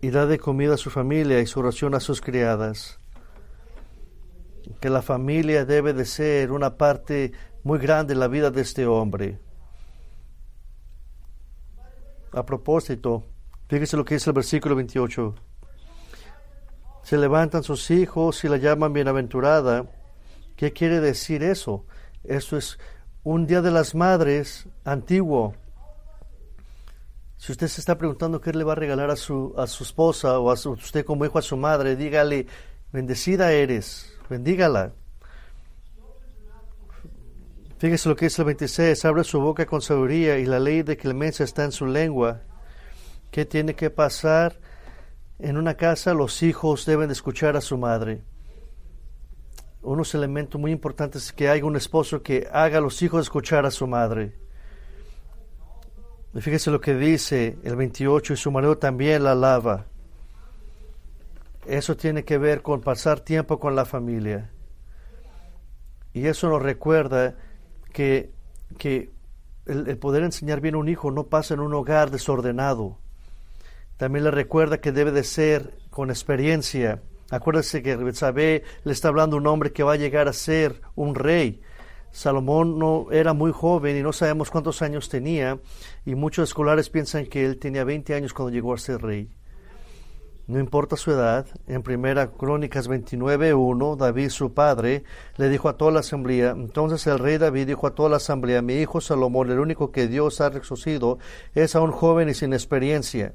y 0.00 0.10
da 0.10 0.26
de 0.26 0.40
comida 0.40 0.74
a 0.74 0.78
su 0.78 0.90
familia 0.90 1.38
y 1.38 1.46
su 1.46 1.60
oración 1.60 1.94
a 1.94 2.00
sus 2.00 2.20
criadas. 2.20 2.98
Que 4.80 4.90
la 4.90 5.02
familia 5.02 5.64
debe 5.64 5.92
de 5.92 6.04
ser 6.04 6.50
una 6.50 6.76
parte 6.76 7.30
muy 7.62 7.78
grande 7.78 8.14
en 8.14 8.20
la 8.20 8.26
vida 8.26 8.50
de 8.50 8.62
este 8.62 8.84
hombre. 8.84 9.38
A 12.32 12.44
propósito, 12.44 13.22
fíjese 13.68 13.96
lo 13.96 14.04
que 14.04 14.14
dice 14.14 14.30
el 14.30 14.34
versículo 14.34 14.74
28 14.74 15.36
se 17.02 17.18
levantan 17.18 17.62
sus 17.62 17.90
hijos 17.90 18.44
y 18.44 18.48
la 18.48 18.56
llaman 18.56 18.92
bienaventurada. 18.92 19.86
¿Qué 20.56 20.72
quiere 20.72 21.00
decir 21.00 21.42
eso? 21.42 21.84
Esto 22.24 22.56
es 22.56 22.78
un 23.24 23.46
Día 23.46 23.62
de 23.62 23.70
las 23.70 23.94
Madres 23.94 24.66
antiguo. 24.84 25.54
Si 27.36 27.50
usted 27.50 27.66
se 27.66 27.80
está 27.80 27.98
preguntando 27.98 28.40
qué 28.40 28.52
le 28.52 28.62
va 28.62 28.72
a 28.72 28.76
regalar 28.76 29.10
a 29.10 29.16
su, 29.16 29.52
a 29.56 29.66
su 29.66 29.82
esposa 29.82 30.38
o 30.38 30.50
a 30.50 30.54
usted 30.54 31.04
como 31.04 31.24
hijo 31.24 31.38
a 31.38 31.42
su 31.42 31.56
madre, 31.56 31.96
dígale, 31.96 32.46
bendecida 32.92 33.52
eres, 33.52 34.16
bendígala. 34.30 34.92
Fíjese 37.78 38.08
lo 38.08 38.14
que 38.14 38.26
dice 38.26 38.42
el 38.42 38.46
26, 38.46 39.04
abre 39.06 39.24
su 39.24 39.40
boca 39.40 39.66
con 39.66 39.82
sabiduría 39.82 40.38
y 40.38 40.46
la 40.46 40.60
ley 40.60 40.82
de 40.82 40.96
clemencia 40.96 41.42
está 41.42 41.64
en 41.64 41.72
su 41.72 41.84
lengua. 41.84 42.42
¿Qué 43.32 43.44
tiene 43.44 43.74
que 43.74 43.90
pasar? 43.90 44.60
En 45.38 45.56
una 45.56 45.74
casa 45.74 46.14
los 46.14 46.42
hijos 46.42 46.86
deben 46.86 47.08
de 47.08 47.14
escuchar 47.14 47.56
a 47.56 47.60
su 47.60 47.78
madre. 47.78 48.22
Unos 49.82 50.14
elementos 50.14 50.60
muy 50.60 50.70
importantes 50.70 51.26
es 51.26 51.32
que 51.32 51.48
haya 51.48 51.64
un 51.64 51.76
esposo 51.76 52.22
que 52.22 52.48
haga 52.52 52.78
a 52.78 52.80
los 52.80 53.02
hijos 53.02 53.22
escuchar 53.22 53.66
a 53.66 53.70
su 53.70 53.86
madre. 53.86 54.34
Y 56.34 56.40
fíjese 56.40 56.70
lo 56.70 56.80
que 56.80 56.94
dice 56.94 57.58
el 57.64 57.76
28, 57.76 58.32
y 58.32 58.36
su 58.36 58.50
marido 58.50 58.78
también 58.78 59.24
la 59.24 59.32
alaba. 59.32 59.86
Eso 61.66 61.96
tiene 61.96 62.24
que 62.24 62.38
ver 62.38 62.62
con 62.62 62.80
pasar 62.80 63.20
tiempo 63.20 63.60
con 63.60 63.76
la 63.76 63.84
familia. 63.84 64.50
Y 66.12 66.26
eso 66.26 66.48
nos 66.48 66.62
recuerda 66.62 67.36
que, 67.92 68.32
el, 69.66 69.98
poder 69.98 70.22
enseñar 70.22 70.60
bien 70.60 70.74
a 70.74 70.78
un 70.78 70.88
hijo 70.88 71.10
no 71.10 71.24
pasa 71.24 71.54
en 71.54 71.60
un 71.60 71.74
hogar 71.74 72.10
desordenado. 72.10 72.98
También 74.02 74.24
le 74.24 74.32
recuerda 74.32 74.80
que 74.80 74.90
debe 74.90 75.12
de 75.12 75.22
ser 75.22 75.78
con 75.90 76.10
experiencia. 76.10 77.00
Acuérdese 77.30 77.84
que 77.84 77.94
Betsabé 77.94 78.64
le 78.82 78.92
está 78.92 79.06
hablando 79.06 79.36
un 79.36 79.46
hombre 79.46 79.72
que 79.72 79.84
va 79.84 79.92
a 79.92 79.96
llegar 79.96 80.26
a 80.26 80.32
ser 80.32 80.80
un 80.96 81.14
rey. 81.14 81.60
Salomón 82.10 82.80
no 82.80 83.12
era 83.12 83.32
muy 83.32 83.52
joven 83.52 83.96
y 83.96 84.02
no 84.02 84.12
sabemos 84.12 84.50
cuántos 84.50 84.82
años 84.82 85.08
tenía, 85.08 85.60
y 86.04 86.16
muchos 86.16 86.48
escolares 86.48 86.90
piensan 86.90 87.26
que 87.26 87.44
él 87.44 87.60
tenía 87.60 87.84
20 87.84 88.12
años 88.16 88.32
cuando 88.32 88.52
llegó 88.52 88.74
a 88.74 88.78
ser 88.78 89.00
rey 89.00 89.30
no 90.46 90.58
importa 90.58 90.96
su 90.96 91.10
edad, 91.12 91.46
en 91.66 91.82
Primera 91.82 92.30
Crónicas 92.30 92.88
29.1, 92.88 93.96
David, 93.96 94.28
su 94.28 94.52
padre, 94.52 95.04
le 95.36 95.48
dijo 95.48 95.68
a 95.68 95.76
toda 95.76 95.92
la 95.92 96.00
asamblea, 96.00 96.50
entonces 96.50 97.06
el 97.06 97.18
rey 97.18 97.38
David 97.38 97.68
dijo 97.68 97.86
a 97.86 97.94
toda 97.94 98.10
la 98.10 98.16
asamblea, 98.16 98.60
mi 98.60 98.74
hijo 98.74 99.00
Salomón, 99.00 99.50
el 99.50 99.60
único 99.60 99.92
que 99.92 100.08
Dios 100.08 100.40
ha 100.40 100.50
resucitado, 100.50 101.18
es 101.54 101.76
aún 101.76 101.92
joven 101.92 102.28
y 102.28 102.34
sin 102.34 102.52
experiencia. 102.52 103.34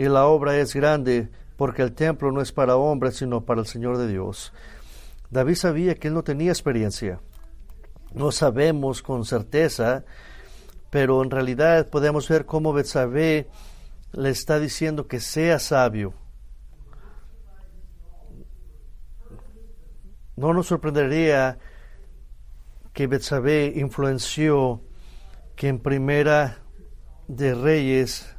Y 0.00 0.08
la 0.08 0.24
obra 0.24 0.56
es 0.56 0.74
grande, 0.74 1.28
porque 1.58 1.82
el 1.82 1.92
templo 1.92 2.32
no 2.32 2.40
es 2.40 2.52
para 2.52 2.74
hombres, 2.74 3.16
sino 3.16 3.44
para 3.44 3.60
el 3.60 3.66
Señor 3.66 3.98
de 3.98 4.08
Dios. 4.08 4.50
David 5.28 5.56
sabía 5.56 5.94
que 5.94 6.08
él 6.08 6.14
no 6.14 6.24
tenía 6.24 6.50
experiencia. 6.50 7.20
No 8.14 8.32
sabemos 8.32 9.02
con 9.02 9.26
certeza, 9.26 10.06
pero 10.88 11.22
en 11.22 11.30
realidad 11.30 11.90
podemos 11.90 12.26
ver 12.30 12.46
cómo 12.46 12.72
Betsabé 12.72 13.50
le 14.12 14.30
está 14.30 14.58
diciendo 14.58 15.06
que 15.06 15.20
sea 15.20 15.58
sabio. 15.58 16.14
No 20.34 20.54
nos 20.54 20.68
sorprendería 20.68 21.58
que 22.94 23.06
Betsabé 23.06 23.74
influenció 23.76 24.80
que 25.56 25.68
en 25.68 25.78
Primera 25.78 26.56
de 27.28 27.54
Reyes 27.54 28.34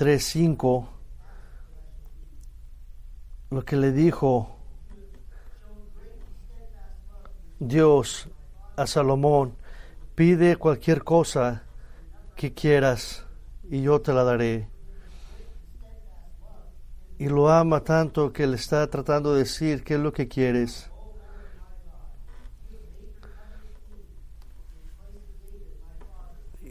3.5 0.00 0.88
lo 3.50 3.64
que 3.66 3.76
le 3.76 3.92
dijo 3.92 4.56
Dios 7.58 8.26
a 8.76 8.86
Salomón, 8.86 9.58
pide 10.14 10.56
cualquier 10.56 11.04
cosa 11.04 11.64
que 12.34 12.54
quieras 12.54 13.26
y 13.68 13.82
yo 13.82 14.00
te 14.00 14.14
la 14.14 14.24
daré. 14.24 14.70
Y 17.18 17.28
lo 17.28 17.50
ama 17.50 17.84
tanto 17.84 18.32
que 18.32 18.46
le 18.46 18.56
está 18.56 18.86
tratando 18.88 19.34
de 19.34 19.40
decir 19.40 19.84
qué 19.84 19.96
es 19.96 20.00
lo 20.00 20.14
que 20.14 20.28
quieres. 20.28 20.90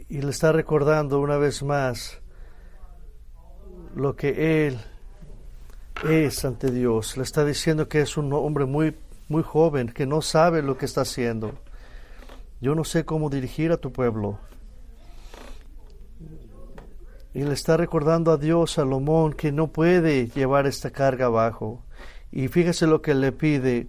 Y 0.08 0.20
le 0.20 0.30
está 0.30 0.50
recordando 0.50 1.20
una 1.20 1.36
vez 1.36 1.62
más 1.62 2.19
lo 3.94 4.16
que 4.16 4.66
él 4.66 4.78
es 6.08 6.44
ante 6.44 6.70
Dios. 6.70 7.16
Le 7.16 7.22
está 7.22 7.44
diciendo 7.44 7.88
que 7.88 8.00
es 8.00 8.16
un 8.16 8.32
hombre 8.32 8.64
muy, 8.64 8.96
muy 9.28 9.42
joven, 9.42 9.88
que 9.88 10.06
no 10.06 10.22
sabe 10.22 10.62
lo 10.62 10.76
que 10.76 10.86
está 10.86 11.02
haciendo. 11.02 11.52
Yo 12.60 12.74
no 12.74 12.84
sé 12.84 13.04
cómo 13.04 13.30
dirigir 13.30 13.72
a 13.72 13.76
tu 13.78 13.92
pueblo. 13.92 14.38
Y 17.32 17.44
le 17.44 17.52
está 17.52 17.76
recordando 17.76 18.32
a 18.32 18.36
Dios, 18.36 18.72
Salomón, 18.72 19.34
que 19.34 19.52
no 19.52 19.68
puede 19.68 20.26
llevar 20.28 20.66
esta 20.66 20.90
carga 20.90 21.26
abajo. 21.26 21.84
Y 22.32 22.48
fíjese 22.48 22.86
lo 22.86 23.02
que 23.02 23.14
le 23.14 23.32
pide. 23.32 23.86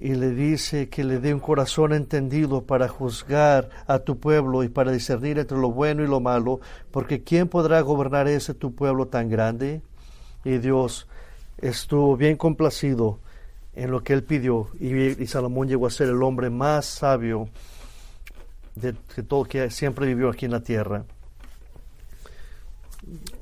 Y 0.00 0.14
le 0.14 0.30
dice 0.30 0.88
que 0.88 1.02
le 1.02 1.18
dé 1.18 1.34
un 1.34 1.40
corazón 1.40 1.92
entendido 1.92 2.62
para 2.62 2.86
juzgar 2.86 3.68
a 3.86 3.98
tu 3.98 4.18
pueblo 4.18 4.62
y 4.62 4.68
para 4.68 4.92
discernir 4.92 5.38
entre 5.38 5.58
lo 5.58 5.72
bueno 5.72 6.04
y 6.04 6.06
lo 6.06 6.20
malo, 6.20 6.60
porque 6.92 7.24
¿quién 7.24 7.48
podrá 7.48 7.80
gobernar 7.80 8.28
ese 8.28 8.54
tu 8.54 8.74
pueblo 8.74 9.06
tan 9.06 9.28
grande? 9.28 9.82
Y 10.44 10.58
Dios 10.58 11.08
estuvo 11.58 12.16
bien 12.16 12.36
complacido 12.36 13.18
en 13.74 13.90
lo 13.90 14.02
que 14.02 14.12
él 14.12 14.22
pidió 14.22 14.68
y, 14.80 15.26
Salomón 15.26 15.68
llegó 15.68 15.86
a 15.86 15.90
ser 15.90 16.08
el 16.08 16.22
hombre 16.22 16.50
más 16.50 16.86
sabio 16.86 17.48
de, 18.74 18.94
de 19.16 19.22
todo 19.22 19.44
que 19.44 19.70
siempre 19.70 20.06
vivió 20.06 20.30
aquí 20.30 20.46
en 20.46 20.52
la 20.52 20.62
tierra. 20.62 21.04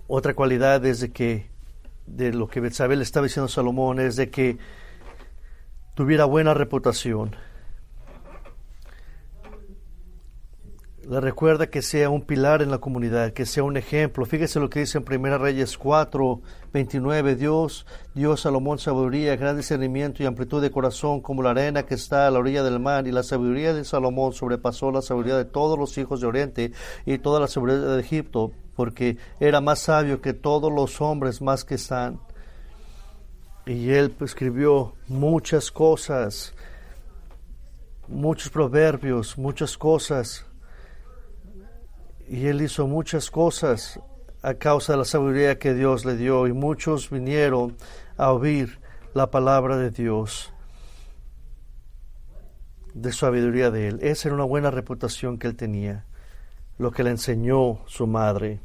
Otra 0.08 0.34
cualidad 0.34 0.84
es 0.86 1.00
de 1.00 1.10
que, 1.10 1.46
de 2.06 2.32
lo 2.32 2.48
que 2.48 2.60
Betsabé 2.60 2.96
le 2.96 3.02
estaba 3.02 3.26
diciendo 3.26 3.46
a 3.46 3.48
Salomón, 3.50 3.98
es 3.98 4.16
de 4.16 4.30
que 4.30 4.58
tuviera 5.96 6.26
buena 6.26 6.52
reputación. 6.52 7.34
Le 11.08 11.20
recuerda 11.20 11.68
que 11.68 11.82
sea 11.82 12.10
un 12.10 12.22
pilar 12.22 12.60
en 12.62 12.70
la 12.70 12.78
comunidad, 12.78 13.32
que 13.32 13.46
sea 13.46 13.62
un 13.62 13.76
ejemplo. 13.76 14.26
Fíjese 14.26 14.60
lo 14.60 14.68
que 14.68 14.80
dice 14.80 14.98
en 14.98 15.04
Primera 15.04 15.38
Reyes 15.38 15.78
4, 15.78 16.40
29. 16.72 17.36
Dios 17.36 17.86
dio 18.12 18.32
a 18.32 18.36
Salomón 18.36 18.78
sabiduría, 18.78 19.36
gran 19.36 19.56
discernimiento 19.56 20.22
y 20.22 20.26
amplitud 20.26 20.60
de 20.60 20.70
corazón 20.70 21.22
como 21.22 21.42
la 21.42 21.50
arena 21.50 21.84
que 21.84 21.94
está 21.94 22.26
a 22.26 22.30
la 22.30 22.40
orilla 22.40 22.62
del 22.62 22.78
mar. 22.78 23.06
Y 23.06 23.12
la 23.12 23.22
sabiduría 23.22 23.72
de 23.72 23.84
Salomón 23.84 24.32
sobrepasó 24.32 24.90
la 24.90 25.00
sabiduría 25.00 25.38
de 25.38 25.44
todos 25.46 25.78
los 25.78 25.96
hijos 25.96 26.20
de 26.20 26.26
Oriente 26.26 26.72
y 27.06 27.18
toda 27.18 27.40
la 27.40 27.46
sabiduría 27.46 27.88
de 27.88 28.00
Egipto 28.00 28.52
porque 28.74 29.16
era 29.40 29.62
más 29.62 29.78
sabio 29.78 30.20
que 30.20 30.34
todos 30.34 30.70
los 30.70 31.00
hombres 31.00 31.40
más 31.40 31.64
que 31.64 31.76
están. 31.76 32.20
Y 33.66 33.90
él 33.90 34.14
escribió 34.20 34.94
muchas 35.08 35.72
cosas, 35.72 36.54
muchos 38.06 38.48
proverbios, 38.48 39.36
muchas 39.36 39.76
cosas. 39.76 40.46
Y 42.28 42.46
él 42.46 42.62
hizo 42.62 42.86
muchas 42.86 43.30
cosas 43.30 44.00
a 44.42 44.54
causa 44.54 44.92
de 44.92 44.98
la 44.98 45.04
sabiduría 45.04 45.58
que 45.58 45.74
Dios 45.74 46.04
le 46.04 46.16
dio. 46.16 46.46
Y 46.46 46.52
muchos 46.52 47.10
vinieron 47.10 47.76
a 48.16 48.32
oír 48.32 48.80
la 49.14 49.30
palabra 49.30 49.76
de 49.76 49.90
Dios, 49.90 50.52
de 52.94 53.12
sabiduría 53.12 53.72
de 53.72 53.88
él. 53.88 53.98
Esa 54.00 54.28
era 54.28 54.36
una 54.36 54.44
buena 54.44 54.70
reputación 54.70 55.38
que 55.38 55.48
él 55.48 55.56
tenía 55.56 56.04
lo 56.78 56.90
que 56.90 57.02
le 57.02 57.10
enseñó 57.10 57.80
su 57.86 58.06
madre. 58.06 58.60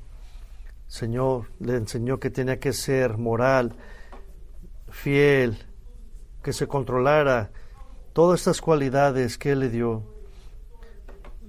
Señor 0.87 1.47
le 1.59 1.77
enseñó 1.77 2.19
que 2.19 2.29
tenía 2.29 2.59
que 2.59 2.73
ser 2.73 3.17
moral, 3.17 3.75
fiel, 4.91 5.57
que 6.43 6.53
se 6.53 6.67
controlara 6.67 7.51
todas 8.13 8.41
estas 8.41 8.61
cualidades 8.61 9.37
que 9.37 9.51
él 9.51 9.59
le 9.59 9.69
dio, 9.69 10.03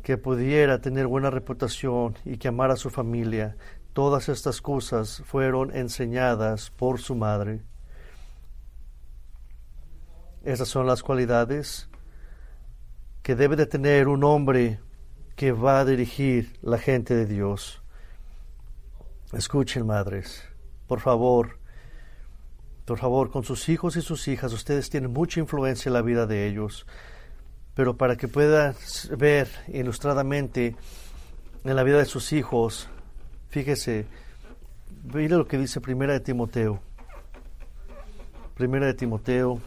que 0.03 0.17
pudiera 0.17 0.81
tener 0.81 1.07
buena 1.07 1.31
reputación 1.31 2.17
y 2.25 2.39
que 2.39 2.49
amara 2.49 2.75
a 2.75 2.77
su 2.77 2.91
familia. 2.91 3.57
Todas 3.93 4.29
estas 4.29 4.61
cosas 4.61 5.23
fueron 5.27 5.75
enseñadas 5.77 6.71
por 6.71 7.01
su 7.01 7.15
madre. 7.15 7.63
Esas 10.45 10.69
son 10.69 10.87
las 10.87 11.03
cualidades 11.03 11.89
que 13.23 13.37
debe 13.37 13.55
de 13.55 13.67
tener 13.67 14.09
un 14.09 14.25
hombre 14.25 14.81
que 15.37 15.53
va 15.53 15.81
a 15.81 15.85
dirigir 15.85 16.59
la 16.63 16.79
gente 16.79 17.15
de 17.15 17.27
Dios. 17.27 17.83
Escuchen, 19.33 19.87
madres, 19.87 20.43
por 20.89 21.01
favor, 21.01 21.59
por 22.93 22.99
favor, 22.99 23.31
con 23.31 23.43
sus 23.43 23.71
hijos 23.71 23.97
y 23.97 24.03
sus 24.03 24.29
hijas, 24.29 24.53
ustedes 24.53 24.91
tienen 24.91 25.15
mucha 25.15 25.41
influencia 25.41 25.89
en 25.89 25.95
la 25.95 26.03
vida 26.03 26.27
de 26.27 26.47
ellos, 26.47 26.85
pero 27.75 27.97
para 27.97 28.19
que 28.19 28.29
puedan 28.29 28.75
ver 29.17 29.49
ilustradamente 29.69 30.77
en 31.65 31.75
la 31.75 31.83
vida 31.85 31.97
de 31.97 32.05
sus 32.05 32.35
hijos, 32.35 32.91
fíjese, 33.49 34.05
mire 35.05 35.39
lo 35.39 35.49
que 35.49 35.57
dice 35.57 35.81
Primera 35.81 36.13
de 36.13 36.21
Timoteo. 36.21 36.83
Primera 38.57 38.85
de 38.85 38.93
Timoteo 38.93 39.59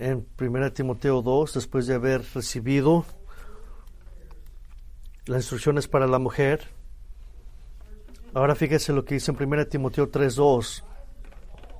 en 0.00 0.26
1 0.40 0.72
Timoteo 0.72 1.22
2, 1.22 1.54
después 1.54 1.86
de 1.86 1.94
haber 1.94 2.24
recibido 2.34 3.04
las 5.26 5.42
instrucciones 5.42 5.86
para 5.86 6.08
la 6.08 6.18
mujer. 6.18 6.79
Ahora 8.32 8.54
fíjese 8.54 8.92
lo 8.92 9.04
que 9.04 9.14
dice 9.14 9.32
en 9.32 9.42
1 9.42 9.66
Timoteo 9.66 10.08
3, 10.08 10.34
2. 10.34 10.84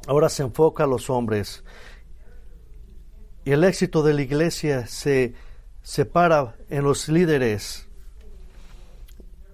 Ahora 0.09 0.29
se 0.29 0.43
enfoca 0.43 0.85
a 0.85 0.87
los 0.87 1.09
hombres. 1.09 1.63
Y 3.45 3.53
el 3.53 3.63
éxito 3.65 4.03
de 4.03 4.15
la 4.15 4.23
iglesia 4.23 4.87
se 4.87 5.35
separa 5.83 6.57
en 6.69 6.85
los 6.85 7.09
líderes. 7.09 7.87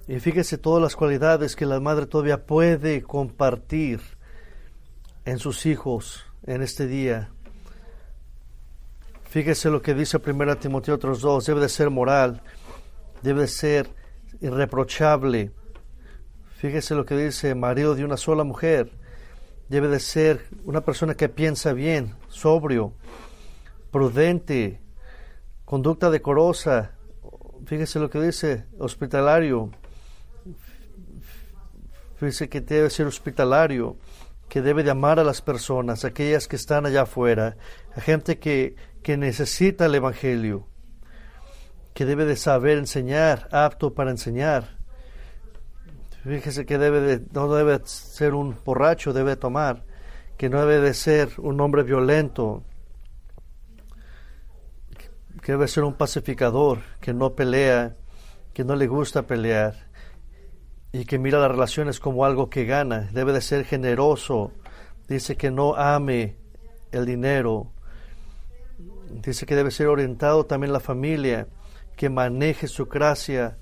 Y 0.08 0.20
fíjese 0.20 0.56
todas 0.56 0.82
las 0.82 0.96
cualidades 0.96 1.54
que 1.56 1.66
la 1.66 1.80
madre 1.80 2.06
todavía 2.06 2.46
puede 2.46 3.02
compartir 3.02 4.00
en 5.24 5.38
sus 5.38 5.66
hijos 5.66 6.24
en 6.46 6.62
este 6.62 6.86
día. 6.86 7.30
Fíjese 9.28 9.68
lo 9.68 9.82
que 9.82 9.92
dice 9.92 10.18
1 10.24 10.56
Timoteo 10.56 10.94
otros 10.94 11.20
dos, 11.20 11.44
debe 11.44 11.60
de 11.60 11.68
ser 11.68 11.90
moral, 11.90 12.40
debe 13.22 13.42
de 13.42 13.48
ser 13.48 13.90
irreprochable. 14.40 15.52
Fíjese 16.58 16.94
lo 16.94 17.04
que 17.04 17.16
dice 17.16 17.54
marido 17.54 17.94
de 17.94 18.04
una 18.04 18.16
sola 18.16 18.44
mujer, 18.44 18.90
debe 19.68 19.88
de 19.88 20.00
ser 20.00 20.46
una 20.64 20.82
persona 20.82 21.14
que 21.14 21.28
piensa 21.28 21.72
bien, 21.72 22.14
sobrio, 22.28 22.94
prudente, 23.90 24.80
conducta 25.64 26.10
decorosa. 26.10 26.92
Fíjese 27.66 27.98
lo 27.98 28.10
que 28.10 28.20
dice 28.20 28.64
hospitalario. 28.78 29.70
Fíjese 32.16 32.48
que 32.48 32.60
debe 32.60 32.90
ser 32.90 33.06
hospitalario, 33.06 33.96
que 34.48 34.62
debe 34.62 34.82
de 34.82 34.90
amar 34.90 35.18
a 35.18 35.24
las 35.24 35.42
personas, 35.42 36.04
aquellas 36.04 36.48
que 36.48 36.56
están 36.56 36.86
allá 36.86 37.02
afuera, 37.02 37.56
a 37.94 38.00
gente 38.00 38.38
que 38.38 38.76
que 39.06 39.16
necesita 39.16 39.86
el 39.86 39.94
Evangelio, 39.94 40.66
que 41.94 42.04
debe 42.04 42.24
de 42.24 42.34
saber 42.34 42.76
enseñar, 42.76 43.48
apto 43.52 43.94
para 43.94 44.10
enseñar. 44.10 44.75
Fíjese 46.26 46.66
que 46.66 46.76
debe 46.76 47.00
de, 47.00 47.22
no 47.32 47.54
debe 47.54 47.80
ser 47.84 48.34
un 48.34 48.56
borracho, 48.64 49.12
debe 49.12 49.36
tomar, 49.36 49.84
que 50.36 50.48
no 50.48 50.60
debe 50.60 50.80
de 50.80 50.92
ser 50.92 51.30
un 51.38 51.60
hombre 51.60 51.84
violento, 51.84 52.64
que 55.40 55.52
debe 55.52 55.68
ser 55.68 55.84
un 55.84 55.94
pacificador, 55.94 56.80
que 57.00 57.14
no 57.14 57.34
pelea, 57.34 57.96
que 58.52 58.64
no 58.64 58.74
le 58.74 58.88
gusta 58.88 59.22
pelear 59.22 59.86
y 60.90 61.04
que 61.04 61.18
mira 61.18 61.38
las 61.38 61.50
relaciones 61.50 62.00
como 62.00 62.24
algo 62.24 62.50
que 62.50 62.64
gana. 62.64 63.08
Debe 63.12 63.32
de 63.32 63.40
ser 63.40 63.64
generoso. 63.64 64.50
Dice 65.06 65.36
que 65.36 65.50
no 65.50 65.76
ame 65.76 66.36
el 66.90 67.06
dinero, 67.06 67.72
Dice 69.10 69.46
que 69.46 69.54
debe 69.54 69.70
ser 69.70 69.86
orientado 69.86 70.46
también 70.46 70.72
la 70.72 70.80
familia, 70.80 71.46
que 71.96 72.10
maneje 72.10 72.66
su 72.66 72.86
gracia 72.86 73.56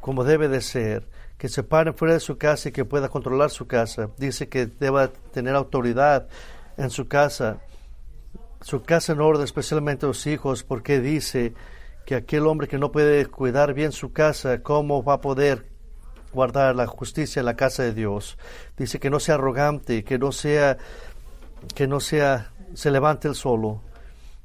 como 0.00 0.24
debe 0.24 0.48
de 0.48 0.60
ser, 0.60 1.08
que 1.44 1.50
se 1.50 1.62
pare 1.62 1.92
fuera 1.92 2.14
de 2.14 2.20
su 2.20 2.38
casa 2.38 2.70
y 2.70 2.72
que 2.72 2.86
pueda 2.86 3.10
controlar 3.10 3.50
su 3.50 3.66
casa. 3.66 4.08
Dice 4.16 4.48
que 4.48 4.64
deba 4.64 5.08
tener 5.08 5.54
autoridad 5.54 6.26
en 6.78 6.88
su 6.88 7.06
casa, 7.06 7.58
su 8.62 8.82
casa 8.82 9.12
en 9.12 9.20
orden, 9.20 9.44
especialmente 9.44 10.06
los 10.06 10.26
hijos, 10.26 10.62
porque 10.62 11.00
dice 11.00 11.52
que 12.06 12.14
aquel 12.14 12.46
hombre 12.46 12.66
que 12.66 12.78
no 12.78 12.90
puede 12.90 13.26
cuidar 13.26 13.74
bien 13.74 13.92
su 13.92 14.10
casa, 14.10 14.62
¿cómo 14.62 15.04
va 15.04 15.16
a 15.16 15.20
poder 15.20 15.66
guardar 16.32 16.76
la 16.76 16.86
justicia 16.86 17.40
en 17.40 17.44
la 17.44 17.56
casa 17.56 17.82
de 17.82 17.92
Dios? 17.92 18.38
Dice 18.78 18.98
que 18.98 19.10
no 19.10 19.20
sea 19.20 19.34
arrogante, 19.34 20.02
que 20.02 20.18
no 20.18 20.32
sea, 20.32 20.78
que 21.74 21.86
no 21.86 22.00
sea, 22.00 22.54
se 22.72 22.90
levante 22.90 23.28
el 23.28 23.34
solo, 23.34 23.82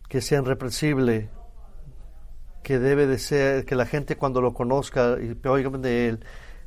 que 0.10 0.20
sea 0.20 0.40
irreprensible, 0.40 1.30
que 2.62 2.78
debe 2.78 3.08
de 3.08 3.20
ser, 3.20 3.64
que 3.64 3.76
la 3.76 3.86
gente 3.86 4.18
cuando 4.18 4.42
lo 4.42 4.54
conozca 4.54 5.16
y 5.22 5.48
oigan 5.48 5.82
de 5.82 6.10
él, 6.10 6.26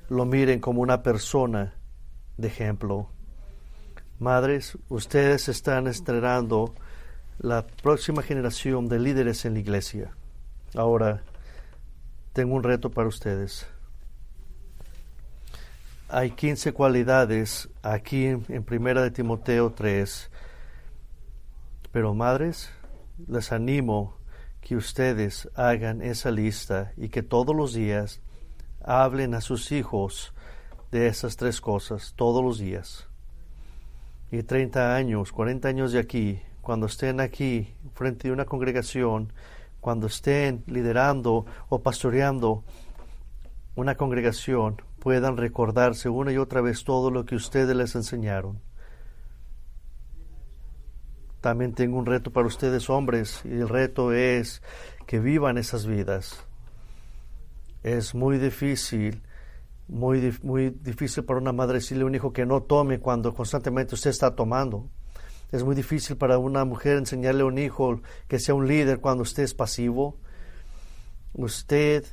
lo 0.09 0.25
miren 0.25 0.61
como 0.61 0.81
una 0.83 1.03
persona 1.03 1.75
de 2.37 2.49
ejemplo. 2.49 3.09
Madres, 4.19 4.79
ustedes 4.89 5.49
están 5.49 5.87
estrenando 5.87 6.75
la 7.39 7.67
próxima 7.67 8.23
generación 8.23 8.89
de 8.89 8.99
líderes 8.99 9.45
en 9.45 9.55
la 9.55 9.61
iglesia. 9.61 10.13
Ahora, 10.75 11.23
tengo 12.33 12.55
un 12.55 12.63
reto 12.63 12.91
para 12.91 13.09
ustedes. 13.09 13.67
Hay 16.09 16.31
15 16.31 16.73
cualidades 16.73 17.69
aquí 17.83 18.27
en 18.27 18.65
Primera 18.65 19.03
de 19.03 19.11
Timoteo 19.11 19.73
3. 19.73 20.31
Pero 21.91 22.15
madres, 22.15 22.71
les 23.27 23.51
animo 23.51 24.17
que 24.61 24.77
ustedes 24.77 25.49
hagan 25.55 26.01
esa 26.01 26.31
lista 26.31 26.93
y 26.97 27.09
que 27.09 27.23
todos 27.23 27.57
los 27.57 27.75
días 27.75 28.21
hablen 28.85 29.35
a 29.35 29.41
sus 29.41 29.73
hijos 29.73 30.33
de 30.91 31.07
esas 31.07 31.37
tres 31.37 31.61
cosas, 31.61 32.15
todos 32.17 32.45
los 32.45 32.59
días. 32.59 33.09
Y 34.31 34.43
30 34.43 34.95
años, 34.95 35.33
40 35.33 35.69
años 35.69 35.93
de 35.93 35.99
aquí, 35.99 36.41
cuando 36.61 36.87
estén 36.87 37.21
aquí 37.21 37.75
frente 37.95 38.29
a 38.29 38.33
una 38.33 38.45
congregación, 38.45 39.33
cuando 39.81 40.07
estén 40.07 40.65
liderando 40.67 41.45
o 41.69 41.83
pastoreando 41.83 42.65
una 43.75 43.97
congregación, 43.97 44.81
puedan 44.99 45.37
recordarse 45.37 46.09
una 46.09 46.33
y 46.33 46.39
otra 46.39 46.61
vez 46.61 46.85
todo 46.85 47.11
lo 47.11 47.25
que 47.25 47.35
ustedes 47.35 47.75
les 47.75 47.95
enseñaron 47.95 48.61
también 51.43 51.75
tengo 51.75 51.99
un 51.99 52.07
reto 52.07 52.31
para 52.31 52.47
ustedes 52.47 52.89
hombres 52.89 53.43
y 53.45 53.49
el 53.49 53.69
reto 53.69 54.13
es 54.13 54.63
que 55.07 55.19
vivan 55.19 55.59
esas 55.59 55.87
vidas. 55.87 56.47
Es 57.83 58.15
muy 58.15 58.39
difícil, 58.39 59.23
muy, 59.89 60.37
muy 60.43 60.71
difícil 60.71 61.25
para 61.25 61.41
una 61.41 61.53
madre 61.53 61.75
decirle 61.75 62.05
a 62.05 62.07
un 62.07 62.15
hijo 62.15 62.33
que 62.33 62.47
no 62.47 62.63
tome 62.63 63.01
cuando 63.01 63.35
constantemente 63.35 63.95
usted 63.95 64.11
está 64.11 64.35
tomando. 64.35 64.89
Es 65.51 65.65
muy 65.65 65.75
difícil 65.75 66.17
para 66.17 66.39
una 66.39 66.65
mujer 66.65 66.97
enseñarle 66.97 67.43
a 67.43 67.47
un 67.47 67.59
hijo 67.59 68.01
que 68.29 68.39
sea 68.39 68.55
un 68.55 68.67
líder 68.67 69.01
cuando 69.01 69.23
usted 69.23 69.43
es 69.43 69.55
pasivo. 69.55 70.19
Usted, 71.35 72.05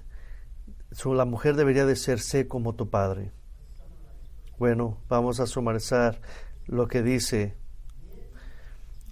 la 1.05 1.25
mujer 1.25 1.55
debería 1.55 1.85
de 1.85 1.95
ser 1.95 2.47
como 2.47 2.75
tu 2.75 2.89
padre. 2.89 3.31
Bueno, 4.57 4.97
vamos 5.07 5.39
a 5.39 5.45
sumarizar 5.45 6.19
lo 6.65 6.87
que 6.87 7.01
dice 7.01 7.55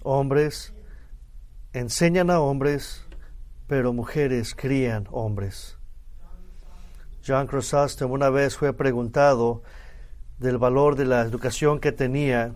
Hombres 0.02 0.74
enseñan 1.72 2.30
a 2.30 2.40
hombres, 2.40 3.04
pero 3.66 3.92
mujeres 3.92 4.54
crían 4.54 5.06
hombres. 5.10 5.77
John 7.28 7.46
Chrysostom 7.46 8.10
una 8.10 8.30
vez 8.30 8.56
fue 8.56 8.72
preguntado 8.72 9.62
del 10.38 10.56
valor 10.56 10.96
de 10.96 11.04
la 11.04 11.20
educación 11.20 11.78
que 11.78 11.92
tenía 11.92 12.54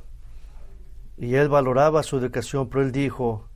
y 1.18 1.34
él 1.34 1.50
valoraba 1.50 2.02
su 2.02 2.16
educación, 2.16 2.70
pero 2.70 2.82
él 2.82 2.90
dijo, 2.90 3.50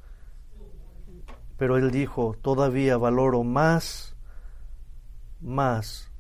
pero 1.57 1.79
él 1.79 1.91
dijo, 1.91 2.37
todavía 2.43 2.99
valoro 2.99 3.45
más, 3.45 4.15
más 5.41 6.13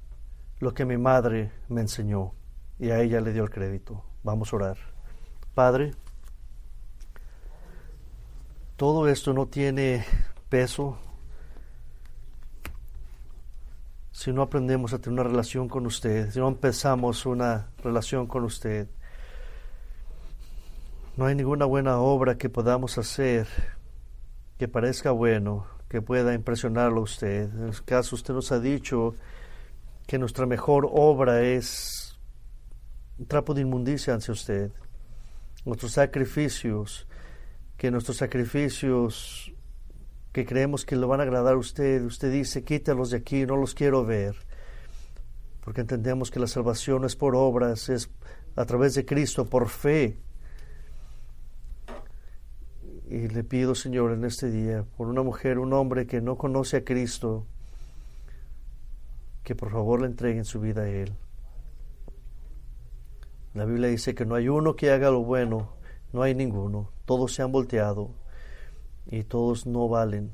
lo 0.60 0.72
que 0.72 0.86
mi 0.86 0.96
madre 0.96 1.52
me 1.68 1.82
enseñó 1.82 2.32
y 2.78 2.88
a 2.88 3.00
ella 3.00 3.20
le 3.20 3.34
dio 3.34 3.44
el 3.44 3.50
crédito. 3.50 4.02
Vamos 4.22 4.50
a 4.50 4.56
orar. 4.56 4.78
Padre, 5.54 5.92
todo 8.76 9.08
esto 9.08 9.34
no 9.34 9.46
tiene 9.46 10.06
peso 10.48 10.98
si 14.16 14.32
no 14.32 14.40
aprendemos 14.40 14.94
a 14.94 14.98
tener 14.98 15.20
una 15.20 15.28
relación 15.28 15.68
con 15.68 15.84
usted, 15.84 16.30
si 16.30 16.38
no 16.38 16.48
empezamos 16.48 17.26
una 17.26 17.68
relación 17.84 18.26
con 18.26 18.44
usted. 18.44 18.88
No 21.18 21.26
hay 21.26 21.34
ninguna 21.34 21.66
buena 21.66 21.98
obra 21.98 22.38
que 22.38 22.48
podamos 22.48 22.96
hacer 22.96 23.46
que 24.58 24.68
parezca 24.68 25.10
bueno, 25.10 25.66
que 25.90 26.00
pueda 26.00 26.32
impresionarlo 26.32 27.00
a 27.00 27.04
usted. 27.04 27.52
En 27.52 27.68
este 27.68 27.84
caso, 27.84 28.16
usted 28.16 28.32
nos 28.32 28.52
ha 28.52 28.58
dicho 28.58 29.14
que 30.06 30.18
nuestra 30.18 30.46
mejor 30.46 30.88
obra 30.90 31.42
es 31.42 32.18
un 33.18 33.26
trapo 33.26 33.52
de 33.52 33.60
inmundicia 33.60 34.14
hacia 34.14 34.32
usted. 34.32 34.72
Nuestros 35.66 35.92
sacrificios 35.92 37.06
que 37.76 37.90
nuestros 37.90 38.16
sacrificios 38.16 39.52
que 40.36 40.44
creemos 40.44 40.84
que 40.84 40.96
lo 40.96 41.08
van 41.08 41.20
a 41.20 41.22
agradar 41.22 41.54
a 41.54 41.56
usted, 41.56 42.04
usted 42.04 42.30
dice, 42.30 42.62
quítalos 42.62 43.08
de 43.08 43.16
aquí, 43.16 43.46
no 43.46 43.56
los 43.56 43.74
quiero 43.74 44.04
ver, 44.04 44.36
porque 45.64 45.80
entendemos 45.80 46.30
que 46.30 46.38
la 46.38 46.46
salvación 46.46 47.06
es 47.06 47.16
por 47.16 47.34
obras, 47.34 47.88
es 47.88 48.10
a 48.54 48.66
través 48.66 48.94
de 48.94 49.06
Cristo, 49.06 49.46
por 49.46 49.70
fe. 49.70 50.18
Y 53.08 53.28
le 53.28 53.44
pido, 53.44 53.74
Señor, 53.74 54.12
en 54.12 54.26
este 54.26 54.50
día, 54.50 54.84
por 54.98 55.08
una 55.08 55.22
mujer, 55.22 55.58
un 55.58 55.72
hombre 55.72 56.06
que 56.06 56.20
no 56.20 56.36
conoce 56.36 56.76
a 56.76 56.84
Cristo, 56.84 57.46
que 59.42 59.54
por 59.54 59.70
favor 59.70 60.02
le 60.02 60.08
entreguen 60.08 60.44
su 60.44 60.60
vida 60.60 60.82
a 60.82 60.88
Él. 60.90 61.14
La 63.54 63.64
Biblia 63.64 63.88
dice 63.88 64.14
que 64.14 64.26
no 64.26 64.34
hay 64.34 64.50
uno 64.50 64.76
que 64.76 64.90
haga 64.90 65.10
lo 65.10 65.20
bueno, 65.20 65.72
no 66.12 66.20
hay 66.20 66.34
ninguno. 66.34 66.90
Todos 67.06 67.32
se 67.32 67.40
han 67.40 67.52
volteado. 67.52 68.25
Y 69.10 69.24
todos 69.24 69.66
no 69.66 69.88
valen. 69.88 70.32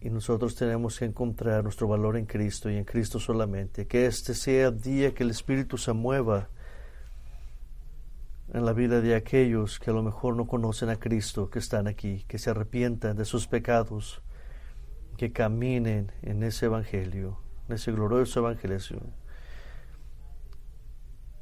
Y 0.00 0.08
nosotros 0.08 0.54
tenemos 0.54 0.98
que 0.98 1.04
encontrar 1.04 1.62
nuestro 1.62 1.86
valor 1.86 2.16
en 2.16 2.24
Cristo 2.24 2.70
y 2.70 2.76
en 2.76 2.84
Cristo 2.84 3.20
solamente. 3.20 3.86
Que 3.86 4.06
este 4.06 4.34
sea 4.34 4.68
el 4.68 4.80
día 4.80 5.12
que 5.12 5.24
el 5.24 5.30
Espíritu 5.30 5.76
se 5.76 5.92
mueva 5.92 6.48
en 8.52 8.64
la 8.64 8.72
vida 8.72 9.00
de 9.00 9.14
aquellos 9.14 9.78
que 9.78 9.90
a 9.90 9.92
lo 9.92 10.02
mejor 10.02 10.36
no 10.36 10.46
conocen 10.46 10.88
a 10.88 10.96
Cristo, 10.96 11.50
que 11.50 11.58
están 11.58 11.86
aquí, 11.86 12.24
que 12.26 12.38
se 12.38 12.50
arrepientan 12.50 13.16
de 13.16 13.24
sus 13.24 13.46
pecados, 13.46 14.22
que 15.18 15.32
caminen 15.32 16.12
en 16.22 16.42
ese 16.42 16.66
Evangelio, 16.66 17.38
en 17.68 17.74
ese 17.74 17.92
glorioso 17.92 18.40
Evangelio 18.40 18.78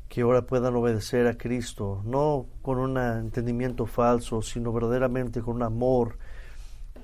que 0.08 0.22
ahora 0.22 0.42
puedan 0.42 0.74
obedecer 0.74 1.26
a 1.26 1.36
Cristo, 1.36 2.02
no 2.04 2.46
con 2.62 2.78
un 2.78 2.96
entendimiento 2.96 3.86
falso, 3.86 4.42
sino 4.42 4.72
verdaderamente 4.72 5.42
con 5.42 5.56
un 5.56 5.62
amor, 5.62 6.18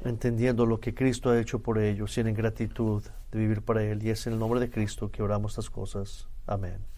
entendiendo 0.05 0.66
lo 0.66 0.80
que 0.80 0.94
Cristo 0.94 1.30
ha 1.30 1.38
hecho 1.38 1.61
por 1.61 1.78
ellos 1.78 2.16
y 2.16 2.20
en 2.20 2.34
gratitud 2.34 3.02
de 3.30 3.38
vivir 3.38 3.62
para 3.62 3.82
Él. 3.82 4.02
Y 4.02 4.11
es 4.11 4.26
en 4.26 4.34
el 4.34 4.38
nombre 4.38 4.61
de 4.61 4.70
Cristo 4.70 5.11
que 5.11 5.22
oramos 5.22 5.52
estas 5.52 5.70
cosas. 5.70 6.28
Amén. 6.46 6.93